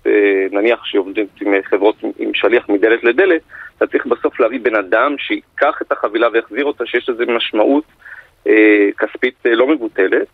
נניח 0.52 0.84
שעובדים 0.84 1.26
עם 1.40 1.52
חברות 1.64 1.96
עם 2.18 2.30
שליח 2.34 2.68
מדלת 2.68 3.04
לדלת, 3.04 3.40
אתה 3.76 3.86
צריך 3.86 4.06
בסוף 4.06 4.40
להביא 4.40 4.60
בן 4.62 4.74
אדם 4.74 5.14
שיקח 5.18 5.82
את 5.82 5.92
החבילה 5.92 6.28
ויחזיר 6.32 6.64
אותה, 6.64 6.86
שיש 6.86 7.08
לזה 7.08 7.24
משמעות. 7.26 7.84
אה, 8.46 8.88
כספית 8.98 9.34
אה, 9.46 9.54
לא 9.54 9.66
מבוטלת, 9.66 10.26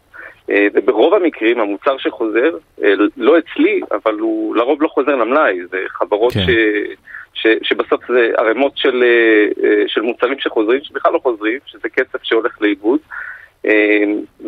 אה, 0.51 0.67
וברוב 0.75 1.15
המקרים 1.15 1.61
המוצר 1.61 1.99
שחוזר, 1.99 2.57
לא 3.17 3.39
אצלי, 3.39 3.81
אבל 3.93 4.15
הוא 4.15 4.57
לרוב 4.57 4.83
לא 4.83 4.89
חוזר 4.89 5.17
למלאי, 5.17 5.67
זה 5.71 5.79
חברות 5.89 6.33
כן. 6.33 6.41
ש... 6.41 6.51
ש, 7.35 7.47
שבסוף 7.63 8.01
זה 8.09 8.31
ערימות 8.37 8.73
של, 8.77 9.05
של 9.87 10.01
מוצרים 10.01 10.39
שחוזרים, 10.39 10.81
שבכלל 10.83 11.13
לא 11.13 11.19
חוזרים, 11.19 11.59
שזה 11.67 11.89
כסף 11.89 12.23
שהולך 12.23 12.63
לאיבוד. 12.63 12.99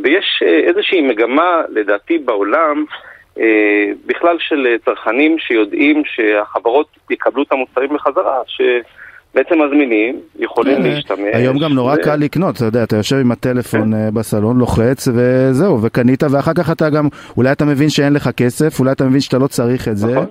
ויש 0.03 0.43
איזושהי 0.43 1.01
מגמה, 1.01 1.63
לדעתי, 1.69 2.19
בעולם, 2.19 2.85
בכלל 4.07 4.37
של 4.39 4.77
צרכנים 4.85 5.39
שיודעים 5.39 6.03
שהחברות 6.05 6.87
יקבלו 7.11 7.43
את 7.43 7.53
המוצרים 7.53 7.95
בחזרה, 7.95 8.41
ש... 8.47 8.61
בעצם 9.39 9.63
מזמינים, 9.63 10.21
יכולים 10.39 10.77
כן, 10.77 10.83
להשתמש. 10.83 11.35
היום 11.35 11.59
גם 11.59 11.73
נורא 11.73 11.97
קל 11.97 12.17
לקנות, 12.17 12.57
אתה 12.57 12.65
יודע, 12.65 12.83
אתה 12.83 12.97
יושב 12.97 13.17
עם 13.17 13.33
הטלפון. 13.33 13.95
אה, 13.95 14.11
בסלון, 14.15 14.59
לוחץ 14.59 15.09
וזהו, 15.15 15.83
וקנית, 15.83 16.23
ואחר 16.31 16.53
כך 16.55 16.71
אתה 16.71 16.91
גם, 16.91 17.09
אולי 17.37 17.53
אתה 17.53 17.65
מבין 17.65 17.89
שאין 17.89 18.13
לך 18.13 18.31
כסף, 18.37 18.81
אולי 18.81 18.93
אתה 18.93 19.05
מבין 19.05 19.21
שאתה 19.21 19.39
לא 19.39 19.47
צריך 19.47 19.89
את 19.89 19.97
זה. 19.97 20.13
נכון. 20.13 20.27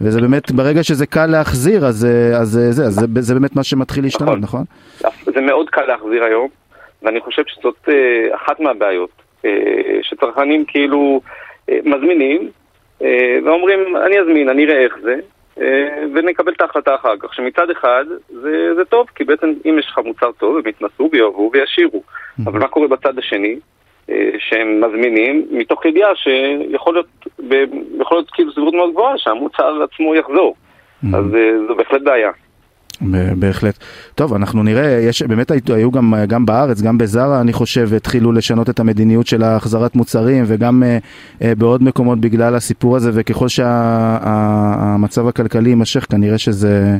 וזה 0.00 0.20
באמת, 0.20 0.50
ברגע 0.50 0.82
שזה 0.82 1.06
קל 1.06 1.26
להחזיר, 1.26 1.86
אז, 1.86 2.04
אה, 2.04 2.38
אז, 2.40 2.58
אה, 2.58 2.72
זה, 2.72 2.84
אז 2.84 2.94
זה, 2.94 3.06
זה 3.20 3.34
באמת 3.34 3.56
מה 3.56 3.64
שמתחיל 3.64 4.04
להשתנות, 4.04 4.38
נכון? 4.40 4.64
נכון? 5.00 5.32
זה 5.34 5.40
מאוד 5.40 5.70
קל 5.70 5.84
להחזיר 5.86 6.24
היום, 6.24 6.48
ואני 7.02 7.20
חושב 7.20 7.42
שזאת 7.46 7.88
אחת 8.34 8.60
מהבעיות, 8.60 9.10
שצרכנים 10.02 10.64
כאילו 10.64 11.20
מזמינים, 11.70 12.48
ואומרים, 13.44 13.96
אני 14.06 14.20
אזמין, 14.20 14.48
אני 14.48 14.64
אראה 14.64 14.84
איך 14.84 14.94
זה, 15.02 15.14
אה, 15.14 15.20
ונקבל 16.14 16.52
את 16.52 16.60
ההחלטה 16.60 16.94
אחר 16.94 17.16
כך. 17.20 17.34
שמצד 17.34 17.70
אחד 17.70 18.04
זה, 18.28 18.74
זה 18.74 18.84
טוב, 18.84 19.06
כי 19.14 19.24
בעצם 19.24 19.52
אם 19.66 19.78
יש 19.78 19.86
לך 19.86 19.98
מוצר 20.04 20.32
טוב, 20.32 20.56
הם 20.56 20.68
יתנסו 20.68 21.08
ויאהבו 21.12 21.50
וישאירו. 21.52 22.02
Mm-hmm. 22.02 22.42
אבל 22.46 22.58
מה 22.60 22.68
קורה 22.68 22.88
בצד 22.88 23.18
השני? 23.18 23.56
אה, 24.10 24.30
שהם 24.38 24.84
מזמינים 24.84 25.46
מתוך 25.50 25.86
ידיעה 25.86 26.10
שיכול 26.16 26.94
להיות, 26.94 27.06
יכול 28.00 28.16
להיות 28.16 28.30
כאילו 28.30 28.52
סבירות 28.52 28.74
מאוד 28.74 28.90
גבוהה 28.90 29.18
שהמוצר 29.18 29.82
עצמו 29.82 30.14
יחזור. 30.14 30.54
Mm-hmm. 30.54 31.16
אז 31.16 31.34
אה, 31.34 31.66
זו 31.68 31.74
בהחלט 31.74 32.02
בעיה. 32.02 32.30
בהחלט. 33.38 33.78
טוב, 34.14 34.34
אנחנו 34.34 34.62
נראה, 34.62 35.00
יש, 35.02 35.22
באמת 35.22 35.50
היו 35.68 35.90
גם, 35.90 36.14
גם 36.28 36.46
בארץ, 36.46 36.80
גם 36.80 36.98
בזארה, 36.98 37.40
אני 37.40 37.52
חושב, 37.52 37.94
התחילו 37.94 38.32
לשנות 38.32 38.70
את 38.70 38.80
המדיניות 38.80 39.26
של 39.26 39.42
החזרת 39.42 39.96
מוצרים, 39.96 40.44
וגם 40.46 40.82
uh, 40.82 41.42
uh, 41.42 41.44
בעוד 41.58 41.82
מקומות 41.82 42.20
בגלל 42.20 42.54
הסיפור 42.54 42.96
הזה, 42.96 43.10
וככל 43.14 43.48
שהמצב 43.48 45.22
שה, 45.22 45.28
הכלכלי 45.28 45.68
יימשך, 45.68 46.06
כנראה 46.10 46.38
שזה, 46.38 46.98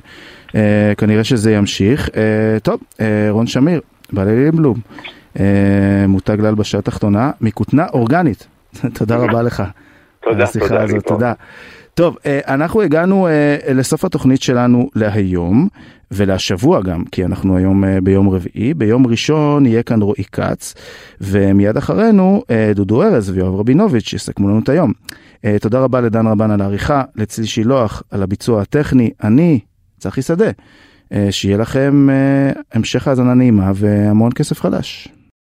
uh, 0.48 0.54
כנראה 0.98 1.24
שזה 1.24 1.52
ימשיך. 1.52 2.08
Uh, 2.08 2.12
טוב, 2.62 2.80
uh, 2.92 3.00
רון 3.30 3.46
שמיר, 3.46 3.80
בעלי 4.12 4.44
ליבלום, 4.44 4.78
uh, 5.34 5.38
מותג 6.08 6.40
להלבשה 6.40 6.80
תחתונה, 6.80 7.30
מכותנה 7.40 7.86
אורגנית. 7.92 8.46
תודה 8.98 9.16
רבה 9.16 9.42
לך. 9.42 9.62
תודה, 10.24 10.44
תודה. 10.46 10.82
הזאת, 10.82 11.06
תודה. 11.06 11.32
טוב, 11.94 12.16
אה, 12.26 12.40
אנחנו 12.46 12.82
הגענו 12.82 13.28
אה, 13.28 13.56
לסוף 13.74 14.04
התוכנית 14.04 14.42
שלנו 14.42 14.90
להיום, 14.94 15.68
ולשבוע 16.10 16.82
גם, 16.82 17.04
כי 17.04 17.24
אנחנו 17.24 17.56
היום 17.56 17.84
אה, 17.84 18.00
ביום 18.00 18.28
רביעי. 18.28 18.74
ביום 18.74 19.06
ראשון 19.06 19.66
יהיה 19.66 19.82
כאן 19.82 20.02
רועי 20.02 20.24
כץ, 20.32 20.74
ומיד 21.20 21.76
אחרינו 21.76 22.42
דודו 22.74 23.02
ארז 23.02 23.30
ויואב 23.30 23.54
רבינוביץ' 23.54 24.12
יסכמו 24.12 24.48
לנו 24.48 24.58
את 24.58 24.68
היום. 24.68 24.92
תודה 25.60 25.80
רבה 25.80 26.00
לדן 26.00 26.26
רבן 26.26 26.50
על 26.50 26.60
העריכה, 26.60 27.02
לצלי 27.16 27.46
שילוח 27.46 28.02
על 28.10 28.22
הביצוע 28.22 28.62
הטכני, 28.62 29.10
אני, 29.24 29.60
צחי 29.98 30.22
שדה. 30.22 30.50
שיהיה 31.30 31.56
לכם 31.56 32.08
המשך 32.72 33.08
האזנה 33.08 33.34
נעימה 33.34 33.72
והמון 33.74 34.32
כסף 34.32 34.60
חדש. 34.60 35.08